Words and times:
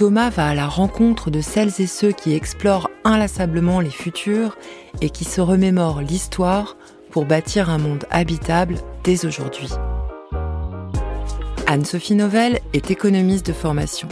Thomas 0.00 0.30
va 0.30 0.48
à 0.48 0.54
la 0.54 0.66
rencontre 0.66 1.30
de 1.30 1.42
celles 1.42 1.78
et 1.78 1.86
ceux 1.86 2.12
qui 2.12 2.32
explorent 2.32 2.88
inlassablement 3.04 3.80
les 3.80 3.90
futurs 3.90 4.56
et 5.02 5.10
qui 5.10 5.24
se 5.24 5.42
remémorent 5.42 6.00
l'histoire 6.00 6.78
pour 7.10 7.26
bâtir 7.26 7.68
un 7.68 7.76
monde 7.76 8.06
habitable 8.10 8.76
dès 9.04 9.26
aujourd'hui. 9.26 9.68
Anne-Sophie 11.66 12.14
Novelle 12.14 12.60
est 12.72 12.90
économiste 12.90 13.46
de 13.46 13.52
formation. 13.52 14.08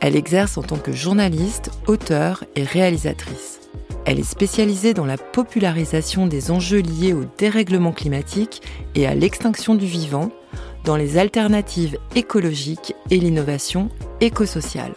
Elle 0.00 0.16
exerce 0.16 0.58
en 0.58 0.62
tant 0.62 0.76
que 0.76 0.90
journaliste, 0.90 1.70
auteure 1.86 2.42
et 2.56 2.64
réalisatrice. 2.64 3.60
Elle 4.06 4.18
est 4.18 4.28
spécialisée 4.28 4.92
dans 4.92 5.06
la 5.06 5.18
popularisation 5.18 6.26
des 6.26 6.50
enjeux 6.50 6.82
liés 6.82 7.12
au 7.12 7.22
dérèglement 7.38 7.92
climatique 7.92 8.60
et 8.96 9.06
à 9.06 9.14
l'extinction 9.14 9.76
du 9.76 9.86
vivant, 9.86 10.32
dans 10.82 10.96
les 10.96 11.16
alternatives 11.16 11.96
écologiques 12.16 12.96
et 13.10 13.18
l'innovation 13.18 13.88
écosociale. 14.20 14.94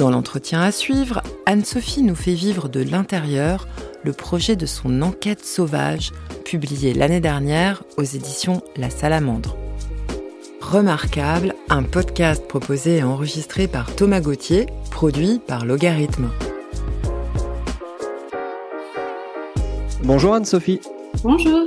Dans 0.00 0.08
l'entretien 0.08 0.62
à 0.62 0.72
suivre, 0.72 1.20
Anne-Sophie 1.44 2.02
nous 2.02 2.14
fait 2.14 2.32
vivre 2.32 2.70
de 2.70 2.82
l'intérieur 2.82 3.68
le 4.02 4.14
projet 4.14 4.56
de 4.56 4.64
son 4.64 5.02
enquête 5.02 5.44
sauvage, 5.44 6.12
publié 6.42 6.94
l'année 6.94 7.20
dernière 7.20 7.82
aux 7.98 8.02
éditions 8.02 8.62
La 8.76 8.88
Salamandre. 8.88 9.58
Remarquable, 10.62 11.54
un 11.68 11.82
podcast 11.82 12.48
proposé 12.48 12.96
et 12.96 13.02
enregistré 13.02 13.68
par 13.68 13.94
Thomas 13.94 14.22
Gauthier, 14.22 14.64
produit 14.90 15.38
par 15.46 15.66
Logarithme. 15.66 16.30
Bonjour 20.02 20.32
Anne-Sophie. 20.32 20.80
Bonjour. 21.22 21.66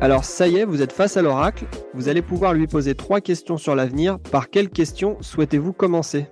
Alors 0.00 0.22
ça 0.22 0.46
y 0.46 0.58
est, 0.58 0.64
vous 0.64 0.80
êtes 0.80 0.92
face 0.92 1.16
à 1.16 1.22
l'oracle. 1.22 1.64
Vous 1.92 2.08
allez 2.08 2.22
pouvoir 2.22 2.54
lui 2.54 2.68
poser 2.68 2.94
trois 2.94 3.20
questions 3.20 3.58
sur 3.58 3.74
l'avenir. 3.74 4.20
Par 4.30 4.48
quelle 4.48 4.70
question 4.70 5.16
souhaitez-vous 5.22 5.72
commencer? 5.72 6.28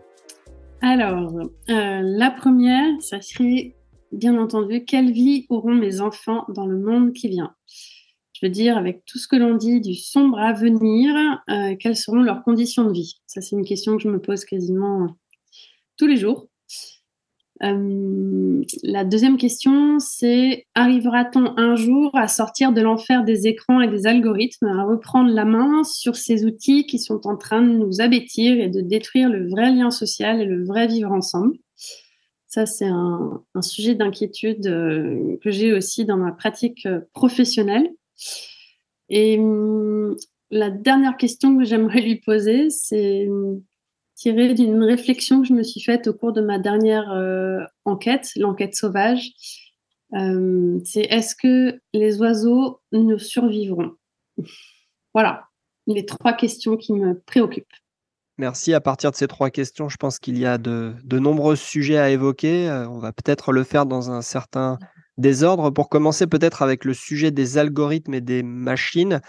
Alors, 0.82 1.32
euh, 1.70 2.00
la 2.02 2.30
première, 2.30 3.00
ça 3.00 3.20
serait 3.20 3.76
bien 4.10 4.36
entendu, 4.36 4.84
quelle 4.84 5.12
vie 5.12 5.46
auront 5.48 5.74
mes 5.74 6.00
enfants 6.00 6.44
dans 6.48 6.66
le 6.66 6.78
monde 6.78 7.12
qui 7.12 7.28
vient? 7.28 7.54
Je 8.34 8.46
veux 8.46 8.50
dire, 8.50 8.76
avec 8.76 9.04
tout 9.04 9.18
ce 9.18 9.28
que 9.28 9.36
l'on 9.36 9.54
dit 9.54 9.80
du 9.80 9.94
sombre 9.94 10.38
avenir, 10.38 11.40
euh, 11.48 11.76
quelles 11.78 11.96
seront 11.96 12.22
leurs 12.22 12.42
conditions 12.42 12.84
de 12.84 12.92
vie? 12.92 13.20
Ça, 13.26 13.40
c'est 13.40 13.54
une 13.54 13.64
question 13.64 13.96
que 13.96 14.02
je 14.02 14.08
me 14.08 14.20
pose 14.20 14.44
quasiment 14.44 15.16
tous 15.96 16.08
les 16.08 16.16
jours. 16.16 16.48
Euh, 17.64 18.62
la 18.82 19.04
deuxième 19.04 19.36
question, 19.36 19.98
c'est 20.00 20.66
arrivera-t-on 20.74 21.56
un 21.56 21.76
jour 21.76 22.10
à 22.14 22.26
sortir 22.26 22.72
de 22.72 22.80
l'enfer 22.80 23.24
des 23.24 23.46
écrans 23.46 23.80
et 23.80 23.88
des 23.88 24.06
algorithmes, 24.06 24.66
à 24.66 24.84
reprendre 24.84 25.30
la 25.30 25.44
main 25.44 25.84
sur 25.84 26.16
ces 26.16 26.44
outils 26.44 26.86
qui 26.86 26.98
sont 26.98 27.26
en 27.26 27.36
train 27.36 27.62
de 27.62 27.72
nous 27.72 28.00
abêtir 28.00 28.58
et 28.58 28.68
de 28.68 28.80
détruire 28.80 29.28
le 29.28 29.48
vrai 29.48 29.70
lien 29.70 29.90
social 29.90 30.40
et 30.40 30.44
le 30.44 30.64
vrai 30.64 30.88
vivre 30.88 31.12
ensemble? 31.12 31.56
Ça, 32.48 32.66
c'est 32.66 32.86
un, 32.86 33.42
sujet 33.60 33.94
d'inquiétude 33.94 34.66
euh, 34.66 35.36
que 35.42 35.50
j'ai 35.50 35.72
aussi 35.72 36.04
dans 36.04 36.18
ma 36.18 36.32
pratique 36.32 36.84
euh, 36.84 37.00
professionnelle. 37.14 37.88
Et 39.08 39.38
hum, 39.38 40.16
la 40.50 40.68
dernière 40.68 41.16
question 41.16 41.56
que 41.56 41.64
j'aimerais 41.64 42.02
lui 42.02 42.16
poser, 42.16 42.68
c'est 42.70 43.26
tiré 44.22 44.54
d'une 44.54 44.84
réflexion 44.84 45.42
que 45.42 45.48
je 45.48 45.52
me 45.52 45.64
suis 45.64 45.80
faite 45.80 46.06
au 46.06 46.14
cours 46.14 46.32
de 46.32 46.40
ma 46.40 46.60
dernière 46.60 47.10
euh, 47.10 47.58
enquête, 47.84 48.30
l'enquête 48.36 48.76
sauvage. 48.76 49.32
Euh, 50.14 50.78
c'est 50.84 51.00
est-ce 51.00 51.34
que 51.34 51.80
les 51.92 52.20
oiseaux 52.20 52.80
nous 52.92 53.18
survivront? 53.18 53.92
Voilà, 55.14 55.44
les 55.86 56.06
trois 56.06 56.32
questions 56.32 56.78
qui 56.78 56.94
me 56.94 57.20
préoccupent. 57.26 57.66
Merci. 58.38 58.72
À 58.72 58.80
partir 58.80 59.10
de 59.10 59.16
ces 59.16 59.28
trois 59.28 59.50
questions, 59.50 59.90
je 59.90 59.98
pense 59.98 60.18
qu'il 60.18 60.38
y 60.38 60.46
a 60.46 60.56
de, 60.56 60.94
de, 61.04 61.18
nombreux 61.18 61.54
sujets 61.54 61.98
à 61.98 62.08
évoquer. 62.08 62.70
Euh, 62.70 62.88
on 62.88 62.98
va 62.98 63.12
peut-être 63.12 63.52
le 63.52 63.62
faire 63.62 63.84
dans 63.84 64.10
un 64.10 64.22
certain 64.22 64.78
désordre. 65.18 65.68
Pour 65.68 65.90
commencer, 65.90 66.26
peut-être 66.26 66.62
avec 66.62 66.86
le 66.86 66.94
sujet 66.94 67.30
des 67.30 67.58
algorithmes 67.58 68.14
et 68.14 68.22
des 68.22 68.42
machines. 68.42 69.20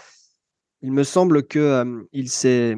Il 0.80 0.92
me 0.92 1.04
semble 1.04 1.46
qu'il 1.46 2.30
s'est 2.30 2.76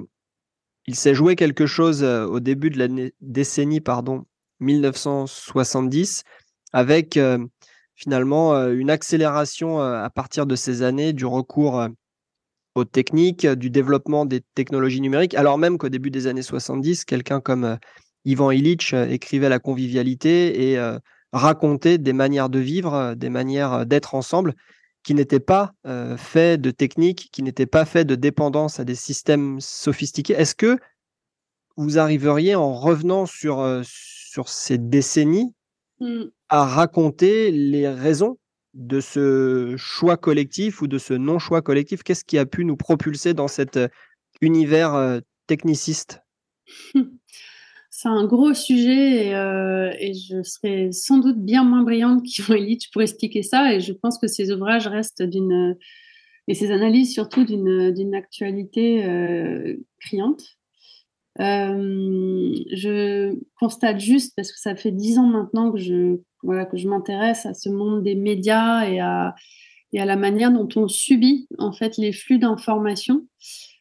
il 0.87 0.95
s'est 0.95 1.15
joué 1.15 1.37
quelque 1.37 1.67
chose 1.67 2.03
euh, 2.03 2.27
au 2.27 2.41
début 2.41 2.71
de 2.71 2.79
la 2.79 3.11
décennie 3.21 3.81
pardon, 3.81 4.25
1970 4.61 6.23
avec 6.73 7.17
euh, 7.17 7.45
finalement 7.95 8.55
euh, 8.55 8.73
une 8.75 8.91
accélération 8.91 9.81
à 9.81 10.09
partir 10.11 10.47
de 10.47 10.57
ces 10.57 10.83
années 10.83 11.13
du 11.13 11.27
recours 11.27 11.89
aux 12.75 12.85
techniques, 12.85 13.47
du 13.47 13.71
développement 13.71 14.27
des 14.27 14.43
technologies 14.55 15.01
numériques, 15.01 15.35
alors 15.35 15.57
même 15.57 15.79
qu'au 15.79 15.89
début 15.89 16.11
des 16.11 16.27
années 16.27 16.43
70, 16.43 17.07
quelqu'un 17.07 17.41
comme 17.41 17.79
Ivan 18.27 18.51
Illich 18.51 18.93
écrivait 18.93 19.49
la 19.49 19.59
convivialité 19.59 20.73
et 20.73 20.79
racontait 21.33 21.97
des 21.97 22.13
manières 22.13 22.51
de 22.51 22.59
vivre, 22.59 23.15
des 23.15 23.31
manières 23.31 23.87
d'être 23.87 24.15
ensemble 24.15 24.55
qui 25.07 25.15
n'étaient 25.15 25.39
pas 25.39 25.73
euh, 25.87 26.17
faits 26.17 26.61
de 26.61 26.73
techniques, 26.73 27.29
qui 27.31 27.45
n'étaient 27.45 27.65
pas 27.65 27.85
faits 27.85 28.09
de 28.09 28.17
dépendance 28.17 28.81
à 28.81 28.85
des 28.85 28.97
systèmes 28.97 29.61
sophistiqués. 29.61 30.33
Est-ce 30.33 30.57
que 30.57 30.79
vous 31.77 31.99
arriveriez, 31.99 32.57
en 32.57 32.75
revenant 32.75 33.25
sur, 33.25 33.61
euh, 33.61 33.83
sur 33.85 34.49
ces 34.49 34.79
décennies, 34.79 35.55
mmh. 36.01 36.25
à 36.49 36.65
raconter 36.65 37.53
les 37.53 37.89
raisons 37.89 38.37
de 38.75 38.99
ce 38.99 39.77
choix 39.79 40.17
collectif 40.17 40.83
ou 40.83 40.89
de 40.89 40.99
ce 40.99 41.15
non-choix 41.15 41.63
collectif? 41.63 42.03
Qu'est-ce 42.03 42.25
qui 42.25 42.37
a 42.37 42.45
pu 42.45 42.65
nous 42.65 42.77
propulser 42.77 43.33
dans 43.33 43.49
cet 43.49 43.77
euh, 43.77 43.87
univers 44.41 45.21
techniciste? 45.47 46.21
c'est 47.99 48.09
un 48.09 48.27
gros 48.27 48.53
sujet 48.53 49.35
euh, 49.35 49.91
et, 49.99 50.13
je 50.13 50.43
serais 50.43 50.93
sans 50.93 51.17
doute 51.17 51.39
bien 51.39 51.65
moins 51.65 51.83
brillante 51.83 52.23
qu'Yvan 52.27 52.55
Illich 52.55 52.91
pour 52.93 53.01
expliquer 53.01 53.43
ça. 53.43 53.73
Et 53.73 53.81
je 53.81 53.95
pense 53.95 54.19
que 54.19 54.27
ces 54.27 54.53
ouvrages 54.53 54.87
restent 54.87 55.23
d'une 55.23 55.77
et 56.47 56.55
ces 56.55 56.71
analyses 56.71 57.15
surtout 57.15 57.45
d'une 57.45 58.15
actualité 58.15 59.03
euh, 59.07 59.77
criante. 59.99 60.43
Euh, 61.41 62.53
je 62.71 63.35
constate 63.59 63.99
juste 63.99 64.35
parce 64.37 64.53
que 64.53 64.61
ça 64.61 64.77
fait 64.77 64.93
dix 64.93 65.19
ans 65.19 65.27
maintenant 65.27 65.73
que 65.73 65.79
je 65.79 66.19
voilà 66.43 66.67
que 66.67 66.77
je 66.77 66.89
m'intéresse 66.89 67.47
à 67.47 67.55
ce 67.55 67.71
monde 67.71 68.03
des 68.03 68.15
médias 68.15 68.87
et 68.89 69.01
à 69.01 69.35
et 69.95 70.01
à 70.01 70.05
la 70.05 70.17
manière 70.17 70.53
dont 70.53 70.69
on 70.77 70.87
subit 70.87 71.49
en 71.59 71.73
fait 71.73 71.97
les 71.97 72.13
flux 72.13 72.39
d'informations. 72.39 73.27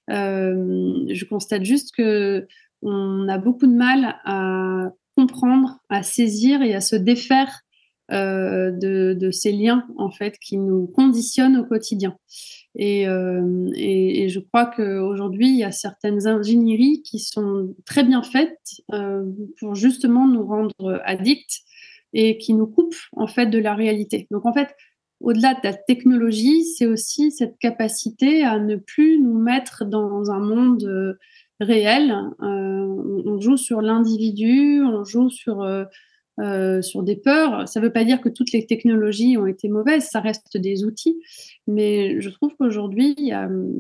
je 0.08 1.26
constate 1.26 1.66
juste 1.66 1.94
que 1.96 2.48
on 2.86 3.28
a 3.28 3.38
beaucoup 3.38 3.68
de 3.68 3.76
mal 3.76 4.16
à 4.24 4.92
comprendre, 5.18 5.80
à 5.90 6.04
saisir 6.04 6.62
et 6.62 6.76
à 6.76 6.82
se 6.82 6.96
défaire 6.96 7.62
euh, 8.12 8.70
de, 8.70 9.32
ces 9.32 9.52
liens 9.52 9.88
en 9.98 10.12
fait 10.12 10.38
qui 10.38 10.58
nous 10.58 10.86
conditionnent 10.86 11.58
au 11.58 11.66
quotidien. 11.66 12.16
Et, 12.76 13.08
euh, 13.08 13.72
je 13.74 14.40
crois 14.40 14.68
qu'aujourd'hui, 14.68 15.48
il 15.48 15.58
y 15.58 15.64
a 15.64 15.72
certaines 15.72 16.28
ingénieries 16.28 17.02
qui 17.02 17.18
sont 17.18 17.74
très 17.86 18.04
bien 18.04 18.22
faites 18.22 18.60
euh, 18.94 19.24
pour 19.60 19.74
justement 19.74 20.28
nous 20.28 20.46
rendre 20.46 21.02
addicts 21.04 21.62
et 22.14 22.38
qui 22.38 22.54
nous 22.54 22.68
coupent 22.68 22.96
en 23.14 23.26
fait 23.26 23.48
de 23.48 23.58
la 23.58 23.74
réalité. 23.74 24.28
Donc 24.30 24.46
en 24.46 24.54
fait, 24.54 24.76
au-delà 25.20 25.56
de 25.56 25.62
la 25.64 25.74
technologie, 25.74 26.64
c'est 26.64 26.86
aussi 26.86 27.32
cette 27.32 27.58
capacité 27.58 28.44
à 28.44 28.60
ne 28.60 28.76
plus 28.76 29.20
nous 29.20 29.40
mettre 29.40 29.86
dans 29.86 30.30
un 30.30 30.40
monde 30.40 31.18
réel. 31.60 32.12
Euh, 32.42 33.22
on 33.26 33.40
joue 33.40 33.58
sur 33.58 33.82
l'individu, 33.82 34.82
on 34.84 35.04
joue 35.04 35.30
sur 35.30 35.62
euh, 35.62 35.86
euh, 36.40 36.82
sur 36.82 37.04
des 37.04 37.16
peurs. 37.16 37.68
Ça 37.68 37.80
ne 37.80 37.86
veut 37.86 37.94
pas 37.94 38.04
dire 38.04 38.22
que 38.22 38.30
toutes 38.30 38.52
les 38.52 38.66
technologies 38.66 39.38
ont 39.38 39.48
été 39.48 39.70
mauvaises, 39.70 40.10
ça 40.10 40.20
reste 40.20 40.58
des 40.58 40.84
outils, 40.84 41.18
mais 41.68 42.20
je 42.20 42.30
trouve 42.30 42.54
qu'aujourd'hui, 42.58 43.32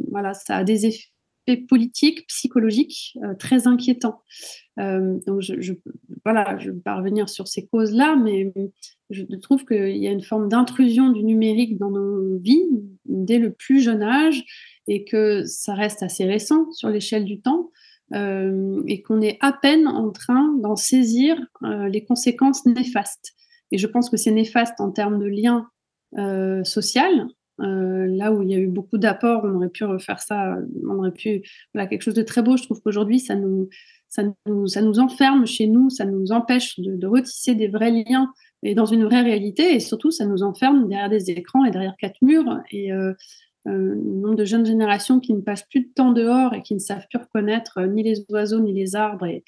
voilà, 0.10 0.34
ça 0.34 0.58
a 0.58 0.64
des 0.64 0.86
effets 0.86 1.58
politiques, 1.68 2.26
psychologiques 2.28 3.18
très 3.40 3.68
inquiétants. 3.68 4.22
donc, 4.78 5.42
je, 5.42 5.74
voilà, 6.24 6.58
je 6.58 6.72
vais 6.72 6.80
pas 6.80 6.96
revenir 6.96 7.28
sur 7.28 7.50
ces 7.50 7.68
causes-là, 7.68 8.16
mais 8.16 8.54
je 9.10 9.24
trouve 9.42 9.66
qu'il 9.66 9.98
y 9.98 10.08
a 10.08 10.12
une 10.12 10.24
forme 10.24 10.48
d'intrusion 10.48 11.10
du 11.10 11.24
numérique 11.24 11.78
dans 11.78 11.92
nos 11.92 12.38
vies 12.38 12.70
dès 13.04 13.38
le 13.38 13.52
plus 13.52 13.82
jeune 13.82 14.02
âge 14.02 14.46
et 14.88 15.06
que 15.06 15.46
ça 15.46 15.74
reste 15.74 16.04
assez 16.04 16.26
récent 16.26 16.72
sur 16.72 16.90
l'échelle 16.90 17.26
du 17.26 17.42
temps. 17.42 17.72
et 18.14 19.02
qu'on 19.02 19.22
est 19.22 19.38
à 19.42 19.52
peine 19.52 19.88
en 19.88 20.12
train 20.12 20.54
d'en 20.62 20.76
saisir 20.76 21.36
les 21.90 22.06
conséquences 22.06 22.66
néfastes. 22.66 23.34
Et 23.72 23.80
je 23.80 23.88
pense 23.88 24.12
que 24.12 24.18
c'est 24.18 24.32
néfaste 24.32 24.80
en 24.80 24.92
termes 24.92 25.18
de 25.18 25.26
liens 25.26 25.68
social, 26.64 27.28
euh, 27.62 28.06
là 28.08 28.34
où 28.34 28.42
il 28.42 28.50
y 28.50 28.56
a 28.56 28.58
eu 28.58 28.68
beaucoup 28.68 28.98
d'apports, 28.98 29.42
on 29.46 29.56
aurait 29.56 29.70
pu 29.70 29.86
refaire 29.86 30.20
ça, 30.20 30.58
on 30.88 31.00
aurait 31.00 31.12
pu, 31.12 31.44
voilà, 31.74 31.88
quelque 31.88 32.02
chose 32.02 32.14
de 32.14 32.22
très 32.22 32.42
beau. 32.42 32.58
Je 32.58 32.64
trouve 32.64 32.82
qu'aujourd'hui, 32.82 33.20
ça 33.20 33.36
nous, 33.36 33.70
ça 34.10 34.24
nous, 34.46 34.68
ça 34.68 34.82
nous 34.82 35.00
enferme 35.00 35.46
chez 35.46 35.68
nous, 35.68 35.90
ça 35.90 36.06
nous 36.06 36.32
empêche 36.32 36.80
de, 36.80 36.96
de, 36.96 37.08
retisser 37.08 37.56
des 37.56 37.68
vrais 37.68 37.92
liens 37.92 38.32
et 38.64 38.76
dans 38.76 38.86
une 38.86 39.06
vraie 39.06 39.22
réalité, 39.22 39.76
et 39.76 39.80
surtout, 39.80 40.12
ça 40.12 40.26
nous 40.26 40.44
enferme 40.44 40.88
derrière 40.90 41.10
des 41.10 41.32
écrans 41.32 41.66
et 41.66 41.72
derrière 41.72 41.96
quatre 41.98 42.22
murs. 42.22 42.60
Euh, 42.74 43.14
euh, 43.68 43.96
nombre 43.96 44.36
de 44.36 44.46
jeunes 44.46 44.66
générations 44.66 45.20
qui 45.20 45.34
ne 45.34 45.42
passent 45.42 45.66
plus 45.68 45.82
de 45.82 45.90
temps 45.94 46.12
dehors 46.12 46.54
et 46.54 46.62
qui 46.62 46.76
ne 46.76 46.80
savent 46.80 47.08
plus 47.10 47.20
reconnaître 47.20 47.80
euh, 47.80 47.88
ni 47.88 48.04
les 48.04 48.24
oiseaux 48.30 48.60
ni 48.60 48.74
les 48.74 48.96
arbres 48.96 49.26
et, 49.26 49.44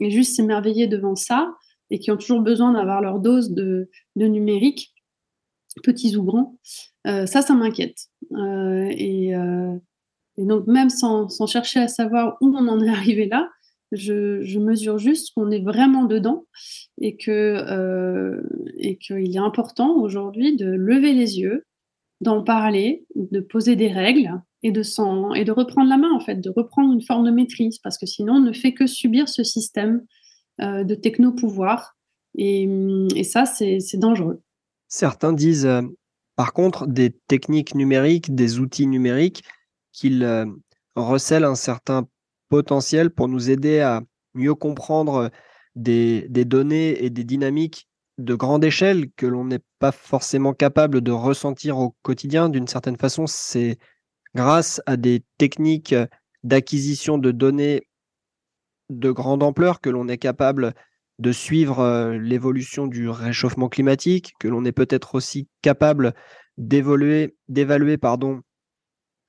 juste 0.00 0.34
s'émerveiller 0.34 0.86
devant 0.86 1.16
ça, 1.16 1.54
et 1.90 1.98
qui 1.98 2.10
ont 2.10 2.16
toujours 2.16 2.40
besoin 2.40 2.72
d'avoir 2.72 3.00
leur 3.00 3.18
dose 3.20 3.50
de, 3.50 3.88
numérique 4.16 4.94
petits 5.82 6.16
ou 6.16 6.22
grands. 6.22 6.58
Euh, 7.06 7.26
ça, 7.26 7.42
ça 7.42 7.54
m'inquiète. 7.54 8.08
Euh, 8.32 8.88
et, 8.90 9.32
donc, 10.38 10.66
même 10.66 10.88
sans, 10.88 11.28
chercher 11.46 11.80
à 11.80 11.88
savoir 11.88 12.36
où 12.40 12.54
on 12.56 12.68
en 12.68 12.80
est 12.80 12.88
arrivé 12.88 13.26
là, 13.26 13.48
je, 13.90 14.58
mesure 14.58 14.98
juste 14.98 15.34
qu'on 15.34 15.50
est 15.50 15.62
vraiment 15.62 16.04
dedans 16.04 16.46
et 17.00 17.16
que 17.16 18.40
qu'il 19.00 19.34
est 19.34 19.38
important 19.38 19.96
aujourd'hui 20.00 20.56
de 20.56 20.66
lever 20.66 21.12
les 21.12 21.40
yeux, 21.40 21.64
d'en 22.22 22.42
parler, 22.42 23.04
de 23.16 23.40
poser 23.40 23.74
des 23.74 23.88
règles 23.88 24.30
et 24.62 24.70
de, 24.70 24.82
et 25.36 25.44
de 25.44 25.52
reprendre 25.52 25.88
la 25.88 25.98
main, 25.98 26.12
en 26.12 26.20
fait, 26.20 26.36
de 26.36 26.50
reprendre 26.50 26.94
une 26.94 27.02
forme 27.02 27.26
de 27.26 27.32
maîtrise, 27.32 27.78
parce 27.78 27.98
que 27.98 28.06
sinon, 28.06 28.34
on 28.34 28.40
ne 28.40 28.52
fait 28.52 28.72
que 28.72 28.86
subir 28.86 29.28
ce 29.28 29.42
système 29.42 30.04
euh, 30.60 30.84
de 30.84 30.94
techno-pouvoir. 30.94 31.96
Et, 32.36 32.68
et 33.16 33.24
ça, 33.24 33.44
c'est 33.44 33.80
dangereux. 33.96 34.40
Certains 34.86 35.32
disent, 35.32 35.66
euh, 35.66 35.82
par 36.36 36.52
contre, 36.52 36.86
des 36.86 37.10
techniques 37.26 37.74
numériques, 37.74 38.34
des 38.34 38.60
outils 38.60 38.86
numériques, 38.86 39.42
qu'ils 39.92 40.22
euh, 40.22 40.46
recèlent 40.94 41.44
un 41.44 41.56
certain 41.56 42.06
potentiel 42.48 43.10
pour 43.10 43.28
nous 43.28 43.50
aider 43.50 43.80
à 43.80 44.02
mieux 44.34 44.54
comprendre 44.54 45.30
des, 45.74 46.26
des 46.28 46.44
données 46.44 47.04
et 47.04 47.10
des 47.10 47.24
dynamiques 47.24 47.88
de 48.18 48.34
grande 48.34 48.64
échelle 48.64 49.10
que 49.16 49.26
l'on 49.26 49.44
n'est 49.44 49.62
pas 49.78 49.92
forcément 49.92 50.52
capable 50.52 51.00
de 51.00 51.10
ressentir 51.10 51.78
au 51.78 51.94
quotidien. 52.02 52.48
D'une 52.48 52.68
certaine 52.68 52.96
façon, 52.96 53.26
c'est 53.26 53.78
grâce 54.34 54.80
à 54.86 54.96
des 54.96 55.24
techniques 55.38 55.94
d'acquisition 56.44 57.18
de 57.18 57.30
données 57.30 57.82
de 58.90 59.10
grande 59.10 59.42
ampleur 59.42 59.80
que 59.80 59.90
l'on 59.90 60.08
est 60.08 60.18
capable 60.18 60.74
de 61.18 61.32
suivre 61.32 61.80
euh, 61.80 62.18
l'évolution 62.18 62.86
du 62.86 63.08
réchauffement 63.08 63.68
climatique, 63.68 64.34
que 64.38 64.48
l'on 64.48 64.64
est 64.64 64.72
peut-être 64.72 65.14
aussi 65.14 65.48
capable 65.62 66.14
d'évaluer 66.58 67.34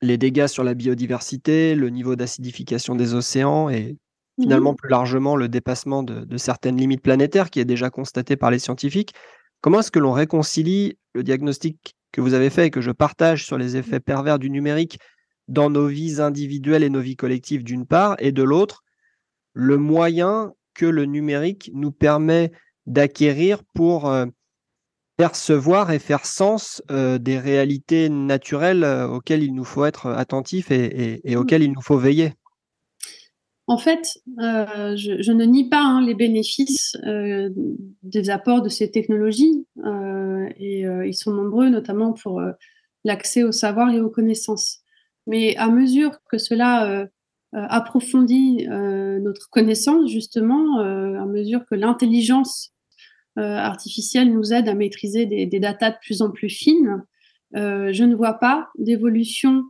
les 0.02 0.18
dégâts 0.18 0.48
sur 0.48 0.64
la 0.64 0.74
biodiversité, 0.74 1.76
le 1.76 1.90
niveau 1.90 2.16
d'acidification 2.16 2.96
des 2.96 3.14
océans 3.14 3.70
et 3.70 3.98
finalement 4.40 4.74
mmh 4.74 4.78
plus 4.78 4.90
largement 4.90 5.36
le 5.36 5.48
dépassement 5.48 6.04
de, 6.04 6.38
certaines 6.38 6.78
limites 6.78 7.02
planétaires 7.02 7.50
qui 7.50 7.60
est 7.60 7.66
déjà 7.66 7.90
constaté 7.90 8.36
par 8.36 8.52
les 8.52 8.60
scientifiques. 8.60 9.14
Comment 9.62 9.80
est-ce 9.80 9.92
que 9.92 10.00
l'on 10.00 10.12
réconcilie 10.12 10.98
le 11.14 11.24
diagnostic 11.24 11.96
que 12.12 12.22
vous 12.22 12.34
avez 12.34 12.50
fait 12.50 12.68
et 12.68 12.70
que 12.70 12.82
je 12.82 12.92
partage 12.92 13.46
sur 13.46 13.58
les 13.58 13.78
effets 13.78 14.00
pervers 14.00 14.40
du 14.40 14.50
numérique 14.50 15.00
dans 15.48 15.70
nos 15.70 15.88
vies 15.88 16.22
individuelles 16.22 16.84
et 16.84 16.90
nos 16.90 17.02
vies 17.02 17.16
collectives 17.16 17.64
d'une 17.64 17.86
part, 17.86 18.16
et 18.20 18.32
de 18.32 18.44
l'autre, 18.44 18.84
le 19.54 19.78
moyen 19.78 20.54
que 20.74 20.86
le 20.86 21.06
numérique 21.06 21.70
nous 21.74 21.92
permet 21.92 22.52
d'acquérir 22.86 23.62
pour 23.74 24.10
euh, 24.10 24.26
percevoir 25.18 25.92
et 25.92 26.00
faire 26.00 26.26
sens 26.26 26.82
euh, 26.92 27.18
des 27.18 27.38
réalités 27.38 28.10
naturelles 28.10 28.84
euh, 28.84 29.08
auxquelles 29.08 29.44
il 29.44 29.54
nous 29.54 29.64
faut 29.64 29.86
être 29.86 30.08
attentifs 30.08 30.72
et, 30.72 31.22
mmh. 31.26 31.36
auxquelles 31.36 31.64
il 31.64 31.72
nous 31.72 31.82
faut 31.82 31.98
veiller? 31.98 32.34
En 33.68 33.78
fait, 33.78 34.20
je, 34.38 35.32
ne 35.32 35.46
nie 35.46 35.70
pas 35.70 35.82
hein, 35.82 36.06
les 36.06 36.16
bénéfices 36.16 36.98
des 38.04 38.30
apports 38.30 38.62
de 38.62 38.70
ces 38.70 38.92
technologies 38.92 39.66
et 40.58 40.82
ils 40.82 41.14
sont 41.14 41.32
nombreux, 41.32 41.70
notamment 41.70 42.12
pour 42.12 42.42
l'accès 43.06 43.44
au 43.44 43.54
savoir 43.54 43.90
et 43.92 44.02
aux 44.02 44.10
connaissances. 44.10 44.80
Mais 45.28 45.56
à 45.56 45.70
mesure 45.70 46.20
que 46.30 46.38
cela 46.38 47.08
euh, 47.56 47.68
approfondit 47.70 48.68
euh, 48.68 49.20
notre 49.20 49.48
connaissance 49.52 50.10
justement 50.10 50.80
euh, 50.80 51.22
à 51.22 51.28
mesure 51.28 51.64
que 51.70 51.76
l'intelligence 51.76 52.72
artificielle 53.36 54.32
nous 54.32 54.54
aide 54.54 54.70
à 54.70 54.76
maîtriser 54.76 55.26
des, 55.26 55.48
des 55.48 55.60
datas 55.60 55.90
de 55.90 55.96
plus 56.04 56.22
en 56.22 56.30
plus 56.30 56.50
fines. 56.50 57.04
je 57.56 58.04
ne 58.04 58.14
vois 58.14 58.36
pas 58.36 58.70
d'évolution 58.78 59.64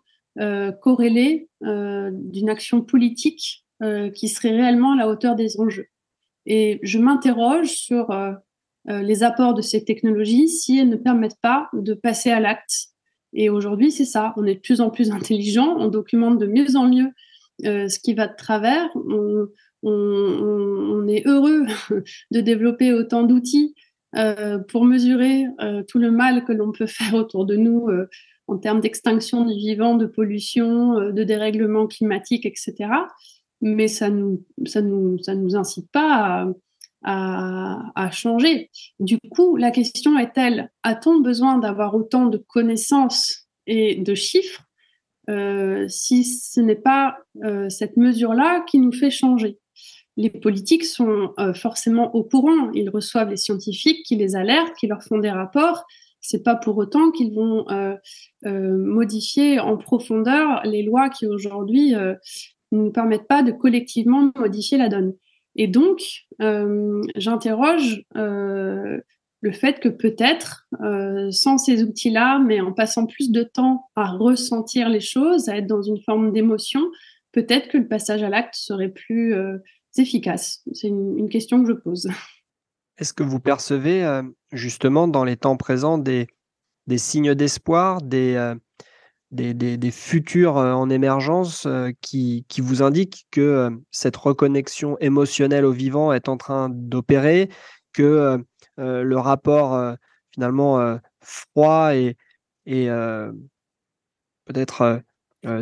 corrélée 0.82 1.48
d'une 1.62 2.50
action 2.50 2.82
politique 2.82 3.66
qui 4.14 4.30
serait 4.30 4.56
réellement 4.56 4.94
à 4.94 4.96
la 4.96 5.10
hauteur 5.10 5.36
des 5.36 5.60
enjeux. 5.60 5.88
Et 6.46 6.80
je 6.84 7.00
m'interroge 7.00 7.70
sur 7.70 8.16
les 8.86 9.24
apports 9.24 9.54
de 9.54 9.62
ces 9.62 9.84
technologies 9.84 10.48
si 10.48 10.80
elles 10.80 10.90
ne 10.90 10.96
permettent 10.96 11.40
pas 11.42 11.70
de 11.74 11.94
passer 11.94 12.32
à 12.32 12.40
l'acte. 12.40 12.94
Et 13.34 13.50
aujourd'hui, 13.50 13.92
c'est 13.92 14.06
ça. 14.06 14.34
On 14.38 14.46
est 14.46 14.56
de 14.56 14.60
plus 14.60 14.80
en 14.80 14.90
plus 14.90 15.12
intelligent, 15.12 15.76
on 15.80 15.88
documente 15.88 16.38
de 16.38 16.46
mieux 16.46 16.76
en 16.76 16.88
mieux 16.88 17.10
euh, 17.66 17.88
ce 17.88 18.00
qui 18.00 18.14
va 18.14 18.28
de 18.28 18.36
travers. 18.36 18.90
On, 18.96 19.48
est 21.08 21.28
heureux 21.28 21.66
de 22.32 22.40
développer 22.40 22.94
autant 22.94 23.24
d'outils 23.24 23.76
euh, 24.16 24.58
pour 24.58 24.86
mesurer 24.86 25.46
euh, 25.62 25.84
tout 25.84 26.00
le 26.00 26.12
mal 26.12 26.46
que 26.46 26.54
l'on 26.54 26.72
peut 26.72 26.88
faire 26.88 27.16
autour 27.16 27.46
de 27.46 27.58
nous 27.58 27.90
en 28.48 28.58
termes 28.58 28.80
d'extinction 28.80 29.46
du 29.46 29.56
vivant, 29.56 29.96
de 29.96 30.06
pollution, 30.06 31.12
de 31.12 31.24
dérèglement 31.24 31.88
climatique, 31.88 32.46
etc. 32.46 32.90
Mais 33.66 33.88
ça 33.88 34.10
nous, 34.10 34.44
nous, 34.58 35.56
incite 35.56 35.90
pas 35.92 36.46
à, 37.04 37.92
à, 37.96 38.12
changer. 38.12 38.70
Du 39.00 39.18
coup, 39.32 39.56
la 39.56 39.72
question 39.72 40.20
est-elle, 40.20 40.70
a-t-on 40.84 41.22
besoin 41.22 41.60
d'avoir 41.60 41.96
autant 41.96 42.26
de 42.26 42.38
connaissances 42.38 43.48
et 43.66 43.96
de 43.96 44.16
chiffres 44.16 44.64
euh, 45.30 45.88
si 45.88 46.26
ce 46.26 46.60
n'est 46.60 46.76
pas 46.76 47.18
euh, 47.46 47.70
cette 47.70 47.96
mesure-là 47.98 48.64
qui 48.68 48.80
nous 48.80 48.92
fait 48.92 49.12
changer? 49.12 49.60
Les 50.18 50.30
politiques 50.30 50.86
sont 50.86 51.34
euh, 51.40 51.54
forcément 51.54 52.14
au 52.14 52.24
courant, 52.24 52.72
ils 52.74 52.90
reçoivent 52.90 53.30
les 53.30 53.38
scientifiques 53.38 54.06
qui 54.06 54.16
les 54.16 54.36
alertent, 54.36 54.76
qui 54.76 54.88
leur 54.88 55.02
font 55.02 55.18
des 55.18 55.32
rapports. 55.32 55.86
C'est 56.20 56.44
pas 56.44 56.56
pour 56.56 56.78
autant 56.78 57.12
qu'ils 57.12 57.34
vont 57.34 57.66
modifier 58.46 59.60
en 59.60 59.76
profondeur 59.76 60.62
les 60.64 60.82
lois 60.82 61.10
qui 61.10 61.28
aujourd'hui 61.28 61.96
ne 62.74 62.84
nous 62.84 62.92
permettent 62.92 63.28
pas 63.28 63.44
de 63.44 63.52
collectivement 63.52 64.32
modifier 64.38 64.78
la 64.78 64.90
donne. 64.90 65.14
Et 65.56 65.68
donc, 65.68 66.02
j'interroge 67.16 68.04
le 69.44 69.52
fait 69.52 69.82
que 69.82 69.90
peut-être, 69.90 70.66
euh, 70.82 71.30
sans 71.30 71.58
ces 71.58 71.84
outils-là, 71.84 72.40
mais 72.40 72.62
en 72.62 72.72
passant 72.72 73.06
plus 73.06 73.30
de 73.30 73.44
temps 73.44 73.90
à 73.94 74.10
ressentir 74.10 74.88
les 74.88 75.02
choses, 75.02 75.50
à 75.50 75.58
être 75.58 75.68
dans 75.68 75.82
une 75.82 76.02
forme 76.02 76.32
d'émotion, 76.32 76.80
peut-être 77.34 77.68
que 77.68 77.78
le 77.78 77.88
passage 77.90 78.24
à 78.24 78.30
l'acte 78.30 78.56
serait 78.56 78.88
plus 78.88 79.36
euh, 79.36 79.58
efficace. 79.98 80.64
C'est 80.72 80.88
une, 80.88 81.28
question 81.28 81.62
que 81.62 81.68
je 81.68 81.74
pose. 81.74 82.08
Est-ce 82.98 83.12
que 83.12 83.24
vous 83.24 83.42
percevez 83.42 84.06
euh, 84.06 84.24
justement 84.54 85.10
dans 85.10 85.26
les 85.26 85.36
temps 85.36 85.58
présents 85.58 85.98
des, 85.98 86.28
des 86.88 86.98
signes 86.98 87.36
d'espoir, 87.36 88.02
des, 88.02 88.56
des, 89.34 89.54
des, 89.54 89.92
futurs 89.92 90.56
en 90.58 90.90
émergence 90.90 91.68
qui, 92.02 92.46
qui, 92.48 92.62
vous 92.62 92.84
indiquent 92.84 93.26
que 93.32 93.70
cette 93.92 94.16
reconnexion 94.16 94.98
émotionnelle 95.00 95.66
au 95.66 95.72
vivant 95.72 96.14
est 96.14 96.30
en 96.30 96.38
train 96.38 96.70
d'opérer, 96.70 97.50
que 97.94 98.44
euh, 98.80 99.04
le 99.04 99.18
rapport 99.18 99.76
euh, 99.76 99.94
finalement 100.34 100.80
euh, 100.80 100.98
froid 101.22 101.96
et, 101.96 102.18
et 102.66 102.88
peut-être 104.46 105.02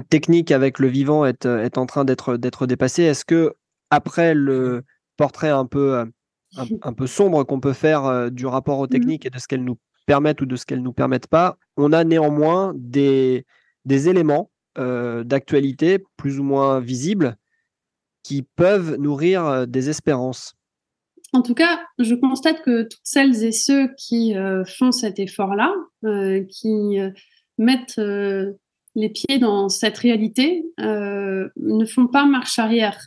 technique 0.09 0.51
avec 0.51 0.77
le 0.79 0.87
vivant 0.87 1.25
est, 1.25 1.45
est 1.45 1.77
en 1.77 1.85
train 1.85 2.05
d'être 2.05 2.67
dépassé. 2.67 3.03
Est-ce 3.03 3.25
que 3.25 3.55
après 3.89 4.33
le 4.33 4.83
portrait 5.17 5.49
un 5.49 5.65
peu 5.65 6.05
un, 6.55 6.93
peu 6.93 7.07
sombre 7.07 7.43
qu'on 7.43 7.59
peut 7.59 7.73
faire 7.73 8.31
du 8.31 8.45
rapport 8.45 8.79
aux 8.79 8.85
mmh 8.85 8.89
techniques 8.89 9.25
et 9.25 9.29
de 9.29 9.39
ce 9.39 9.47
qu'elles 9.47 9.63
nous 9.63 9.77
permettent 10.05 10.41
ou 10.41 10.45
de 10.45 10.55
ce 10.55 10.65
qu'elles 10.65 10.83
nous 10.83 10.93
permettent 10.93 11.27
pas, 11.27 11.57
on 11.77 11.91
a 11.91 12.03
néanmoins 12.03 12.73
des, 12.75 13.45
des 13.85 14.09
éléments 14.09 14.49
d'actualité 14.75 15.99
plus 16.15 16.39
ou 16.39 16.43
moins 16.43 16.79
visibles 16.79 17.35
qui 18.23 18.41
peuvent 18.41 18.95
nourrir 18.95 19.67
des 19.67 19.89
espérances. 19.89 20.55
En 21.33 21.41
tout 21.41 21.53
cas, 21.53 21.81
je 21.97 22.13
constate 22.13 22.61
que 22.61 22.83
toutes 22.83 22.99
celles 23.03 23.43
et 23.43 23.53
ceux 23.53 23.89
qui 23.97 24.35
euh, 24.35 24.65
font 24.65 24.91
cet 24.91 25.17
effort-là, 25.17 25.73
euh, 26.03 26.43
qui 26.49 26.99
euh, 26.99 27.09
mettent 27.57 28.01
les 28.95 29.09
pieds 29.09 29.39
dans 29.39 29.69
cette 29.69 29.97
réalité, 29.97 30.65
ne 30.79 31.85
font 31.85 32.07
pas 32.07 32.25
marche 32.25 32.59
arrière 32.59 32.99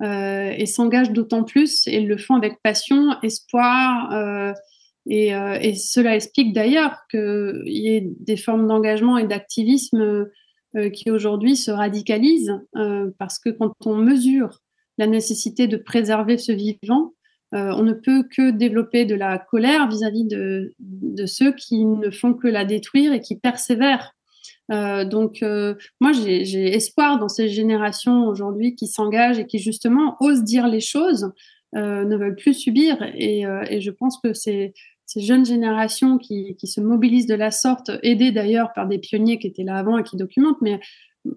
et 0.00 0.64
s'engagent 0.66 1.10
d'autant 1.10 1.42
plus 1.42 1.86
et 1.88 2.00
le 2.00 2.16
font 2.16 2.36
avec 2.36 2.62
passion, 2.62 3.16
espoir. 3.22 4.54
Et, 5.08 5.28
et, 5.28 5.74
cela 5.74 6.14
explique 6.14 6.52
d'ailleurs 6.52 6.98
qu'il 7.10 7.62
y 7.66 7.88
ait 7.88 8.06
des 8.20 8.36
formes 8.36 8.68
d'engagement 8.68 9.16
et 9.16 9.26
d'activisme 9.26 10.28
qui 10.92 11.10
aujourd'hui 11.10 11.56
se 11.56 11.70
radicalisent 11.70 12.60
parce 13.18 13.38
que 13.38 13.48
quand 13.48 13.72
on 13.86 13.96
mesure 13.96 14.60
la 14.98 15.06
nécessité 15.06 15.66
de 15.66 15.78
préserver 15.78 16.36
ce 16.36 16.52
vivant, 16.52 17.14
euh, 17.54 17.72
on 17.74 17.82
ne 17.82 17.94
peut 17.94 18.24
que 18.24 18.50
développer 18.50 19.06
de 19.06 19.14
la 19.14 19.38
colère 19.38 19.88
vis-à-vis 19.88 20.26
de, 20.26 20.74
ceux 21.26 21.52
qui 21.52 21.84
ne 21.84 22.10
font 22.10 22.34
que 22.34 22.48
la 22.48 22.64
détruire 22.64 23.12
et 23.12 23.20
qui 23.20 23.36
persévèrent. 23.36 24.12
Euh, 24.70 25.06
donc, 25.06 25.42
euh, 25.42 25.74
moi, 26.00 26.12
j'ai 26.12 26.74
espoir 26.74 27.18
dans 27.18 27.28
ces 27.28 27.48
générations 27.48 28.26
aujourd'hui 28.26 28.74
qui 28.74 28.86
s'engagent 28.86 29.38
et 29.38 29.46
qui 29.46 29.58
justement 29.58 30.16
osent 30.20 30.44
dire 30.44 30.68
les 30.68 30.80
choses, 30.80 31.32
ne 31.74 32.16
veulent 32.16 32.36
plus 32.36 32.54
subir. 32.54 32.96
Et, 33.14 33.44
je 33.80 33.90
pense 33.90 34.18
que 34.22 34.32
ces, 35.08 35.20
jeunes 35.20 35.46
générations 35.46 36.18
qui, 36.18 36.56
se 36.62 36.80
mobilisent 36.80 37.26
de 37.26 37.34
la 37.34 37.50
sorte, 37.50 37.90
aidées 38.02 38.32
d'ailleurs 38.32 38.72
par 38.74 38.86
des 38.86 38.98
pionniers 38.98 39.38
qui 39.38 39.46
étaient 39.46 39.64
là 39.64 39.76
avant 39.76 39.98
et 39.98 40.04
qui 40.04 40.16
documentent, 40.16 40.60
mais 40.60 40.80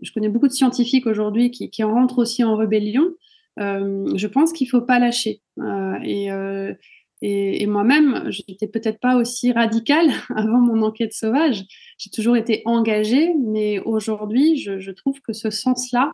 je 0.02 0.12
connais 0.12 0.30
beaucoup 0.30 0.48
de 0.48 0.54
scientifiques 0.54 1.08
aujourd'hui 1.08 1.52
qui, 1.52 1.70
qui 1.70 1.84
rentrent 1.84 2.20
aussi 2.20 2.44
en 2.44 2.56
rébellion. 2.56 3.12
Euh, 3.60 4.06
je 4.16 4.28
pense 4.28 4.54
qu'il 4.54 4.70
faut 4.70 4.82
pas 4.82 5.00
lâcher. 5.00 5.42
Euh, 5.60 5.96
euh, 6.06 6.74
et, 7.22 7.62
et, 7.62 7.68
moi-même, 7.68 8.30
j'étais 8.30 8.68
peut-être 8.68 9.00
pas 9.00 9.16
aussi 9.16 9.52
radicale 9.52 10.08
avant 10.36 10.60
mon 10.60 10.82
enquête 10.82 11.14
sauvage. 11.14 11.64
J'ai 11.98 12.10
toujours 12.10 12.38
été 12.38 12.62
engagée, 12.66 13.34
mais 13.36 13.80
aujourd'hui, 13.80 14.58
je, 14.58 14.92
trouve 14.92 15.22
que 15.22 15.34
ce 15.34 15.50
sens-là, 15.50 16.12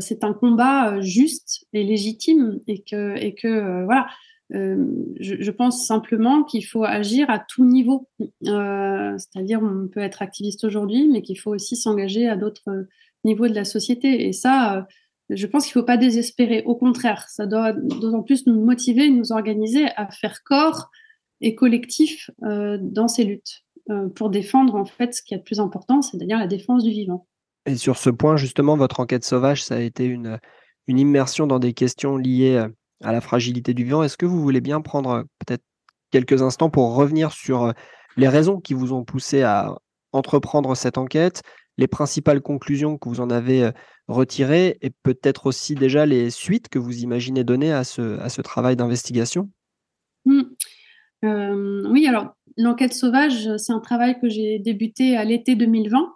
c'est 0.00 0.24
un 0.24 0.32
combat 0.32 1.00
juste 1.00 1.64
et 1.72 1.84
légitime, 1.84 2.58
et 2.66 2.82
que, 2.82 3.16
et 3.16 3.34
que 3.34 3.84
voilà. 3.84 4.08
Je, 4.52 5.50
pense 5.50 5.86
simplement 5.86 6.42
qu'il 6.44 6.64
faut 6.66 6.84
agir 6.84 7.30
à 7.30 7.38
tout 7.38 7.64
niveau. 7.64 8.08
C'est-à-dire, 8.42 9.60
on 9.62 9.88
peut 9.88 10.00
être 10.00 10.22
activiste 10.22 10.64
aujourd'hui, 10.64 11.08
mais 11.08 11.22
qu'il 11.22 11.38
faut 11.38 11.54
aussi 11.54 11.76
s'engager 11.76 12.28
à 12.28 12.36
d'autres 12.36 12.86
niveaux 13.24 13.48
de 13.48 13.54
la 13.54 13.64
société. 13.64 14.26
Et 14.26 14.32
ça, 14.32 14.86
je 15.30 15.46
pense 15.46 15.64
qu'il 15.66 15.78
ne 15.78 15.82
faut 15.82 15.86
pas 15.86 15.96
désespérer. 15.96 16.62
Au 16.64 16.74
contraire, 16.74 17.28
ça 17.28 17.46
doit 17.46 17.72
d'autant 17.72 18.22
plus 18.22 18.46
nous 18.46 18.64
motiver, 18.64 19.10
nous 19.10 19.32
organiser 19.32 19.86
à 19.96 20.10
faire 20.10 20.42
corps 20.44 20.90
et 21.40 21.54
collectif 21.54 22.30
euh, 22.42 22.78
dans 22.80 23.08
ces 23.08 23.24
luttes 23.24 23.62
euh, 23.90 24.08
pour 24.08 24.30
défendre 24.30 24.74
en 24.74 24.84
fait 24.84 25.14
ce 25.14 25.22
qui 25.22 25.34
est 25.34 25.38
le 25.38 25.42
plus 25.42 25.60
important, 25.60 26.02
c'est-à-dire 26.02 26.38
la 26.38 26.46
défense 26.46 26.84
du 26.84 26.90
vivant. 26.90 27.26
Et 27.66 27.76
sur 27.76 27.96
ce 27.96 28.10
point, 28.10 28.36
justement, 28.36 28.76
votre 28.76 29.00
enquête 29.00 29.24
sauvage, 29.24 29.62
ça 29.62 29.76
a 29.76 29.80
été 29.80 30.04
une, 30.04 30.38
une 30.86 30.98
immersion 30.98 31.46
dans 31.46 31.58
des 31.58 31.72
questions 31.72 32.16
liées 32.16 32.56
euh, 32.56 32.68
à 33.02 33.12
la 33.12 33.20
fragilité 33.20 33.74
du 33.74 33.84
vivant. 33.84 34.02
Est-ce 34.02 34.16
que 34.16 34.26
vous 34.26 34.40
voulez 34.40 34.60
bien 34.60 34.80
prendre 34.80 35.24
peut-être 35.38 35.64
quelques 36.10 36.42
instants 36.42 36.70
pour 36.70 36.94
revenir 36.94 37.32
sur 37.32 37.72
les 38.16 38.28
raisons 38.28 38.60
qui 38.60 38.74
vous 38.74 38.92
ont 38.92 39.04
poussé 39.04 39.42
à 39.42 39.76
entreprendre 40.12 40.74
cette 40.74 40.98
enquête, 40.98 41.42
les 41.78 41.86
principales 41.86 42.40
conclusions 42.40 42.98
que 42.98 43.08
vous 43.08 43.20
en 43.20 43.30
avez 43.30 43.64
euh, 43.64 43.72
retirées 44.08 44.78
et 44.82 44.90
peut-être 45.02 45.46
aussi 45.46 45.74
déjà 45.74 46.04
les 46.04 46.30
suites 46.30 46.68
que 46.68 46.78
vous 46.78 47.02
imaginez 47.02 47.44
donner 47.44 47.72
à 47.72 47.84
ce, 47.84 48.40
travail 48.40 48.76
d'investigation? 48.76 49.50
Mmh. 50.24 50.42
euh, 51.24 51.88
Oui, 51.88 52.06
alors 52.06 52.34
l'enquête 52.56 52.92
sauvage, 52.92 53.56
c'est 53.56 53.72
un 53.72 53.80
travail 53.80 54.18
que 54.20 54.28
j'ai 54.28 54.58
débuté 54.58 55.16
à 55.16 55.24
l'été 55.24 55.54
2020. 55.54 56.12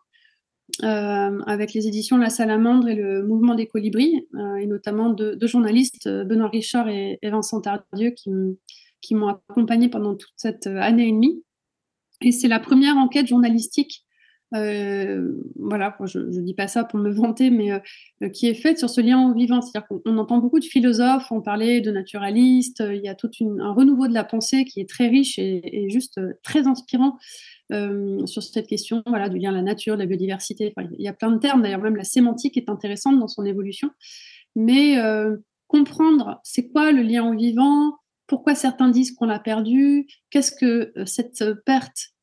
Euh, 0.82 1.40
avec 1.46 1.72
les 1.72 1.86
éditions 1.86 2.16
La 2.16 2.30
Salamandre 2.30 2.88
et 2.88 2.96
le 2.96 3.24
Mouvement 3.24 3.54
des 3.54 3.66
Colibris, 3.66 4.26
et 4.60 4.66
notamment 4.66 5.10
deux, 5.10 5.46
journalistes, 5.46 6.08
Benoît 6.08 6.48
Richard 6.48 6.88
et, 6.88 7.18
Vincent 7.22 7.60
Tardieu, 7.60 8.10
qui, 8.10 9.14
m'ont 9.14 9.28
accompagné 9.48 9.88
pendant 9.88 10.16
toute 10.16 10.32
cette 10.36 10.66
année 10.66 11.08
et 11.08 11.12
demie. 11.12 11.44
Et 12.22 12.32
c'est 12.32 12.48
la 12.48 12.58
première 12.58 12.96
enquête 12.96 13.26
journalistique 13.26 14.04
euh, 14.08 14.13
voilà, 14.54 15.96
je 16.04 16.18
ne 16.18 16.40
dis 16.40 16.54
pas 16.54 16.68
ça 16.68 16.84
pour 16.84 17.00
me 17.00 17.10
vanter, 17.10 17.50
mais 17.50 17.72
euh, 17.72 18.28
qui 18.28 18.46
est 18.46 18.54
faite 18.54 18.78
sur 18.78 18.88
ce 18.88 19.00
lien 19.00 19.32
vivant. 19.34 19.60
C'est-à-dire 19.60 19.88
qu'on 19.88 20.16
entend 20.18 20.38
beaucoup 20.38 20.60
de 20.60 20.64
philosophes, 20.64 21.30
on 21.32 21.40
parlait 21.40 21.80
de 21.80 21.90
naturalistes, 21.90 22.82
il 22.86 23.02
y 23.02 23.08
a 23.08 23.14
tout 23.14 23.30
un 23.60 23.72
renouveau 23.72 24.06
de 24.06 24.14
la 24.14 24.24
pensée 24.24 24.64
qui 24.64 24.80
est 24.80 24.88
très 24.88 25.08
riche 25.08 25.38
et, 25.38 25.88
juste 25.88 26.18
euh, 26.18 26.34
très 26.42 26.66
inspirant 26.66 27.18
sur 28.26 28.42
cette 28.42 28.66
question 28.66 29.02
voilà, 29.06 29.30
du 29.30 29.38
lien 29.38 29.48
à 29.48 29.52
la 29.52 29.62
nature, 29.62 29.94
de 29.94 30.00
la 30.00 30.06
biodiversité. 30.06 30.74
il 30.98 31.02
y 31.02 31.08
a 31.08 31.14
plein 31.14 31.30
de 31.30 31.38
termes, 31.38 31.62
d'ailleurs 31.62 31.80
même 31.80 31.96
la 31.96 32.04
sémantique 32.04 32.58
est 32.58 32.68
intéressante 32.68 33.18
dans 33.18 33.26
son 33.26 33.44
évolution. 33.44 33.90
Mais 34.54 34.96
comprendre 35.66 36.40
c'est 36.44 36.68
quoi 36.68 36.92
le 36.92 37.00
lien 37.02 37.24
au 37.26 37.34
vivant, 37.34 37.96
pourquoi 38.26 38.54
certains 38.54 38.90
disent 38.90 39.12
qu'on 39.12 39.24
l'a 39.24 39.38
perdu, 39.38 40.06
qu'est-ce 40.30 40.52
que 40.52 40.92
cette 41.06 41.42
perte 41.64 41.96
euh, 41.96 42.13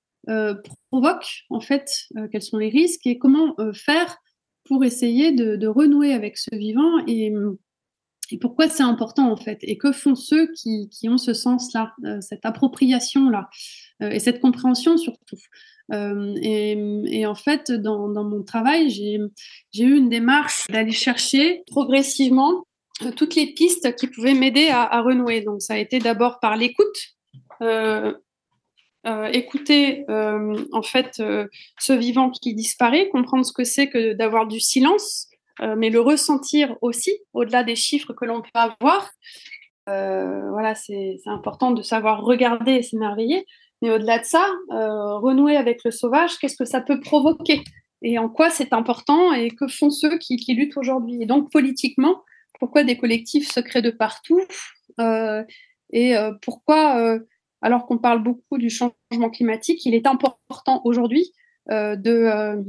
provoque, 0.92 1.44
en 1.50 1.62
fait, 1.62 1.90
euh, 2.18 2.28
quels 2.32 2.42
sont 2.42 2.58
les 2.58 2.70
risques 2.70 3.06
et 3.06 3.18
comment 3.18 3.56
euh, 3.60 3.74
faire 3.74 4.18
pour 4.66 4.84
essayer 4.84 5.32
de, 5.32 5.68
renouer 5.68 6.14
avec 6.14 6.38
ce 6.38 6.56
vivant 6.56 7.00
et, 7.08 7.34
pourquoi 8.40 8.70
c'est 8.70 8.84
important 8.84 9.30
en 9.30 9.36
fait 9.36 9.58
et 9.62 9.78
que 9.78 9.92
font 9.92 10.16
ceux 10.16 10.50
qui, 10.54 10.88
ont 11.10 11.18
ce 11.18 11.34
sens-là, 11.34 11.94
cette 12.22 12.46
appropriation-là 12.46 13.50
et 14.00 14.20
cette 14.20 14.40
compréhension 14.40 14.96
surtout. 14.96 15.36
Et, 15.92 17.26
en 17.26 17.36
fait, 17.36 17.74
dans, 17.74 18.24
mon 18.24 18.44
travail, 18.44 18.90
j'ai 18.90 19.84
eu 19.84 19.98
une 19.98 20.08
démarche 20.08 20.66
d'aller 20.70 20.94
chercher 20.94 21.64
progressivement 21.68 22.64
toutes 23.18 23.36
les 23.36 23.54
pistes 23.54 23.94
qui 23.98 24.08
pouvaient 24.08 24.34
m'aider 24.34 24.70
à, 24.70 25.02
renouer. 25.02 25.42
Donc 25.42 25.62
ça 25.62 25.74
a 25.74 25.78
été 25.78 26.00
d'abord 26.00 26.40
par 26.40 26.56
l'écoute, 26.56 27.18
euh, 29.08 29.26
écouter 29.34 30.06
euh, 30.12 30.56
en 30.74 30.84
fait 30.84 31.20
euh, 31.20 31.48
ce 31.80 31.92
vivant 31.92 32.30
qui 32.30 32.54
disparaît, 32.54 33.10
comprendre 33.10 33.44
ce 33.44 33.52
que 33.52 33.64
c'est 33.64 33.90
que 33.90 34.14
d'avoir 34.14 34.46
du 34.46 34.60
silence, 34.60 35.28
mais 35.78 35.92
le 35.92 36.00
ressentir 36.00 36.76
aussi 36.82 37.12
au-delà 37.34 37.64
des 37.64 37.76
chiffres 37.76 38.14
que 38.14 38.26
l'on 38.26 38.42
peut 38.42 38.50
avoir. 38.56 39.12
voilà, 39.86 40.74
c'est 40.74 41.20
important 41.28 41.70
de 41.70 41.84
savoir 41.84 42.24
regarder 42.24 42.72
et 42.72 42.82
s'émerveiller. 42.82 43.46
Mais 43.84 43.92
au-delà 43.92 44.18
de 44.18 44.24
ça, 44.24 44.44
renouer 44.72 45.56
avec 45.58 45.84
le 45.86 45.92
sauvage, 45.92 46.40
qu'est-ce 46.40 46.58
que 46.58 46.66
ça 46.66 46.82
peut 46.82 47.00
provoquer? 47.00 47.62
Et 48.02 48.18
en 48.18 48.28
quoi 48.28 48.50
c'est 48.50 48.74
important? 48.74 49.34
Et 49.34 49.52
que 49.52 49.68
font 49.68 49.92
ceux 49.92 50.18
qui, 50.18 50.38
qui 50.38 50.56
luttent 50.56 50.78
aujourd'hui? 50.78 51.22
Et 51.22 51.28
donc 51.28 51.52
politiquement, 51.52 52.24
pourquoi 52.60 52.84
des 52.84 52.98
collectifs 52.98 53.48
se 53.48 53.60
créent 53.60 53.84
de 53.84 53.92
partout? 53.92 54.42
Et 55.94 56.16
pourquoi 56.42 57.20
alors 57.62 57.86
qu'on 57.86 57.98
parle 57.98 58.24
beaucoup 58.24 58.58
du 58.58 58.70
changement 58.70 59.30
climatique, 59.32 59.86
il 59.86 59.94
est 59.94 60.08
important 60.08 60.82
aujourd'hui 60.84 61.32
euh, 61.70 61.96
de, 61.96 62.12
euh, 62.12 62.62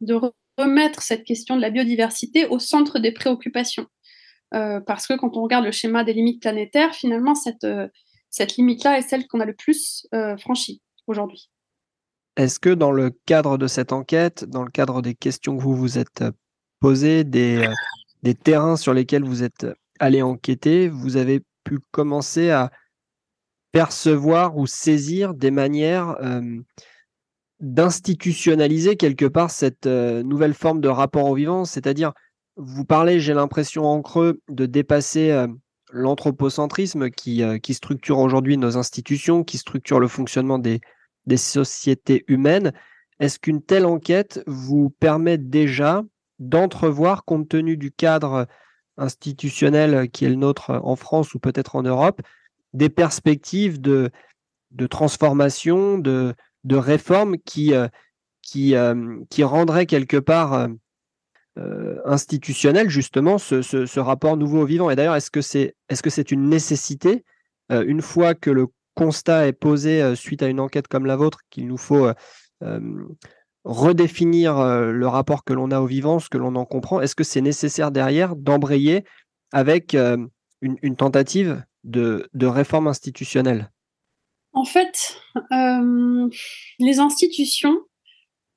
de, 0.00 0.20
remettre 0.56 1.02
cette 1.02 1.22
question 1.22 1.54
de 1.54 1.60
la 1.60 1.70
biodiversité 1.70 2.46
au 2.46 2.58
centre 2.58 2.98
des 2.98 3.12
préoccupations. 3.12 3.86
Euh, 4.54 4.80
parce 4.80 5.06
que 5.06 5.14
quand 5.14 5.36
on 5.36 5.42
regarde 5.42 5.64
le 5.64 5.70
schéma 5.70 6.02
des 6.02 6.12
limites 6.12 6.40
planétaires, 6.40 6.94
finalement, 6.94 7.36
cette, 7.36 7.66
cette 8.28 8.56
limite-là 8.56 8.98
est 8.98 9.02
celle 9.02 9.28
qu'on 9.28 9.38
a 9.38 9.44
le 9.44 9.54
plus 9.54 10.08
franchie 10.38 10.82
aujourd'hui. 11.06 11.48
Est-ce 12.36 12.58
que 12.58 12.70
dans 12.70 12.90
le 12.90 13.10
cadre 13.24 13.56
de 13.56 13.68
cette 13.68 13.92
enquête, 13.92 14.44
dans 14.44 14.64
le 14.64 14.70
cadre 14.70 15.00
des 15.00 15.14
questions 15.14 15.56
que 15.56 15.62
vous 15.62 15.76
vous 15.76 15.96
êtes 15.96 16.24
posées, 16.80 17.22
des, 17.22 17.68
des 18.24 18.34
terrains 18.34 18.76
sur 18.76 18.94
lesquels 18.94 19.24
vous 19.24 19.44
êtes 19.44 19.66
allé 20.00 20.22
enquêter, 20.22 20.88
vous 20.88 21.16
avez 21.16 21.40
pu 21.62 21.78
commencer 21.92 22.50
à 22.50 22.72
percevoir 23.72 24.56
ou 24.56 24.66
saisir 24.66 25.34
des 25.34 25.50
manières 25.50 26.16
d'institutionnaliser 27.60 28.96
quelque 28.96 29.26
part 29.26 29.50
cette 29.50 29.86
nouvelle 29.86 30.54
forme 30.54 30.80
de 30.80 30.88
rapport 30.88 31.26
au 31.26 31.34
vivant, 31.34 31.64
c'est-à-dire, 31.64 32.12
vous 32.56 32.84
parlez, 32.84 33.20
j'ai 33.20 33.34
l'impression 33.34 33.84
en 33.84 34.00
creux, 34.02 34.40
de 34.48 34.66
dépasser 34.66 35.46
l'anthropocentrisme 35.90 37.10
qui, 37.10 37.42
structure 37.70 38.18
aujourd'hui 38.18 38.56
nos 38.56 38.76
institutions, 38.76 39.44
qui 39.44 39.58
structure 39.58 40.00
le 40.00 40.08
fonctionnement 40.08 40.58
des 40.58 40.80
sociétés 41.36 42.24
humaines. 42.28 42.72
Est-ce 43.20 43.38
qu'une 43.38 43.62
telle 43.62 43.86
enquête 43.86 44.42
vous 44.46 44.90
permet 44.90 45.38
déjà 45.38 46.04
d'entrevoir, 46.38 47.24
compte 47.24 47.48
tenu 47.48 47.76
du 47.76 47.90
cadre 47.90 48.46
institutionnel 48.96 50.08
qui 50.10 50.24
est 50.24 50.28
le 50.28 50.36
nôtre 50.36 50.80
en 50.82 50.94
France 50.96 51.34
ou 51.34 51.40
peut-être 51.40 51.74
en 51.74 51.82
Europe, 51.82 52.22
des 52.78 52.88
perspectives 52.88 53.80
de, 53.80 54.10
de 54.70 54.86
transformation, 54.86 55.98
de, 55.98 56.34
de 56.64 56.76
réforme 56.76 57.36
qui, 57.38 57.74
euh, 57.74 57.88
qui, 58.40 58.74
euh, 58.74 59.18
qui 59.28 59.42
rendraient 59.42 59.86
quelque 59.86 60.16
part 60.16 60.68
euh, 61.58 61.96
institutionnel 62.04 62.88
justement 62.88 63.36
ce, 63.36 63.62
ce, 63.62 64.00
rapport 64.00 64.36
nouveau 64.36 64.62
au 64.62 64.64
vivant. 64.64 64.90
Et 64.90 64.96
d'ailleurs, 64.96 65.16
est-ce 65.16 65.30
que 65.30 65.42
c'est 65.42 65.74
est 65.88 65.94
-ce 65.94 66.08
c'est 66.08 66.30
une 66.30 66.48
nécessité, 66.48 67.24
une 67.70 68.00
fois 68.00 68.34
que 68.34 68.50
le 68.50 68.68
constat 68.94 69.48
est 69.48 69.52
posé 69.52 70.14
suite 70.14 70.42
à 70.42 70.48
une 70.48 70.60
enquête 70.60 70.88
comme 70.88 71.04
la 71.04 71.16
vôtre, 71.16 71.40
qu'il 71.50 71.66
nous 71.66 71.76
faut 71.76 72.08
redéfinir 73.64 74.52
le 75.02 75.06
rapport 75.06 75.42
que 75.44 75.52
l'on 75.52 75.70
a 75.72 75.80
au 75.80 75.86
vivant, 75.86 76.20
ce 76.20 76.30
que 76.30 76.38
l'on 76.38 76.54
en 76.54 76.64
comprend? 76.64 77.00
Est-ce 77.00 77.16
que 77.16 77.24
c'est 77.24 77.42
nécessaire 77.42 77.90
derrière 77.90 78.36
d'embrayer 78.36 79.04
avec 79.52 79.94
une, 80.60 80.96
tentative 80.96 81.62
de, 81.84 82.28
réforme 82.42 82.88
institutionnelle 82.88 83.70
En 84.52 84.64
fait, 84.64 85.20
les 86.78 86.98
institutions 86.98 87.78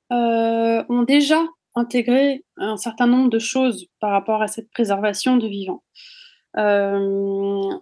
ont 0.10 1.04
déjà 1.08 1.44
intégré 1.76 2.44
un 2.58 2.78
certain 2.78 3.08
nombre 3.08 3.30
de 3.30 3.40
choses 3.40 3.88
par 4.00 4.12
rapport 4.12 4.42
à 4.42 4.48
cette 4.48 4.70
préservation 4.72 5.38
du 5.38 5.48
vivant. 5.48 5.84
dans 6.56 7.80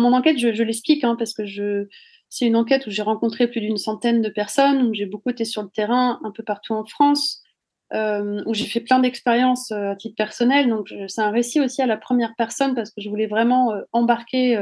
mon 0.00 0.12
enquête, 0.12 0.38
je, 0.38 0.62
l'explique 0.62 1.04
hein, 1.04 1.16
parce 1.16 1.34
que 1.34 1.44
je, 1.44 1.86
c'est 2.34 2.46
une 2.46 2.56
enquête 2.56 2.88
où 2.88 2.90
j'ai 2.90 3.02
rencontré 3.02 3.46
plus 3.46 3.60
d'une 3.60 3.76
centaine 3.76 4.20
de 4.20 4.28
personnes, 4.28 4.82
où 4.82 4.92
j'ai 4.92 5.06
beaucoup 5.06 5.30
été 5.30 5.44
sur 5.44 5.62
le 5.62 5.68
terrain 5.68 6.18
un 6.24 6.32
peu 6.32 6.42
partout 6.42 6.72
en 6.72 6.84
France, 6.84 7.43
euh, 7.92 8.42
où 8.46 8.54
j'ai 8.54 8.64
fait 8.64 8.80
plein 8.80 8.98
d'expériences 8.98 9.70
euh, 9.70 9.90
à 9.90 9.96
titre 9.96 10.16
personnel. 10.16 10.70
Donc 10.70 10.92
c'est 11.06 11.20
un 11.20 11.30
récit 11.30 11.60
aussi 11.60 11.82
à 11.82 11.86
la 11.86 11.98
première 11.98 12.34
personne 12.36 12.74
parce 12.74 12.90
que 12.90 13.02
je 13.02 13.10
voulais 13.10 13.26
vraiment 13.26 13.72
euh, 13.72 13.82
embarquer 13.92 14.58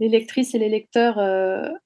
les 0.00 0.08
lectrices 0.08 0.54
et 0.54 0.58
les 0.58 0.68
lecteurs 0.68 1.18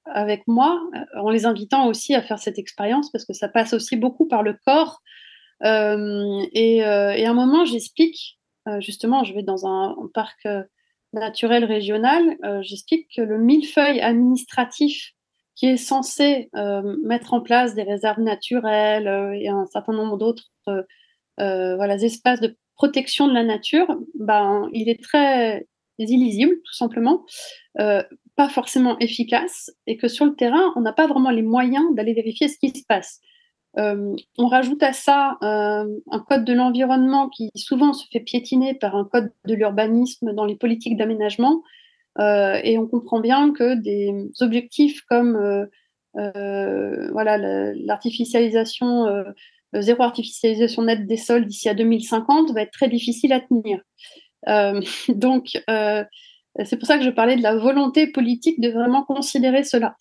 avec 0.05 0.43
moi, 0.47 0.79
en 1.15 1.31
les 1.31 1.47
invitant 1.47 1.87
aussi 1.87 2.13
à 2.13 2.21
faire 2.21 2.37
cette 2.37 2.59
expérience 2.59 3.11
parce 3.11 3.25
que 3.25 3.33
ça 3.33 3.47
passe 3.47 3.73
aussi 3.73 3.97
beaucoup 3.97 4.27
par 4.27 4.43
le 4.43 4.55
corps. 4.65 5.01
Et, 5.63 6.83
à 6.83 7.29
un 7.29 7.33
moment, 7.33 7.65
j'explique, 7.65 8.37
justement, 8.79 9.23
je 9.23 9.33
vais 9.33 9.41
dans 9.41 9.65
un 9.65 9.95
parc 10.13 10.47
naturel 11.11 11.65
régional, 11.65 12.37
j'explique 12.61 13.07
que 13.15 13.21
le 13.23 13.39
millefeuille 13.39 13.99
administratif 13.99 15.13
qui 15.55 15.67
est 15.67 15.77
censé 15.77 16.49
euh, 16.55 16.95
mettre 17.03 17.33
en 17.33 17.41
place 17.41 17.75
des 17.75 17.83
réserves 17.83 18.19
naturelles 18.19 19.07
euh, 19.07 19.33
et 19.33 19.49
un 19.49 19.65
certain 19.67 19.93
nombre 19.93 20.17
d'autres 20.17 20.49
voilà, 21.37 21.95
espaces 21.95 22.41
de 22.41 22.57
protection 22.75 23.27
de 23.27 23.33
la 23.33 23.43
nature, 23.43 23.87
ben, 24.19 24.69
il 24.73 24.89
est 24.89 25.01
très 25.01 25.67
illisible, 25.97 26.55
tout 26.63 26.73
simplement, 26.73 27.25
pas 27.75 28.49
forcément 28.49 28.97
efficace, 28.99 29.71
et 29.87 29.97
que 29.97 30.07
sur 30.07 30.25
le 30.25 30.35
terrain, 30.35 30.73
on 30.75 30.81
n'a 30.81 30.93
pas 30.93 31.07
vraiment 31.07 31.31
les 31.31 31.41
moyens 31.41 31.83
d'aller 31.95 32.13
vérifier 32.13 32.47
ce 32.47 32.57
qui 32.59 32.69
se 32.69 32.85
passe. 32.87 33.19
Euh, 33.77 34.15
on 34.37 34.47
rajoute 34.47 34.83
à 34.83 34.93
ça 34.93 35.37
euh, 35.41 35.85
un 36.11 36.19
code 36.19 36.45
de 36.45 36.53
l'environnement 36.53 37.29
qui 37.29 37.49
souvent 37.55 37.93
se 37.93 38.05
fait 38.11 38.19
piétiner 38.19 38.75
par 38.75 38.95
un 38.95 39.05
code 39.05 39.31
de 39.45 39.55
l'urbanisme 39.55 40.33
dans 40.33 40.45
les 40.45 40.55
politiques 40.55 40.95
d'aménagement. 40.95 41.63
Euh, 42.19 42.59
et 42.63 42.77
on 42.77 42.87
comprend 42.87 43.19
bien 43.19 43.51
que 43.53 43.75
des 43.75 44.11
objectifs 44.41 45.01
comme 45.09 45.67
voilà 46.13 47.37
l'artificialisation, 47.73 49.23
zéro 49.73 50.03
artificialisation 50.03 50.83
nette 50.83 51.07
des 51.07 51.17
sols 51.17 51.45
d'ici 51.45 51.69
à 51.69 51.73
2050 51.73 52.53
va 52.53 52.61
être 52.61 52.71
très 52.71 52.89
difficile 52.89 53.33
à 53.33 53.39
tenir. 53.39 53.81
donc, 55.09 55.57
c'est 56.65 56.77
pour 56.77 56.87
ça 56.87 56.97
que 56.97 57.03
je 57.03 57.09
parlais 57.09 57.35
de 57.35 57.41
la 57.41 57.55
volonté 57.55 58.07
politique 58.07 58.61
de 58.61 58.69
vraiment 58.69 59.03
considérer 59.03 59.63
cela. 59.63 59.95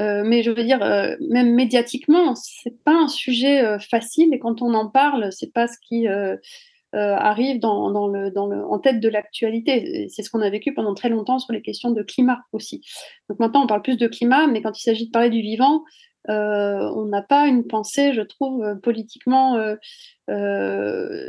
Euh, 0.00 0.22
mais 0.24 0.42
je 0.42 0.50
veux 0.50 0.64
dire, 0.64 0.82
euh, 0.82 1.16
même 1.30 1.54
médiatiquement, 1.54 2.34
c'est 2.34 2.82
pas 2.84 2.94
un 2.94 3.08
sujet 3.08 3.64
euh, 3.64 3.78
facile 3.78 4.34
et 4.34 4.38
quand 4.38 4.60
on 4.60 4.74
en 4.74 4.88
parle, 4.88 5.32
c'est 5.32 5.52
pas 5.52 5.66
ce 5.66 5.76
qui 5.88 6.06
arrive 6.94 7.60
dans, 7.60 8.08
le, 8.08 8.32
en 8.38 8.78
tête 8.78 9.00
de 9.00 9.08
l'actualité. 9.08 10.08
C'est 10.08 10.22
ce 10.22 10.30
qu'on 10.30 10.40
a 10.40 10.50
vécu 10.50 10.74
pendant 10.74 10.94
très 10.94 11.08
longtemps 11.08 11.38
sur 11.38 11.52
les 11.52 11.62
questions 11.62 11.90
de 11.90 12.02
climat 12.02 12.40
aussi. 12.52 12.82
Donc 13.28 13.38
maintenant, 13.40 13.64
on 13.64 13.66
parle 13.66 13.82
plus 13.82 13.96
de 13.96 14.06
climat, 14.06 14.46
mais 14.46 14.62
quand 14.62 14.78
il 14.78 14.82
s'agit 14.82 15.06
de 15.06 15.10
parler 15.10 15.30
du 15.30 15.40
vivant, 15.40 15.82
on 16.28 17.04
n'a 17.06 17.22
pas 17.22 17.46
une 17.46 17.66
pensée, 17.66 18.12
je 18.12 18.22
trouve, 18.22 18.64
politiquement 18.82 19.58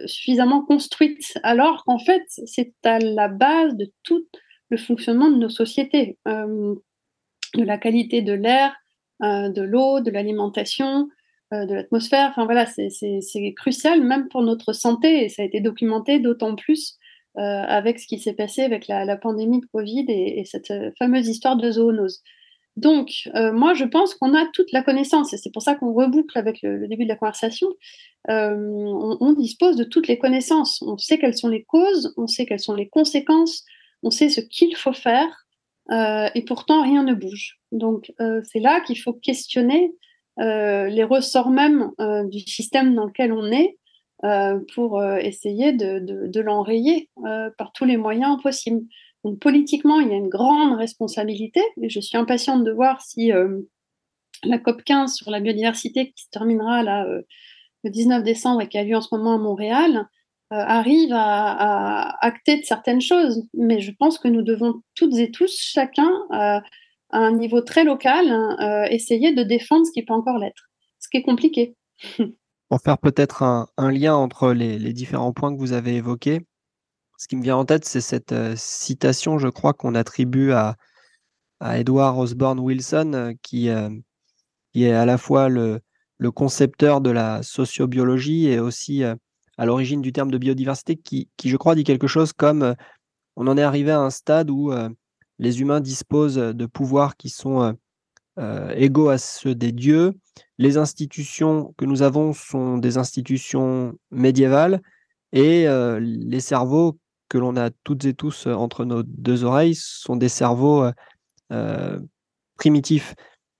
suffisamment 0.05 0.63
construite, 0.63 1.37
alors 1.43 1.83
qu'en 1.85 1.99
fait, 1.99 2.23
c'est 2.27 2.73
à 2.83 2.99
la 2.99 3.27
base 3.27 3.75
de 3.75 3.91
toute 4.03 4.29
le 4.69 4.77
fonctionnement 4.77 5.29
de 5.29 5.37
nos 5.37 5.49
sociétés, 5.49 6.17
euh, 6.27 6.75
de 7.55 7.63
la 7.63 7.77
qualité 7.77 8.21
de 8.21 8.33
l'air, 8.33 8.75
euh, 9.23 9.49
de 9.49 9.61
l'eau, 9.61 10.01
de 10.01 10.11
l'alimentation, 10.11 11.01
euh, 11.01 11.14
de 11.65 11.73
l'atmosphère. 11.73 12.29
Enfin 12.29 12.45
voilà, 12.45 12.65
c'est 12.65 13.53
crucial 13.55 14.01
même 14.01 14.27
pour 14.29 14.41
notre 14.41 14.73
santé 14.73 15.23
et 15.23 15.29
ça 15.29 15.41
a 15.41 15.45
été 15.45 15.61
documenté 15.61 16.19
d'autant 16.19 16.55
plus 16.55 16.97
avec 17.37 17.99
ce 17.99 18.07
qui 18.07 18.17
s'est 18.17 18.33
passé 18.33 18.61
avec 18.61 18.87
la, 18.87 19.17
pandémie 19.17 19.59
de 19.59 19.65
Covid 19.73 20.05
et, 20.07 20.45
cette 20.45 20.73
fameuse 20.97 21.27
histoire 21.27 21.57
de 21.57 21.69
zoonose. 21.69 22.21
Donc, 22.77 23.29
moi, 23.33 23.73
je 23.73 23.83
pense 23.83 24.15
qu'on 24.15 24.33
a 24.33 24.45
toute 24.53 24.71
la 24.71 24.81
connaissance, 24.81 25.33
et 25.33 25.37
c'est 25.37 25.51
pour 25.51 25.61
ça 25.61 25.75
qu'on 25.75 25.93
reboucle 25.93 26.37
avec 26.37 26.61
le, 26.61 26.87
début 26.87 27.03
de 27.03 27.09
la 27.09 27.17
conversation. 27.17 27.67
on, 28.29 29.33
dispose 29.37 29.75
de 29.75 29.83
toutes 29.83 30.07
les 30.07 30.17
connaissances. 30.17 30.81
On 30.81 30.97
sait 30.97 31.17
quelles 31.17 31.37
sont 31.37 31.49
les 31.49 31.63
causes, 31.63 32.13
on 32.15 32.27
sait 32.27 32.45
quelles 32.45 32.59
sont 32.59 32.75
les 32.75 32.87
conséquences, 32.87 33.65
on 34.01 34.11
sait 34.11 34.29
ce 34.29 34.39
qu'il 34.39 34.75
faut 34.77 34.93
faire, 34.93 35.45
euh, 35.91 36.29
et 36.33 36.43
pourtant 36.43 36.83
rien 36.83 37.03
ne 37.03 37.13
bouge. 37.13 37.59
Donc 37.71 38.11
euh, 38.19 38.41
c'est 38.43 38.59
là 38.59 38.81
qu'il 38.81 38.99
faut 38.99 39.13
questionner 39.13 39.91
euh, 39.91 39.91
les 40.37 41.03
ressorts 41.03 41.49
même 41.49 41.91
du 42.29 42.39
système 42.39 42.95
dans 42.95 43.05
lequel 43.05 43.31
on 43.31 43.51
est 43.51 43.77
pour 44.73 45.03
essayer 45.03 45.73
de, 45.73 46.39
l'enrayer 46.39 47.09
par 47.57 47.71
tous 47.73 47.85
les 47.85 47.97
moyens 47.97 48.41
possibles. 48.41 48.85
Donc 49.23 49.39
politiquement, 49.39 49.99
il 49.99 50.09
y 50.09 50.13
a 50.13 50.17
une 50.17 50.29
grande 50.29 50.77
responsabilité, 50.77 51.61
et 51.81 51.89
je 51.89 51.99
suis 51.99 52.17
impatiente 52.17 52.63
de 52.63 52.71
voir 52.71 53.01
si 53.01 53.31
la 54.43 54.59
COP 54.59 54.83
15 54.83 55.13
sur 55.13 55.31
la 55.31 55.39
biodiversité 55.39 56.11
qui 56.11 56.23
se 56.23 56.29
terminera 56.29 56.83
le 56.83 57.89
19 57.89 58.23
décembre 58.23 58.61
et 58.61 58.67
qui 58.67 58.77
a 58.77 58.83
lieu 58.83 58.95
en 58.95 59.01
ce 59.01 59.13
moment 59.15 59.35
à 59.35 59.37
Montréal, 59.37 60.07
euh, 60.53 60.57
arrive 60.57 61.11
à, 61.11 62.23
acter 62.23 62.57
de 62.59 62.63
certaines 62.63 63.01
choses. 63.01 63.47
Mais 63.55 63.79
je 63.79 63.91
pense 63.97 64.19
que 64.19 64.27
nous 64.27 64.43
devons 64.43 64.81
toutes 64.93 65.15
et 65.15 65.31
tous, 65.31 65.57
chacun, 65.57 66.11
euh, 66.33 66.59
un 67.17 67.31
niveau 67.31 67.61
très 67.61 67.83
local, 67.83 68.29
hein, 68.29 68.57
euh, 68.61 68.87
essayer 68.89 69.33
de 69.33 69.43
défendre 69.43 69.85
ce 69.85 69.91
qui 69.91 70.03
peut 70.03 70.13
encore 70.13 70.37
l'être, 70.37 70.69
ce 70.99 71.09
qui 71.09 71.17
est 71.17 71.23
compliqué. 71.23 71.75
Pour 72.69 72.81
faire 72.81 72.97
peut-être 72.97 73.43
un, 73.43 73.91
lien 73.91 74.15
entre 74.15 74.51
les, 74.51 74.91
différents 74.91 75.31
points 75.33 75.53
que 75.53 75.59
vous 75.59 75.73
avez 75.73 75.95
évoqués, 75.95 76.41
ce 77.17 77.27
qui 77.27 77.35
me 77.35 77.43
vient 77.43 77.57
en 77.57 77.65
tête, 77.65 77.85
c'est 77.85 78.01
cette 78.01 78.33
citation, 78.55 79.37
je 79.37 79.47
crois, 79.47 79.73
qu'on 79.73 79.93
attribue 79.93 80.51
à, 80.51 80.75
Edward 81.61 82.17
Osborne 82.17 82.59
Wilson, 82.59 83.35
qui, 83.43 83.69
qui, 84.73 84.83
est 84.83 84.91
à 84.91 85.05
la 85.05 85.17
fois 85.17 85.47
le, 85.47 85.79
concepteur 86.33 87.01
de 87.01 87.11
la 87.11 87.43
sociobiologie 87.43 88.47
et 88.47 88.59
aussi 88.59 89.03
à 89.57 89.65
l'origine 89.65 90.01
du 90.01 90.11
terme 90.11 90.31
de 90.31 90.37
biodiversité 90.37 90.95
qui, 90.95 91.29
je 91.43 91.57
crois, 91.57 91.75
dit 91.75 91.83
quelque 91.83 92.07
chose 92.07 92.33
comme 92.33 92.63
euh, 92.63 92.73
on 93.35 93.47
en 93.47 93.57
est 93.57 93.63
arrivé 93.63 93.91
à 93.91 93.99
un 93.99 94.09
stade 94.09 94.49
où 94.49 94.71
euh, 94.71 94.89
les 95.39 95.61
humains 95.61 95.79
disposent 95.79 96.35
de 96.35 96.65
pouvoirs 96.65 97.17
qui 97.17 97.29
sont 97.29 97.75
euh, 98.37 98.73
égaux 98.75 99.09
à 99.09 99.17
ceux 99.17 99.55
des 99.55 99.71
dieux. 99.71 100.13
Les 100.57 100.77
institutions 100.77 101.73
que 101.77 101.85
nous 101.85 102.01
avons 102.01 102.33
sont 102.33 102.77
des 102.77 102.97
institutions 102.97 103.93
médiévales 104.11 104.81
et 105.31 105.67
les 105.99 106.39
cerveaux 106.39 106.97
que 107.27 107.37
l'on 107.37 107.57
a 107.57 107.69
toutes 107.83 108.05
et 108.05 108.13
tous 108.13 108.47
entre 108.47 108.85
nos 108.85 109.03
deux 109.03 109.43
oreilles 109.43 109.75
sont 109.75 110.15
des 110.15 110.29
cerveaux 110.29 110.89
primitifs 112.57 113.15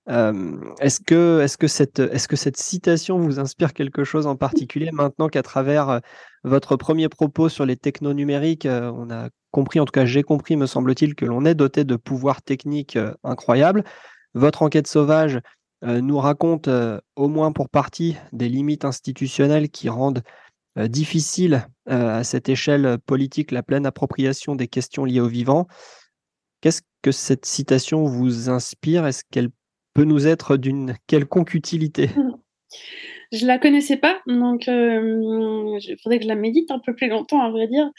est-ce 0.08 1.00
que, 1.00 1.40
est 1.40 1.56
que, 1.56 1.66
cette, 1.66 1.98
est 1.98 2.26
que 2.26 2.36
cette 2.36 2.56
citation 2.56 3.18
vous 3.18 3.40
inspire 3.40 3.72
quelque 3.72 4.04
chose 4.04 4.26
en 4.26 4.36
particulier 4.36 4.90
maintenant 4.92 5.28
qu'à 5.28 5.42
travers 5.42 6.00
votre 6.44 6.76
premier 6.76 7.08
propos 7.08 7.48
sur 7.48 7.66
les 7.66 7.76
techno 7.76 8.12
numériques, 8.14 8.68
on 8.70 9.10
a 9.10 9.30
compris, 9.50 9.80
en 9.80 9.84
tout 9.84 9.92
cas 9.92 10.04
j'ai 10.04 10.22
compris, 10.22 10.56
me 10.56 10.66
semble-t-il, 10.66 11.14
que 11.14 11.24
l'on 11.24 11.44
est 11.44 11.54
doté 11.54 11.84
de 11.84 11.96
pouvoirs 11.96 12.42
techniques 12.42 12.98
incroyables. 13.24 13.82
Votre 14.34 14.62
enquête 14.62 14.86
sauvage 14.86 15.40
nous 15.82 16.18
raconte, 16.18 16.68
au 17.16 17.28
moins 17.28 17.52
pour 17.52 17.68
partie, 17.68 18.16
des 18.32 18.48
limites 18.48 18.84
institutionnelles 18.84 19.70
qui 19.70 19.88
rendent 19.88 20.22
difficile 20.76 21.66
à 21.86 22.22
cette 22.22 22.48
échelle 22.48 22.98
politique 23.06 23.50
la 23.50 23.62
pleine 23.62 23.86
appropriation 23.86 24.54
des 24.54 24.68
questions 24.68 25.04
liées 25.04 25.20
au 25.20 25.28
vivant. 25.28 25.66
Qu'est-ce 26.60 26.82
que 27.02 27.12
cette 27.12 27.44
citation 27.44 28.04
vous 28.04 28.50
inspire? 28.50 29.06
Est-ce 29.06 29.22
qu'elle 29.30 29.50
peut 29.96 30.04
nous 30.04 30.26
être 30.26 30.58
d'une 30.58 30.94
quelconque 31.06 31.54
utilité 31.54 32.10
Je 33.32 33.46
la 33.46 33.58
connaissais 33.58 33.96
pas, 33.96 34.20
donc 34.26 34.68
euh, 34.68 35.78
il 35.80 35.96
faudrait 36.02 36.18
que 36.18 36.24
je 36.24 36.28
la 36.28 36.36
médite 36.36 36.70
un 36.70 36.78
peu 36.78 36.94
plus 36.94 37.08
longtemps, 37.08 37.40
à 37.40 37.50
vrai 37.50 37.66
dire. 37.66 37.90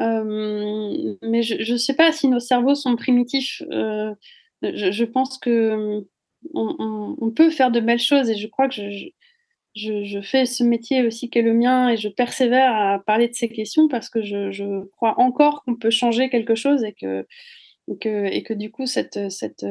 Euh, 0.00 1.16
mais 1.20 1.42
je 1.42 1.72
ne 1.72 1.76
sais 1.76 1.94
pas 1.94 2.12
si 2.12 2.28
nos 2.28 2.38
cerveaux 2.38 2.76
sont 2.76 2.94
primitifs. 2.94 3.60
Euh, 3.72 4.14
je, 4.62 5.04
pense 5.04 5.36
que 5.36 6.06
on, 6.54 7.30
peut 7.34 7.50
faire 7.50 7.72
de 7.72 7.80
belles 7.80 7.98
choses 7.98 8.30
et 8.30 8.36
je 8.36 8.46
crois 8.46 8.68
que 8.68 8.76
je, 9.74 10.20
fais 10.22 10.46
ce 10.46 10.62
métier 10.62 11.04
aussi 11.04 11.28
qui 11.28 11.40
est 11.40 11.42
le 11.42 11.54
mien 11.54 11.88
et 11.90 11.96
je 11.96 12.08
persévère 12.08 12.72
à 12.72 13.00
parler 13.00 13.28
de 13.28 13.34
ces 13.34 13.48
questions 13.48 13.88
parce 13.88 14.08
que 14.08 14.22
je, 14.22 14.86
crois 14.92 15.18
encore 15.18 15.64
qu'on 15.64 15.74
peut 15.74 15.90
changer 15.90 16.30
quelque 16.30 16.54
chose 16.54 16.84
et 16.84 16.92
que, 16.92 17.26
et 17.88 17.98
que, 17.98 18.26
et 18.26 18.42
que 18.44 18.54
du 18.54 18.70
coup, 18.70 18.86
cette, 18.86 19.28
cette, 19.28 19.66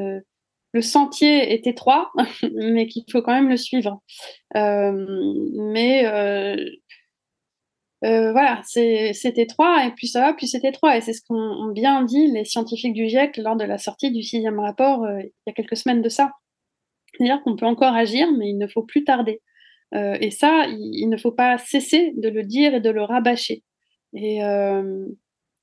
le 0.73 0.81
sentier 0.81 1.53
est 1.53 1.67
étroit, 1.67 2.12
mais 2.53 2.88
qu'il 2.88 3.03
faut 3.12 3.21
quand 3.21 3.34
même 3.34 3.49
le 3.49 3.57
suivre. 3.57 4.01
mais 4.53 6.03
voilà, 8.03 8.62
c'est 8.63 9.38
étroit, 9.38 9.86
et 9.86 9.91
puis 9.91 10.07
ça 10.07 10.21
va, 10.21 10.34
puis 10.34 10.47
c'est 10.47 10.63
étroit. 10.63 10.97
Et 10.97 11.01
c'est 11.01 11.13
ce 11.13 11.21
qu'ont 11.27 11.71
bien 11.71 12.03
dit 12.03 12.27
les 12.27 12.45
scientifiques 12.45 12.93
du 12.93 13.07
GIEC 13.07 13.38
lors 13.38 13.55
de 13.55 13.65
la 13.65 13.77
sortie 13.77 14.12
du 14.12 14.23
sixième 14.23 14.60
rapport 14.60 15.05
il 15.19 15.31
y 15.47 15.49
a 15.49 15.53
quelques 15.53 15.77
semaines 15.77 16.01
de 16.01 16.10
ça. 16.10 16.31
C'est-à-dire 17.13 17.41
qu'on 17.43 17.55
peut 17.55 17.65
encore 17.65 17.93
agir, 17.93 18.31
mais 18.31 18.49
il 18.49 18.57
ne 18.57 18.67
faut 18.67 18.84
plus 18.84 19.03
tarder. 19.03 19.41
et 19.93 20.31
ça, 20.31 20.65
il, 20.69 21.07
ne 21.10 21.17
faut 21.17 21.34
pas 21.34 21.57
cesser 21.57 22.13
de 22.17 22.29
le 22.29 22.43
dire 22.43 22.73
et 22.73 22.81
de 22.81 22.89
le 22.89 23.03
rabâcher. 23.03 23.63
Et, 24.13 24.41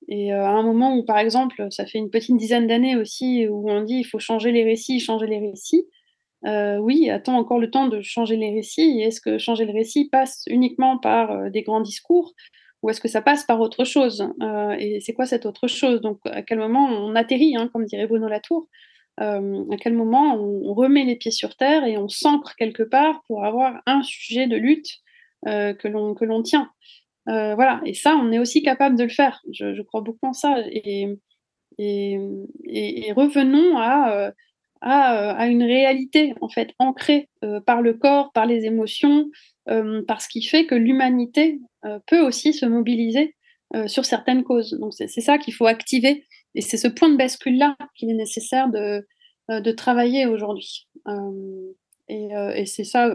et 0.08 0.32
euh, 0.32 0.42
à 0.42 0.50
un 0.50 0.62
moment 0.62 0.96
où, 0.96 1.04
par 1.04 1.18
exemple, 1.18 1.66
ça 1.70 1.84
fait 1.84 1.98
une 1.98 2.10
petite 2.10 2.36
dizaine 2.36 2.66
d'années 2.66 2.96
aussi, 2.96 3.46
où 3.46 3.70
on 3.70 3.82
dit 3.82 3.96
il 3.96 4.04
faut 4.04 4.18
changer 4.18 4.52
les 4.52 4.64
récits, 4.64 5.00
changer 5.00 5.26
les 5.26 5.38
récits, 5.38 5.86
euh, 6.46 6.78
oui, 6.78 7.10
attends 7.10 7.36
encore 7.36 7.58
le 7.58 7.70
temps 7.70 7.88
de 7.88 8.00
changer 8.00 8.36
les 8.36 8.50
récits. 8.50 9.00
Est-ce 9.00 9.20
que 9.20 9.38
changer 9.38 9.64
le 9.66 9.72
récit 9.72 10.08
passe 10.08 10.44
uniquement 10.48 10.98
par 10.98 11.32
euh, 11.32 11.50
des 11.50 11.62
grands 11.62 11.80
discours 11.80 12.32
ou 12.82 12.90
est-ce 12.90 13.00
que 13.00 13.08
ça 13.08 13.22
passe 13.22 13.44
par 13.44 13.60
autre 13.60 13.84
chose 13.84 14.32
Et 14.78 15.00
c'est 15.00 15.12
quoi 15.12 15.26
cette 15.26 15.46
autre 15.46 15.66
chose? 15.66 16.00
Donc, 16.00 16.20
à 16.26 16.42
quel 16.42 16.58
moment 16.58 16.86
on 16.86 17.16
atterrit, 17.16 17.56
hein, 17.56 17.68
comme 17.72 17.84
dirait 17.84 18.06
Bruno 18.06 18.28
Latour 18.28 18.68
À 19.16 19.40
quel 19.80 19.94
moment 19.94 20.36
on, 20.36 20.74
remet 20.74 21.04
les 21.04 21.16
pieds 21.16 21.32
sur 21.32 21.56
terre 21.56 21.84
et 21.84 21.98
on 21.98 22.08
s'ancre 22.08 22.54
quelque 22.54 22.84
part 22.84 23.22
pour 23.26 23.44
avoir 23.44 23.82
un 23.86 24.04
sujet 24.04 24.46
de 24.46 24.56
lutte 24.56 25.00
que 25.44 25.88
l'on 26.24 26.42
tient? 26.44 26.70
Euh, 27.28 27.54
voilà, 27.54 27.80
et 27.84 27.94
ça, 27.94 28.16
on 28.16 28.32
est 28.32 28.38
aussi 28.38 28.62
capable 28.62 28.96
de 28.96 29.04
le 29.04 29.10
faire. 29.10 29.42
Je, 29.52 29.82
crois 29.82 30.00
beaucoup 30.00 30.26
en 30.26 30.32
ça. 30.32 30.56
Et, 30.70 31.18
revenons 33.14 33.76
à, 33.78 34.12
euh, 34.16 34.30
à, 34.80 35.46
une 35.46 35.62
réalité, 35.62 36.34
en 36.40 36.48
fait, 36.48 36.72
ancrée 36.78 37.28
euh, 37.44 37.60
par 37.60 37.82
le 37.82 37.94
corps, 37.94 38.32
par 38.32 38.46
les 38.46 38.64
émotions, 38.64 39.30
par 40.06 40.22
ce 40.22 40.28
qui 40.28 40.42
fait 40.42 40.64
que 40.64 40.74
l'humanité 40.74 41.60
peut 42.06 42.20
aussi 42.20 42.54
se 42.54 42.64
mobiliser 42.64 43.36
sur 43.86 44.06
certaines 44.06 44.42
causes. 44.42 44.78
Donc, 44.80 44.94
c'est 44.94 45.08
ça 45.08 45.36
qu'il 45.36 45.52
faut 45.52 45.66
activer. 45.66 46.24
Et 46.54 46.62
c'est 46.62 46.78
ce 46.78 46.88
point 46.88 47.10
de 47.10 47.18
bascule-là 47.18 47.76
qu'il 47.94 48.08
est 48.08 48.14
nécessaire 48.14 48.70
de, 48.70 49.70
travailler 49.72 50.24
aujourd'hui. 50.24 50.88
et, 52.08 52.28
et 52.54 52.64
c'est 52.64 52.84
ça. 52.84 53.14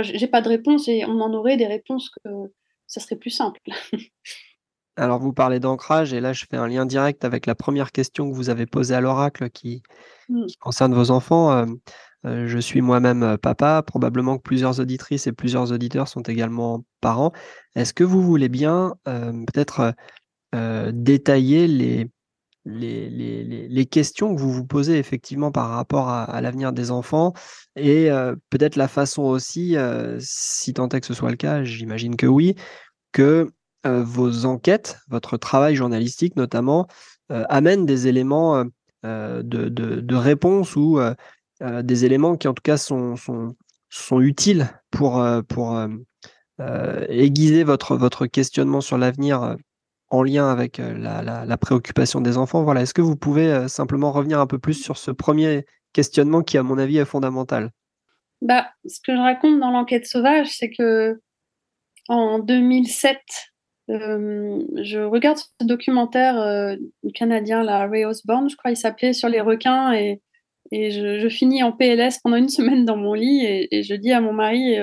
J'ai 0.00 0.26
pas 0.26 0.40
de 0.40 0.48
réponse 0.48 0.88
et 0.88 1.04
on 1.04 1.20
en 1.20 1.34
aurait 1.34 1.58
des 1.58 1.66
réponses 1.66 2.08
que 2.08 2.30
ça 2.86 3.00
serait 3.00 3.16
plus 3.16 3.30
simple. 3.30 3.60
Alors, 4.96 5.18
vous 5.18 5.32
parlez 5.32 5.58
d'ancrage, 5.58 6.12
et 6.12 6.20
là, 6.20 6.32
je 6.32 6.44
fais 6.48 6.56
un 6.56 6.68
lien 6.68 6.86
direct 6.86 7.24
avec 7.24 7.46
la 7.46 7.56
première 7.56 7.90
question 7.90 8.30
que 8.30 8.36
vous 8.36 8.48
avez 8.48 8.66
posée 8.66 8.94
à 8.94 9.00
l'oracle 9.00 9.50
qui, 9.50 9.82
mmh. 10.28 10.46
concerne 10.60 10.94
vos 10.94 11.10
enfants. 11.10 11.52
Euh, 11.52 11.66
euh, 12.26 12.46
je 12.46 12.58
suis 12.58 12.80
moi-même 12.80 13.22
euh, 13.24 13.36
papa, 13.36 13.82
probablement 13.82 14.38
que 14.38 14.42
plusieurs 14.42 14.78
auditrices 14.78 15.26
et 15.26 15.32
plusieurs 15.32 15.72
auditeurs 15.72 16.06
sont 16.06 16.22
également 16.22 16.84
parents. 17.00 17.32
Est-ce 17.74 17.92
que 17.92 18.04
vous 18.04 18.22
voulez 18.22 18.48
bien 18.48 18.94
peut-être 19.04 19.94
détailler 20.92 21.66
les, 21.66 22.08
les, 22.64 23.10
les, 23.10 23.68
les, 23.68 23.86
questions 23.86 24.34
que 24.34 24.40
vous 24.40 24.52
vous 24.52 24.64
posez 24.64 24.98
effectivement 24.98 25.52
par 25.52 25.70
rapport 25.70 26.08
à, 26.08 26.40
l'avenir 26.40 26.72
des 26.72 26.90
enfants 26.90 27.32
et 27.76 28.08
peut-être 28.50 28.76
la 28.76 28.88
façon 28.88 29.22
aussi, 29.22 29.76
si 30.18 30.72
tant 30.72 30.88
est 30.88 31.00
que 31.00 31.06
ce 31.06 31.14
soit 31.14 31.30
le 31.30 31.36
cas, 31.36 31.62
j'imagine 31.64 32.16
que 32.16 32.26
oui, 32.26 32.54
que 33.12 33.50
vos 33.84 34.46
enquêtes, 34.46 34.98
votre 35.08 35.36
travail 35.36 35.74
journalistique 35.76 36.36
notamment, 36.36 36.86
amènent 37.28 37.86
des 37.86 38.08
éléments 38.08 38.64
de, 39.02 39.42
de, 39.42 39.68
de, 39.68 40.16
réponse 40.16 40.74
ou 40.76 40.98
des 41.60 42.04
éléments 42.04 42.36
qui 42.36 42.48
en 42.48 42.54
tout 42.54 42.62
cas 42.62 42.78
sont, 42.78 43.16
sont, 43.16 43.54
sont 43.90 44.20
utiles 44.20 44.70
pour, 44.90 45.22
pour 45.48 45.78
aiguiser 47.08 47.62
votre, 47.62 47.96
votre 47.96 48.26
questionnement 48.26 48.80
sur 48.80 48.96
l'avenir 48.96 49.56
en 50.10 50.22
lien 50.22 50.50
avec 50.50 50.78
la, 50.78 51.56
préoccupation 51.56 52.20
des 52.20 52.36
enfants. 52.36 52.62
Voilà, 52.62 52.82
est-ce 52.82 52.94
que 52.94 53.02
vous 53.02 53.16
pouvez 53.16 53.68
simplement 53.68 54.12
revenir 54.12 54.40
un 54.40 54.46
peu 54.46 54.58
plus 54.58 54.74
sur 54.74 54.96
ce 54.96 55.10
premier 55.10 55.64
questionnement 55.92 56.42
qui, 56.42 56.58
à 56.58 56.62
mon 56.62 56.78
avis, 56.78 56.98
est 56.98 57.04
fondamental? 57.04 57.70
Bah, 58.42 58.66
Ce 58.86 59.00
que 59.04 59.14
je 59.14 59.20
raconte 59.20 59.60
dans 59.60 59.70
l'enquête 59.70 60.06
sauvage, 60.06 60.48
c'est 60.50 60.70
que 60.70 61.18
en 62.08 62.38
2007, 62.38 63.18
je 63.88 65.04
regarde 65.04 65.38
ce 65.38 65.66
documentaire 65.66 66.76
canadien, 67.14 67.62
la 67.62 67.86
Ray 67.86 68.04
Osborne, 68.04 68.50
je 68.50 68.56
crois, 68.56 68.70
il 68.70 68.76
s'appelait 68.76 69.12
Sur 69.12 69.28
les 69.28 69.40
requins, 69.40 69.92
et, 69.92 70.20
et 70.70 70.90
je, 70.90 71.28
finis 71.28 71.62
en 71.62 71.72
PLS 71.72 72.18
pendant 72.22 72.36
une 72.36 72.48
semaine 72.48 72.84
dans 72.84 72.96
mon 72.96 73.14
lit, 73.14 73.44
et, 73.44 73.82
je 73.82 73.94
dis 73.94 74.12
à 74.12 74.20
mon 74.20 74.32
mari, 74.32 74.76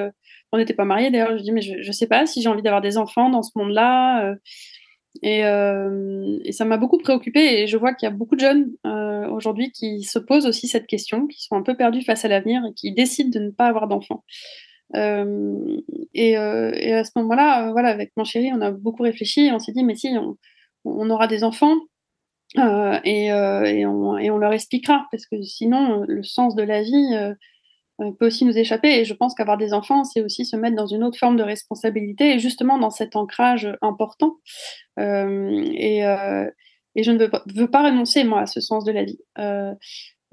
on 0.52 0.58
n'était 0.58 0.74
pas 0.74 0.86
mariés 0.86 1.12
d'ailleurs, 1.12 1.38
je 1.38 1.44
dis, 1.44 1.52
mais 1.52 1.62
je 1.62 1.86
ne 1.86 1.92
sais 1.92 2.08
pas 2.08 2.26
si 2.26 2.42
j'ai 2.42 2.50
envie 2.50 2.64
d'avoir 2.64 2.82
des 2.82 2.98
enfants 2.98 3.30
dans 3.30 3.44
ce 3.44 3.52
monde-là. 3.56 4.34
Euh, 5.24 6.40
et, 6.44 6.52
ça 6.52 6.66
m'a 6.66 6.78
beaucoup 6.78 6.98
préoccupée 6.98 7.62
et 7.62 7.68
je 7.68 7.78
vois 7.78 7.94
qu'il 7.94 8.08
y 8.08 8.12
a 8.12 8.16
beaucoup 8.16 8.36
de 8.36 8.40
jeunes 8.40 8.72
euh, 8.86 9.28
aujourd'hui 9.30 9.72
qui 9.72 10.04
se 10.04 10.18
posent 10.20 10.48
aussi 10.48 10.68
cette 10.68 10.88
question, 10.88 11.28
qui 11.28 11.44
sont 11.44 11.56
un 11.56 11.64
peu 11.64 11.76
perdus 11.76 12.02
face 12.02 12.26
à 12.26 12.28
l'avenir 12.28 12.62
et 12.66 12.74
qui 12.74 12.94
décident 12.94 13.30
de 13.30 13.46
ne 13.46 13.52
pas 13.52 13.68
avoir 13.68 13.88
d'enfants. 13.88 14.24
Euh, 14.96 15.78
et, 16.14 16.36
à 16.36 17.04
ce 17.04 17.12
moment-là, 17.18 17.72
voilà, 17.72 17.90
avec 17.90 18.12
mon 18.18 18.24
chéri, 18.24 18.52
on 18.54 18.62
a 18.62 18.72
beaucoup 18.72 19.04
réfléchi 19.04 19.48
et 19.48 19.52
on 19.52 19.60
s'est 19.60 19.74
dit, 19.74 19.84
mais 19.84 19.96
si, 19.96 20.10
on, 20.86 21.10
aura 21.10 21.28
des 21.28 21.44
enfants 21.44 21.76
et, 22.58 23.32
on, 23.32 24.18
et, 24.18 24.32
on, 24.32 24.38
leur 24.38 24.54
expliquera, 24.54 25.08
parce 25.12 25.26
que 25.26 25.42
sinon, 25.42 26.04
le 26.08 26.24
sens 26.24 26.56
de 26.56 26.64
la 26.64 26.82
vie 26.82 27.36
peut 27.98 28.28
aussi 28.28 28.46
nous 28.46 28.58
échapper. 28.58 29.00
Et 29.00 29.06
je 29.06 29.14
pense 29.14 29.36
qu'avoir 29.36 29.58
des 29.58 29.74
enfants, 29.74 30.04
c'est 30.04 30.22
aussi 30.22 30.46
se 30.46 30.56
mettre 30.56 30.76
dans 30.76 30.88
une 30.88 31.04
autre 31.04 31.18
forme 31.18 31.38
de 31.38 31.44
responsabilité 31.44 32.34
et 32.34 32.40
justement 32.40 32.78
dans 32.78 32.90
cet 32.90 33.16
ancrage 33.16 33.72
important. 33.82 34.38
Euh, 35.00 35.62
et, 35.74 36.06
euh, 36.06 36.50
et, 36.96 37.04
je 37.04 37.12
ne 37.12 37.20
veux 37.20 37.70
pas, 37.70 37.84
renoncer, 37.84 38.24
moi, 38.24 38.42
à 38.42 38.46
ce 38.46 38.62
sens 38.62 38.84
de 38.84 38.92
la 38.92 39.04
vie. 39.04 39.20
Euh, 39.40 39.74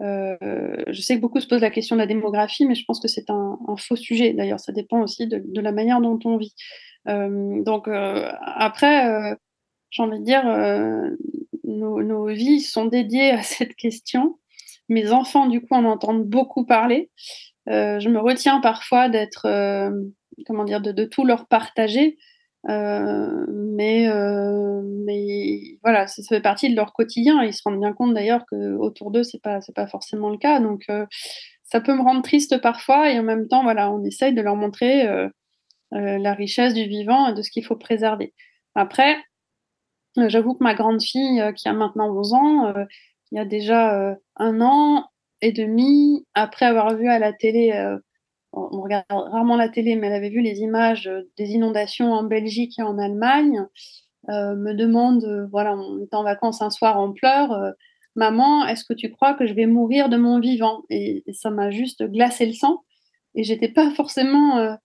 je 0.01 1.01
sais 1.01 1.17
que 1.17 1.21
beaucoup 1.21 1.41
se 1.41 1.47
posent 1.47 1.61
la 1.61 1.71
question 1.71 1.97
de 1.97 2.01
la 2.01 2.07
démographie, 2.07 2.65
mais 2.67 2.75
je 2.75 2.85
pense 2.87 3.01
que 3.01 3.09
c'est 3.09 3.31
un, 3.31 3.59
faux 3.77 3.97
sujet. 3.97 4.33
D'ailleurs, 4.33 4.61
ça 4.61 4.73
dépend 4.73 5.03
aussi 5.03 5.27
de, 5.27 5.61
la 5.61 5.73
manière 5.73 6.01
dont 6.01 6.19
on 6.25 6.37
vit. 6.37 6.55
donc 7.07 7.89
après, 7.89 9.37
j'ai 9.91 10.03
envie 10.03 10.21
de 10.21 10.25
dire, 10.25 10.45
nos, 11.65 12.27
vies 12.27 12.61
sont 12.61 12.87
dédiées 12.87 13.31
à 13.31 13.43
cette 13.43 13.75
question. 13.75 14.39
Mes 14.89 15.13
enfants, 15.13 15.47
du 15.47 15.61
coup, 15.61 15.75
en 15.75 15.85
entendent 15.85 16.25
beaucoup 16.25 16.65
parler. 16.65 17.11
Euh, 17.69 18.01
je 18.01 18.09
me 18.09 18.19
retiens 18.19 18.61
parfois 18.61 19.09
d'être, 19.09 19.47
euh, 19.47 19.91
comment 20.47 20.65
dire, 20.65 20.81
de, 20.81 21.05
tout 21.05 21.25
leur 21.25 21.47
partager. 21.47 22.17
Euh, 22.69 23.47
mais, 23.49 24.09
mais 25.05 25.79
voilà, 25.83 26.07
ça, 26.07 26.23
fait 26.29 26.41
partie 26.41 26.71
de 26.71 26.77
leur 26.77 26.93
quotidien. 26.93 27.43
Ils 27.43 27.53
se 27.53 27.63
rendent 27.65 27.81
bien 27.81 27.93
compte 27.93 28.15
d'ailleurs 28.15 28.45
que 28.51 28.75
autour 28.77 29.11
d'eux, 29.11 29.23
c'est 29.23 29.43
pas, 29.43 29.61
pas 29.75 29.87
forcément 29.87 30.31
le 30.31 30.39
cas. 30.39 30.61
Donc, 30.61 30.87
ça 31.65 31.81
peut 31.81 31.95
me 31.95 32.03
rendre 32.03 32.23
triste 32.23 32.61
parfois. 32.61 33.11
Et 33.11 33.19
en 33.19 33.23
même 33.23 33.49
temps, 33.49 33.63
voilà, 33.63 33.91
on 33.91 34.03
essaye 34.05 34.35
de 34.35 34.43
leur 34.43 34.57
montrer 34.57 35.07
la 35.93 36.35
richesse 36.35 36.75
du 36.75 36.85
vivant 36.85 37.29
et 37.29 37.35
de 37.35 37.43
ce 37.43 37.51
qu'il 37.51 37.65
faut 37.65 37.77
préserver. 37.77 38.35
Après, 38.75 39.17
j'avoue 40.17 40.55
que 40.55 40.65
ma 40.65 40.75
grande 40.75 41.03
fille, 41.03 41.43
qui 41.57 41.69
a 41.69 41.73
maintenant 41.75 42.09
11 42.17 42.33
ans, 42.33 42.75
il 43.31 43.37
y 43.37 43.41
a 43.41 43.45
déjà 43.45 44.17
un 44.37 44.61
an, 44.61 45.05
et 45.41 45.53
demi 45.53 46.27
après 46.35 46.67
avoir 46.67 46.95
vu 46.97 47.09
à 47.09 47.19
la 47.19 47.33
télé, 47.33 47.73
euh, 47.73 47.99
on 48.53 48.81
regarde 48.81 49.05
rarement 49.11 49.57
la 49.57 49.69
télé, 49.69 49.97
mais 49.97 50.09
elle 50.09 50.15
avait 50.15 50.31
vu 50.31 50.41
les 50.41 50.61
images 50.61 51.07
euh, 51.07 51.23
des 51.37 51.51
inondations 51.51 52.13
en 52.13 52.25
Belgique 52.25 52.79
et 52.79 52.83
en 52.83 52.99
Allemagne, 52.99 53.67
euh, 54.31 54.57
me 54.57 54.75
demande, 54.75 55.49
voilà, 55.51 55.77
on 55.77 56.01
est 56.01 56.15
en 56.15 56.25
vacances 56.25 56.61
un 56.61 56.71
soir 56.71 56.99
en 56.99 57.13
pleurs, 57.13 57.73
maman, 58.17 58.67
est-ce 58.67 58.85
que 58.85 58.95
tu 58.95 59.11
crois 59.11 59.35
que 59.35 59.47
je 59.47 59.55
vais 59.55 59.67
mourir 59.67 60.09
de 60.09 60.17
mon 60.17 60.41
vivant? 60.41 60.83
Et, 60.91 61.25
ça 61.33 61.51
m'a 61.51 61.71
juste 61.71 62.03
glacé 62.05 62.47
le 62.47 62.53
sang. 62.53 62.83
Et 63.35 63.45
j'étais 63.45 63.69
pas 63.69 63.91
forcément 63.93 64.77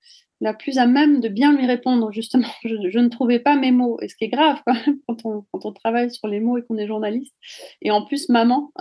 la 0.43 0.53
plus 0.53 0.77
à 0.77 0.85
même 0.85 1.21
de 1.21 1.29
bien 1.29 1.55
lui 1.55 1.65
répondre, 1.65 2.11
justement. 2.11 2.47
Je, 2.63 2.99
ne 2.99 3.07
trouvais 3.07 3.39
pas 3.39 3.55
mes 3.55 3.71
mots. 3.71 3.97
Et 4.01 4.07
ce 4.07 4.15
qui 4.15 4.25
est 4.25 4.29
grave 4.29 4.61
quand, 5.07 5.25
on, 5.25 5.45
quand, 5.51 5.65
on, 5.65 5.73
travaille 5.73 6.11
sur 6.11 6.27
les 6.27 6.39
mots 6.39 6.57
et 6.57 6.63
qu'on 6.63 6.77
est 6.77 6.87
journaliste. 6.87 7.35
Et 7.81 7.91
en 7.91 8.05
plus, 8.05 8.29
maman, 8.29 8.71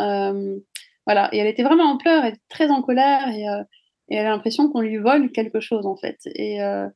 voilà. 1.06 1.28
Et 1.32 1.38
elle 1.38 1.46
était 1.46 1.62
vraiment 1.62 1.84
en 1.84 1.96
pleurs, 1.96 2.24
elle 2.24 2.34
était 2.34 2.42
très 2.48 2.70
en 2.70 2.82
colère 2.82 3.28
et, 3.28 3.48
euh, 3.48 3.62
et 4.08 4.16
elle 4.16 4.26
a 4.26 4.30
l'impression 4.30 4.68
qu'on 4.68 4.80
lui 4.80 4.98
vole 4.98 5.32
quelque 5.32 5.60
chose 5.60 5.86
en 5.86 5.96
fait. 5.96 6.18
Et, 6.26 6.62
euh, 6.62 6.88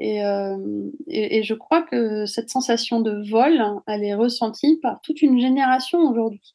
euh, 0.00 0.90
et, 1.06 1.38
et, 1.38 1.42
je 1.42 1.54
crois 1.54 1.82
que 1.82 2.26
cette 2.26 2.50
sensation 2.50 3.00
de 3.00 3.28
vol, 3.30 3.62
elle 3.86 4.04
est 4.04 4.14
ressentie 4.14 4.78
par 4.82 5.00
toute 5.00 5.22
une 5.22 5.40
génération 5.40 6.00
aujourd'hui. 6.00 6.54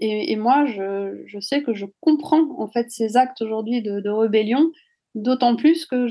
Et, 0.00 0.34
moi, 0.34 0.66
je, 0.66 1.22
je, 1.26 1.38
sais 1.38 1.62
que 1.62 1.72
je 1.72 1.86
comprends 2.00 2.48
en 2.58 2.66
fait 2.66 2.90
ces 2.90 3.16
actes 3.16 3.42
aujourd'hui 3.42 3.80
de, 3.80 4.08
rébellion, 4.08 4.72
d'autant 5.16 5.56
plus 5.56 5.86
que 5.86 6.06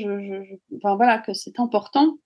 c'est 1.34 1.60
important 1.60 2.18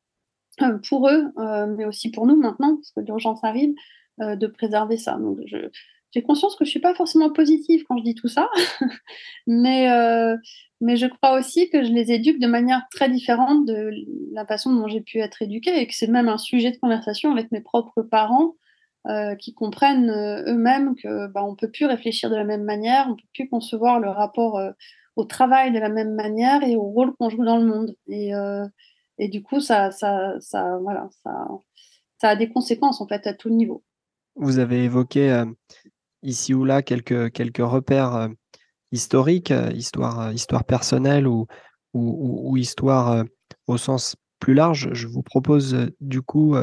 pour 0.89 1.10
eux, 1.10 1.32
mais 1.78 1.86
aussi 1.86 2.10
pour 2.10 2.26
nous 2.26 2.36
maintenant, 2.36 2.76
parce 2.76 2.92
que 2.92 3.02
l'urgence 3.02 3.44
arrive, 3.44 3.74
de 4.20 4.48
préserver 4.48 4.98
ça. 4.98 5.18
Donc 5.18 5.39
j'ai 6.12 6.24
conscience 6.24 6.56
que 6.56 6.65
je 6.65 6.70
suis 6.70 6.80
pas 6.80 6.96
forcément 6.96 7.32
positive 7.32 7.84
quand 7.88 7.98
je 7.98 8.04
dis 8.04 8.15
tout 8.15 8.28
ça, 8.28 8.50
mais, 9.48 9.92
euh, 9.92 10.36
je 10.82 11.06
crois 11.08 11.38
aussi 11.38 11.70
que 11.70 11.84
je 11.84 11.92
les 11.92 12.12
éduque 12.12 12.39
de 12.39 12.48
manière 12.48 12.88
très 12.92 13.10
différente 13.10 13.65
de 13.65 13.92
la 14.34 14.46
façon 14.46 14.74
dont 14.74 14.88
j'ai 14.88 15.02
pu 15.02 15.20
être 15.20 15.42
éduquée 15.42 15.80
et 15.80 15.88
que 15.88 15.94
c'est 15.94 16.08
même 16.08 16.30
un 16.30 16.38
sujet 16.38 16.72
de 16.72 16.78
conversation 16.78 17.32
avec 17.32 17.52
mes 17.52 17.62
propres 17.62 18.02
parents 18.02 18.56
euh, 19.08 19.36
qui 19.36 19.54
comprennent 19.54 20.10
euh, 20.10 20.44
eux-mêmes 20.48 20.96
que 20.96 21.28
bah, 21.28 21.44
on 21.46 21.56
peut 21.56 21.70
plus 21.70 21.86
réfléchir 21.86 22.30
de 22.30 22.36
la 22.36 22.44
même 22.44 22.63
manière, 22.63 23.08
on 23.10 23.15
peut 23.15 23.28
plus 23.34 23.50
concevoir 23.50 24.00
le 24.00 24.10
rapport 24.10 24.60
au 25.19 25.25
travail 25.25 25.71
de 25.71 25.79
la 25.79 25.89
même 25.89 26.15
manière 26.15 26.63
et 26.63 26.75
au 26.75 26.84
rôle 26.84 27.13
qu'on 27.15 27.29
joue 27.29 27.43
dans 27.43 27.58
le 27.58 27.65
monde. 27.65 27.95
Et, 28.08 28.32
et 29.17 29.27
du 29.27 29.43
coup, 29.43 29.60
ça, 29.60 29.91
ça, 29.91 30.39
ça, 30.39 30.77
voilà, 30.82 31.10
ça, 31.23 31.47
ça 32.19 32.29
a 32.29 32.36
des 32.36 32.49
conséquences 32.49 33.01
en 33.01 33.08
fait 33.08 33.27
à 33.27 33.34
tout 33.34 33.49
niveau. 33.49 33.84
Vous 34.36 34.60
avez 34.60 34.84
évoqué 34.84 35.43
ici 36.23 36.53
ou 36.53 36.65
là 36.65 36.82
quelques, 36.82 37.32
quelques 37.32 37.58
repères 37.58 38.15
euh, 38.15 38.27
historiques, 38.91 39.51
euh, 39.51 39.71
histoire, 39.71 40.19
euh, 40.19 40.34
histoire 40.34 40.63
personnelle 40.63 41.27
ou, 41.27 41.47
ou, 41.93 42.58
histoire 42.58 43.25
au 43.65 43.77
sens 43.77 44.15
plus 44.39 44.53
large. 44.53 44.89
Je 44.93 45.08
vous 45.08 45.23
propose 45.23 45.89
du 46.01 46.21
coup 46.21 46.55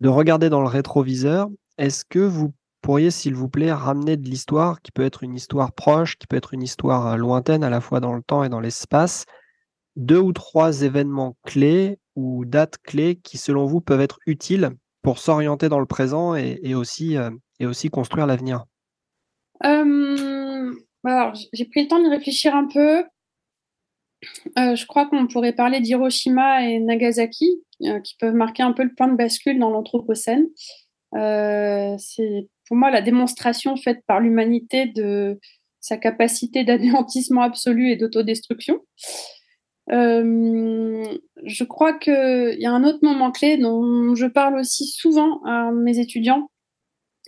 de 0.00 0.08
regarder 0.08 0.48
dans 0.48 0.62
le 0.62 0.66
rétroviseur. 0.66 1.50
Est-ce 1.76 2.06
que 2.06 2.20
vous 2.20 2.54
pourriez, 2.82 3.10
s'il 3.10 3.34
vous 3.34 3.48
plaît, 3.48 3.72
ramener 3.72 4.16
de 4.16 4.28
l'histoire 4.28 4.82
qui 4.82 4.92
peut 4.92 5.04
être 5.04 5.22
une 5.22 5.34
histoire 5.34 5.72
proche, 5.72 6.18
qui 6.18 6.26
peut 6.26 6.36
être 6.36 6.52
une 6.52 6.62
histoire 6.62 7.16
lointaine 7.16 7.64
à 7.64 7.70
la 7.70 7.80
fois 7.80 8.00
dans 8.00 8.14
le 8.14 8.22
temps 8.22 8.44
et 8.44 8.48
dans 8.48 8.60
l'espace, 8.60 9.24
deux 9.96 10.18
ou 10.18 10.32
trois 10.32 10.82
événements 10.82 11.36
clés 11.44 11.98
ou 12.16 12.44
dates 12.44 12.78
clés 12.78 13.16
qui, 13.16 13.38
selon 13.38 13.64
vous, 13.64 13.80
peuvent 13.80 14.00
être 14.00 14.18
utiles 14.26 14.70
pour 15.00 15.18
s'orienter 15.18 15.68
dans 15.68 15.80
le 15.80 15.86
présent 15.86 16.34
et, 16.34 16.74
aussi, 16.74 17.16
et 17.58 17.66
aussi 17.66 17.88
construire 17.88 18.26
l'avenir 18.26 18.66
euh, 19.64 20.72
alors, 21.04 21.34
j'ai 21.52 21.64
pris 21.64 21.82
le 21.82 21.88
temps 21.88 22.02
de 22.02 22.08
réfléchir 22.08 22.54
un 22.54 22.66
peu. 22.66 23.04
Euh, 24.58 24.76
je 24.76 24.86
crois 24.86 25.06
qu'on 25.06 25.26
pourrait 25.26 25.52
parler 25.52 25.80
d'Hiroshima 25.80 26.68
et 26.68 26.78
Nagasaki, 26.78 27.62
euh, 27.82 28.00
qui 28.00 28.16
peuvent 28.18 28.34
marquer 28.34 28.62
un 28.62 28.72
peu 28.72 28.84
le 28.84 28.94
point 28.94 29.08
de 29.08 29.16
bascule 29.16 29.58
dans 29.58 29.70
l'Anthropocène. 29.70 30.46
c'est 31.12 32.48
pour 32.72 32.78
moi 32.78 32.90
la 32.90 33.02
démonstration 33.02 33.76
faite 33.76 34.00
par 34.06 34.18
l'humanité 34.18 34.86
de 34.86 35.38
sa 35.80 35.98
capacité 35.98 36.64
d'anéantissement 36.64 37.42
absolu 37.42 37.90
et 37.90 37.96
d'autodestruction. 37.96 38.80
je 39.88 41.64
crois 41.64 41.92
qu'il 41.92 42.56
y 42.58 42.64
a 42.64 42.72
un 42.72 42.82
autre 42.84 43.00
moment 43.02 43.30
clé 43.30 43.58
dont 43.58 44.14
je 44.14 44.24
parle 44.24 44.58
aussi 44.58 44.86
souvent 44.86 45.42
à 45.44 45.70
mes 45.70 45.98
étudiants, 45.98 46.50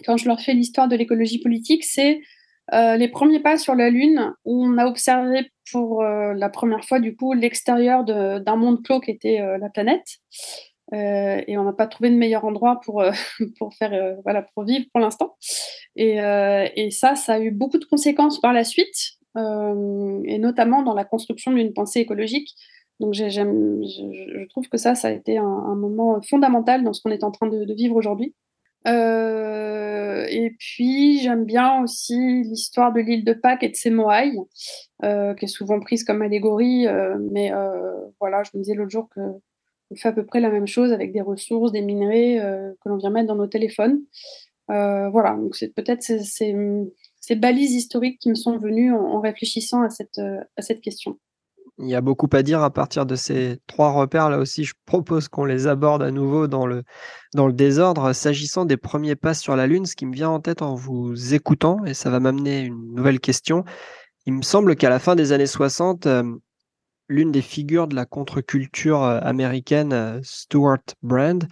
quand 0.07 0.17
je 0.17 0.29
leur 0.29 0.41
fais 0.41 0.55
l'histoire 0.55 0.89
de 0.89 0.97
l'écologie 0.97 1.43
politique, 1.43 1.85
c'est 1.85 2.23
euh, 2.73 2.97
les 2.97 3.09
premiers 3.09 3.41
pas 3.41 3.59
sur 3.59 3.75
la 3.75 3.91
Lune, 3.91 4.33
où 4.47 4.65
on 4.65 4.79
a 4.79 4.87
observé 4.87 5.53
pour 5.71 6.03
euh, 6.03 6.33
la 6.33 6.49
première 6.49 6.87
fois 6.87 7.01
du 7.01 7.15
coup 7.15 7.35
l'extérieur 7.35 8.03
d'un 8.05 8.57
monde 8.57 8.83
clos 8.83 9.01
qui 9.01 9.11
était 9.11 9.43
euh, 9.43 9.59
la 9.59 9.69
planète. 9.69 10.07
Et 10.95 11.59
on 11.59 11.65
n'a 11.65 11.73
pas 11.73 11.87
trouvé 11.87 12.11
de 12.11 12.15
meilleur 12.15 12.45
endroit 12.45 12.81
pour, 12.85 13.03
pour 13.59 13.75
faire 13.75 14.17
voilà 14.23 14.43
pour 14.43 14.65
vivre 14.65 14.87
pour 14.93 15.01
l'instant. 15.01 15.37
Et, 15.97 16.19
et, 16.77 16.91
ça, 16.91 17.15
ça 17.15 17.35
a 17.35 17.41
eu 17.41 17.51
beaucoup 17.51 17.79
de 17.79 17.85
conséquences 17.85 18.41
par 18.41 18.53
la 18.53 18.65
suite, 18.65 19.19
et 19.37 20.39
notamment 20.39 20.83
dans 20.83 20.95
la 20.95 21.05
construction 21.05 21.53
d'une 21.53 21.73
pensée 21.73 22.01
écologique. 22.01 22.55
Donc 23.01 23.15
je, 23.15 24.49
trouve 24.49 24.69
que 24.69 24.77
ça, 24.77 24.95
ça 24.95 25.09
a 25.09 25.11
été 25.11 25.37
un, 25.39 25.75
moment 25.75 26.21
fondamental 26.23 26.85
dans 26.85 26.93
ce 26.93 27.03
qu'on 27.03 27.11
est 27.11 27.25
en 27.25 27.31
train 27.31 27.49
de, 27.49 27.75
vivre 27.75 27.97
aujourd'hui. 27.97 28.35
Euh, 28.87 30.27
et 30.29 30.55
puis 30.59 31.19
j'aime 31.21 31.45
bien 31.45 31.83
aussi 31.83 32.43
l'histoire 32.43 32.93
de 32.93 33.01
l'île 33.01 33.25
de 33.25 33.33
Pâques 33.33 33.63
et 33.63 33.71
de 33.71 33.77
ses 33.77 33.91
moailles, 33.91 34.39
euh, 35.05 35.35
qui 35.35 35.47
est 35.47 35.49
souvent 35.49 35.81
prise 35.81 36.05
comme 36.05 36.23
allégorie, 36.23 36.87
euh, 36.87 37.17
mais 37.33 37.51
voilà, 38.21 38.43
je 38.45 38.51
me 38.55 38.63
disais 38.63 38.75
l'autre 38.75 38.91
jour 38.91 39.09
que 39.15 39.21
on 39.95 39.97
fait 39.97 40.09
à 40.09 40.13
peu 40.13 40.27
près 40.27 40.41
la 40.41 40.51
même 40.51 40.67
chose 40.67 40.93
avec 40.93 41.13
des 41.13 41.21
ressources, 41.21 41.73
des 41.73 41.83
minerais 41.83 42.39
que 42.83 42.89
l'on 42.89 42.97
vient 42.97 43.11
mettre 43.11 43.29
dans 43.29 43.37
nos 43.37 43.47
téléphones. 43.47 44.01
voilà, 44.69 45.37
donc 45.37 45.57
c'est 45.57 45.75
peut-être 45.75 46.03
ces, 46.03 47.37
balises 47.37 47.73
historiques 47.73 48.19
qui 48.19 48.29
me 48.31 48.35
sont 48.35 48.59
venues 48.59 48.93
en, 48.93 49.21
réfléchissant 49.21 49.83
à 49.83 49.91
cette, 49.91 50.19
à 50.19 50.63
cette 50.63 50.81
question. 50.81 51.19
Il 51.79 51.89
y 51.89 51.97
a 51.97 52.01
beaucoup 52.01 52.29
à 52.33 52.43
dire 52.43 52.63
à 52.63 52.73
partir 52.73 53.05
de 53.05 53.17
ces 53.17 53.59
trois 53.67 53.91
repères. 53.91 54.31
Là 54.31 54.39
aussi, 54.39 54.63
je 54.63 54.75
propose 54.87 55.27
qu'on 55.27 55.45
les 55.45 55.67
aborde 55.67 56.03
à 56.03 56.13
nouveau 56.13 56.47
dans 56.47 56.67
le, 56.67 56.85
dans 57.35 57.49
le 57.49 57.53
désordre. 57.53 58.13
S'agissant 58.13 58.65
des 58.65 58.77
premiers 58.77 59.17
pas 59.17 59.35
sur 59.35 59.57
la 59.57 59.67
Lune, 59.67 59.85
ce 59.85 59.97
qui 59.97 60.07
me 60.07 60.15
vient 60.15 60.31
en 60.31 60.39
tête 60.39 60.63
en 60.63 60.77
vous 60.77 61.35
écoutant, 61.35 61.85
et 61.85 61.95
ça 61.95 62.11
va 62.11 62.21
m'amener 62.21 62.61
une 62.61 62.95
nouvelle 62.95 63.19
question, 63.19 63.65
il 64.27 64.35
me 64.35 64.43
semble 64.43 64.77
qu'à 64.77 64.89
la 64.89 64.99
fin 64.99 65.17
des 65.17 65.33
années 65.33 65.47
60, 65.47 66.07
euh, 66.07 66.23
l'une 67.09 67.33
des 67.33 67.43
figures 67.43 67.89
de 67.89 67.95
la 67.95 68.07
contre-culture 68.07 69.03
euh, 69.03 69.21
américaine, 69.23 69.93
euh, 69.93 70.21
Stuart 70.23 70.85
Brand, 71.03 71.47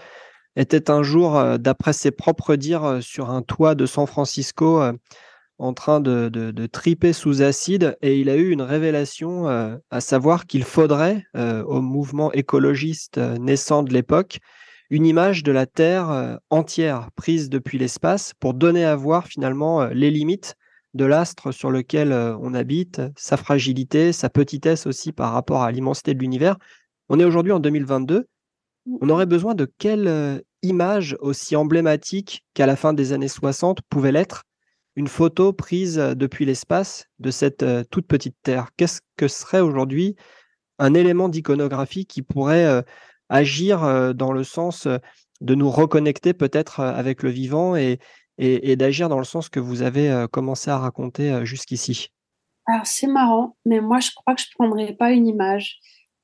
était 0.57 0.91
un 0.91 1.03
jour, 1.03 1.43
d'après 1.59 1.95
ses 1.95 2.11
propres 2.11 2.57
dires, 2.57 2.99
sur 3.01 3.31
un 3.31 3.41
toit 3.41 3.75
de 3.75 3.87
San 3.87 4.07
Francisco 4.07 4.83
en 5.63 5.75
train 5.75 6.01
de, 6.01 6.67
triper 6.67 7.13
sous 7.13 7.41
acide 7.43 7.97
et 8.03 8.19
il 8.19 8.29
a 8.29 8.37
eu 8.37 8.51
une 8.51 8.63
révélation, 8.63 9.49
euh, 9.49 9.77
à 9.91 10.01
savoir 10.01 10.47
qu'il 10.47 10.65
faudrait 10.65 11.25
euh, 11.37 11.63
au 11.63 11.81
mouvement 11.81 12.33
écologiste 12.33 13.19
euh, 13.19 13.37
naissant 13.39 13.85
de 13.85 13.93
l'époque 13.93 14.39
une 14.91 15.07
image 15.07 15.43
de 15.43 15.53
la 15.53 15.65
Terre 15.65 16.39
entière 16.51 17.09
prise 17.17 17.49
depuis 17.49 17.79
l'espace 17.79 18.35
pour 18.39 18.53
donner 18.53 18.85
à 18.85 18.95
voir 18.95 19.27
finalement 19.27 19.87
les 19.87 20.11
limites 20.11 20.55
de 20.95 21.05
l'astre 21.05 21.53
sur 21.53 21.71
lequel 21.71 22.13
on 22.13 22.55
habite, 22.55 23.01
sa 23.17 23.37
fragilité, 23.37 24.13
sa 24.13 24.29
petitesse 24.29 24.87
aussi 24.87 25.13
par 25.13 25.33
rapport 25.33 25.63
à 25.63 25.73
l'immensité 25.73 26.15
de 26.15 26.21
l'univers. 26.21 26.57
On 27.09 27.19
est 27.19 27.25
aujourd'hui 27.25 27.53
en 27.53 27.61
2022. 27.61 28.27
On 29.01 29.09
aurait 29.09 29.27
besoin 29.27 29.55
de 29.55 29.71
quelle 29.79 30.43
image 30.63 31.17
aussi 31.21 31.57
emblématique 31.57 32.45
qu'à 32.55 32.67
la 32.67 32.77
fin 32.77 32.93
des 32.93 33.13
années 33.13 33.29
60 33.29 33.81
pouvait 33.89 34.13
l'être 34.13 34.45
une 34.97 35.09
photo 35.09 35.55
prise 35.55 35.97
depuis 35.97 36.45
l'espace 36.45 37.07
de 37.19 37.31
cette 37.31 37.65
toute 37.91 38.07
petite 38.07 38.37
Terre? 38.43 38.69
Qu'est-ce 38.77 39.01
que 39.17 39.29
serait 39.29 39.61
aujourd'hui 39.61 40.17
un 40.79 40.95
élément 40.95 41.29
d'iconographie 41.31 42.05
qui 42.05 42.21
pourrait 42.23 42.85
agir 43.31 44.15
dans 44.15 44.33
le 44.33 44.45
sens 44.45 44.87
de 45.41 45.55
nous 45.55 45.71
reconnecter 45.71 46.35
peut-être 46.35 46.81
avec 46.81 47.23
le 47.23 47.31
vivant 47.31 47.77
et, 47.77 47.99
et, 48.45 48.77
d'agir 48.77 49.09
dans 49.09 49.19
le 49.19 49.25
sens 49.25 49.49
que 49.49 49.61
vous 49.61 49.83
avez 49.83 50.27
commencé 50.31 50.71
à 50.71 50.79
raconter 50.79 51.45
jusqu'ici? 51.45 52.09
Alors 52.67 52.87
c'est 52.87 53.07
marrant, 53.07 53.57
mais 53.65 53.81
moi 53.81 54.01
je 54.01 54.11
crois 54.15 54.35
que 54.35 54.41
je 54.41 54.47
ne 54.47 54.55
prendrais 54.55 54.93
pas 54.95 55.13
une 55.13 55.27
image. 55.27 55.79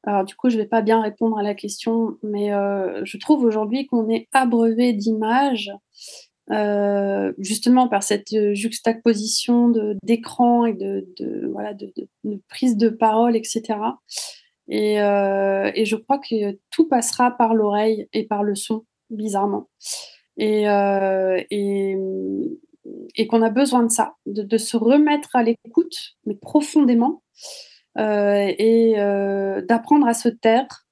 Alors 0.06 0.24
du 0.24 0.34
coup, 0.34 0.48
je 0.50 0.56
ne 0.56 0.62
vais 0.62 0.68
pas 0.68 0.82
bien 0.82 1.02
répondre 1.02 1.38
à 1.38 1.42
la 1.42 1.54
question, 1.54 2.16
mais 2.22 2.48
je 2.48 3.16
trouve 3.18 3.44
aujourd'hui 3.44 3.86
qu'on 3.86 4.08
est 4.08 4.28
abreuvé 4.32 4.92
d'images 4.92 5.70
euh, 6.50 7.32
justement 7.36 7.88
par 7.88 8.02
cette 8.02 8.32
euh, 8.32 8.54
juxtaposition 8.54 9.70
d'écran 10.02 10.64
et 10.64 10.72
de, 10.72 11.06
voilà, 11.52 11.74
de, 11.74 11.92
prise 12.48 12.78
de 12.78 12.88
parole, 12.88 13.36
etc. 13.36 13.62
Et, 14.66 15.00
euh, 15.00 15.70
et, 15.74 15.84
je 15.84 15.96
crois 15.96 16.18
que 16.18 16.58
tout 16.70 16.88
passera 16.88 17.32
par 17.32 17.54
l'oreille 17.54 18.08
et 18.14 18.26
par 18.26 18.42
le 18.42 18.54
son, 18.54 18.86
bizarrement. 19.10 19.68
Et, 20.38 20.68
euh, 20.68 21.42
et, 21.50 21.96
qu'on 23.28 23.42
a 23.42 23.50
besoin 23.50 23.82
de 23.82 23.90
ça, 23.90 24.14
de, 24.26 24.58
se 24.58 24.76
remettre 24.76 25.34
à 25.34 25.42
l'écoute, 25.42 26.16
mais 26.24 26.34
profondément, 26.34 27.22
euh, 27.98 28.52
et 28.58 28.94
d'apprendre 29.68 30.06
à 30.06 30.14
se 30.14 30.28
taire 30.28 30.86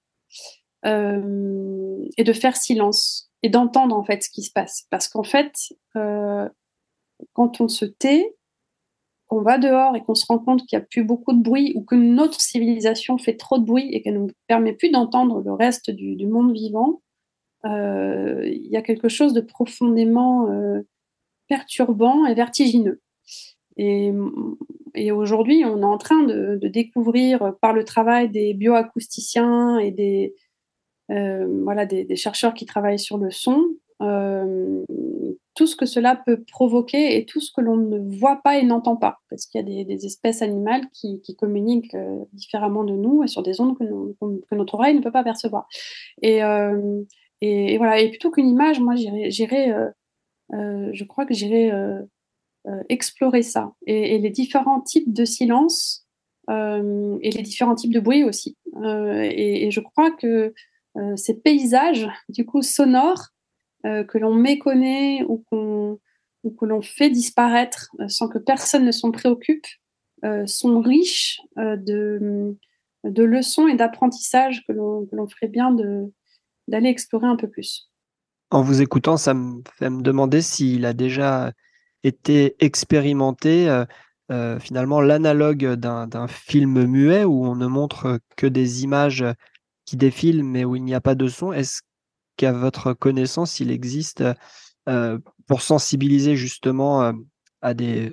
et 0.84 2.24
de 2.24 2.32
faire 2.32 2.56
silence 2.56 3.26
et 3.42 3.48
d'entendre 3.48 3.96
en 3.96 4.02
fait 4.02 4.22
ce 4.22 4.30
qui 4.30 4.42
se 4.42 4.50
passe. 4.52 4.86
Parce 4.90 5.08
qu'en 5.08 5.22
fait, 5.22 5.52
euh, 5.96 6.48
quand 7.32 7.60
on 7.60 7.68
se 7.68 7.84
tait, 7.84 8.34
qu'on 9.28 9.42
va 9.42 9.58
dehors 9.58 9.96
et 9.96 10.02
qu'on 10.02 10.14
se 10.14 10.26
rend 10.26 10.38
compte 10.38 10.64
qu'il 10.66 10.78
n'y 10.78 10.82
a 10.82 10.86
plus 10.86 11.04
beaucoup 11.04 11.32
de 11.32 11.42
bruit 11.42 11.72
ou 11.74 11.82
que 11.82 11.96
notre 11.96 12.40
civilisation 12.40 13.18
fait 13.18 13.36
trop 13.36 13.58
de 13.58 13.64
bruit 13.64 13.88
et 13.92 14.02
qu'elle 14.02 14.14
ne 14.14 14.18
nous 14.20 14.30
permet 14.46 14.72
plus 14.72 14.90
d'entendre 14.90 15.42
le 15.44 15.52
reste 15.52 15.90
du, 15.90 16.26
monde 16.26 16.52
vivant, 16.52 17.02
euh, 17.02 17.05
il 17.72 18.68
y 18.70 18.76
a 18.76 18.82
quelque 18.82 19.08
chose 19.08 19.32
de 19.32 19.40
profondément 19.40 20.50
euh, 20.50 20.82
perturbant 21.48 22.26
et 22.26 22.34
vertigineux. 22.34 23.00
Et, 23.76 24.12
aujourd'hui, 25.12 25.64
on 25.66 25.82
est 25.82 25.84
en 25.84 25.98
train 25.98 26.22
de, 26.22 26.58
découvrir 26.62 27.54
par 27.60 27.72
le 27.72 27.84
travail 27.84 28.30
des 28.30 28.54
bioacousticiens 28.54 29.78
et 29.78 29.90
des, 29.90 30.34
euh, 31.10 31.46
voilà, 31.62 31.86
des, 31.86 32.16
chercheurs 32.16 32.54
qui 32.54 32.66
travaillent 32.66 32.98
sur 32.98 33.18
le 33.18 33.30
son, 33.30 33.62
euh, 34.02 34.84
tout 35.54 35.66
ce 35.66 35.76
que 35.76 35.86
cela 35.86 36.16
peut 36.16 36.42
provoquer 36.50 37.16
et 37.16 37.24
tout 37.24 37.40
ce 37.40 37.50
que 37.52 37.60
l'on 37.60 37.76
ne 37.76 37.98
voit 38.18 38.40
pas 38.42 38.58
et 38.58 38.64
n'entend 38.64 38.96
pas, 38.96 39.18
parce 39.30 39.46
qu'il 39.46 39.60
y 39.60 39.80
a 39.80 39.84
des, 39.84 40.06
espèces 40.06 40.42
animales 40.42 40.82
qui, 40.92 41.22
communiquent 41.38 41.94
euh, 41.94 42.24
différemment 42.32 42.84
de 42.84 42.94
nous 42.94 43.22
et 43.22 43.28
sur 43.28 43.42
des 43.42 43.60
ondes 43.60 43.76
que, 43.78 43.84
notre 44.54 44.74
oreille 44.74 44.94
ne 44.94 45.02
peut 45.02 45.12
pas 45.12 45.24
percevoir. 45.24 45.68
Et, 46.22 46.40
et, 47.40 47.76
voilà, 47.78 48.00
et 48.00 48.08
plutôt 48.08 48.30
qu'une 48.30 48.48
image, 48.48 48.80
moi, 48.80 48.94
j'irais, 48.96 49.72
je 50.50 51.04
crois 51.04 51.26
que 51.26 51.34
j'irais 51.34 51.70
explorer 52.88 53.42
ça 53.42 53.72
et, 53.86 54.18
les 54.18 54.30
différents 54.30 54.80
types 54.80 55.12
de 55.12 55.24
silence 55.24 56.06
et 56.48 57.30
les 57.30 57.42
différents 57.42 57.74
types 57.74 57.92
de 57.92 58.00
bruit 58.00 58.24
aussi. 58.24 58.56
Et, 58.82 59.70
je 59.70 59.80
crois 59.80 60.10
que 60.10 60.54
ces 61.16 61.34
paysages, 61.34 62.08
du 62.28 62.46
coup, 62.46 62.62
sonores, 62.62 63.28
que 63.84 64.18
l'on 64.18 64.34
méconnaît 64.34 65.22
ou 65.28 65.44
qu'on 65.50 65.98
ou 66.44 66.50
que 66.52 66.64
l'on 66.64 66.80
fait 66.80 67.10
disparaître 67.10 67.90
sans 68.08 68.28
que 68.28 68.38
personne 68.38 68.84
ne 68.84 68.92
s'en 68.92 69.10
préoccupe, 69.10 69.66
sont 70.46 70.80
riches 70.80 71.40
de, 71.56 72.56
de 73.04 73.22
leçons 73.22 73.68
et 73.68 73.76
d'apprentissage 73.76 74.64
que 74.66 74.72
l'on 74.72 75.28
ferait 75.28 75.48
bien 75.48 75.74
d'aller 76.68 76.88
explorer 76.88 77.26
un 77.26 77.36
peu 77.36 77.48
plus. 77.48 77.90
En 78.50 78.62
vous 78.62 78.80
écoutant, 78.80 79.16
ça 79.16 79.34
me 79.34 79.62
fait 79.74 79.90
me 79.90 80.02
demander 80.02 80.40
s'il 80.40 80.84
a 80.86 80.92
déjà 80.92 81.52
été 82.04 82.54
expérimenté 82.64 83.68
euh, 83.68 83.84
euh, 84.30 84.58
finalement 84.58 85.00
l'analogue 85.00 85.74
d'un 85.74 86.28
film 86.28 86.84
muet 86.84 87.24
où 87.24 87.44
on 87.44 87.56
ne 87.56 87.66
montre 87.66 88.20
que 88.36 88.46
des 88.46 88.84
images 88.84 89.24
qui 89.84 89.96
défilent 89.96 90.44
mais 90.44 90.64
où 90.64 90.76
il 90.76 90.84
n'y 90.84 90.94
a 90.94 91.00
pas 91.00 91.14
de 91.14 91.28
son. 91.28 91.52
Est-ce 91.52 91.82
qu'à 92.36 92.52
votre 92.52 92.92
connaissance, 92.92 93.60
il 93.60 93.70
existe 93.70 94.22
euh, 94.88 95.18
pour 95.46 95.62
sensibiliser 95.62 96.36
justement 96.36 97.12
à 97.62 97.74
des 97.74 98.12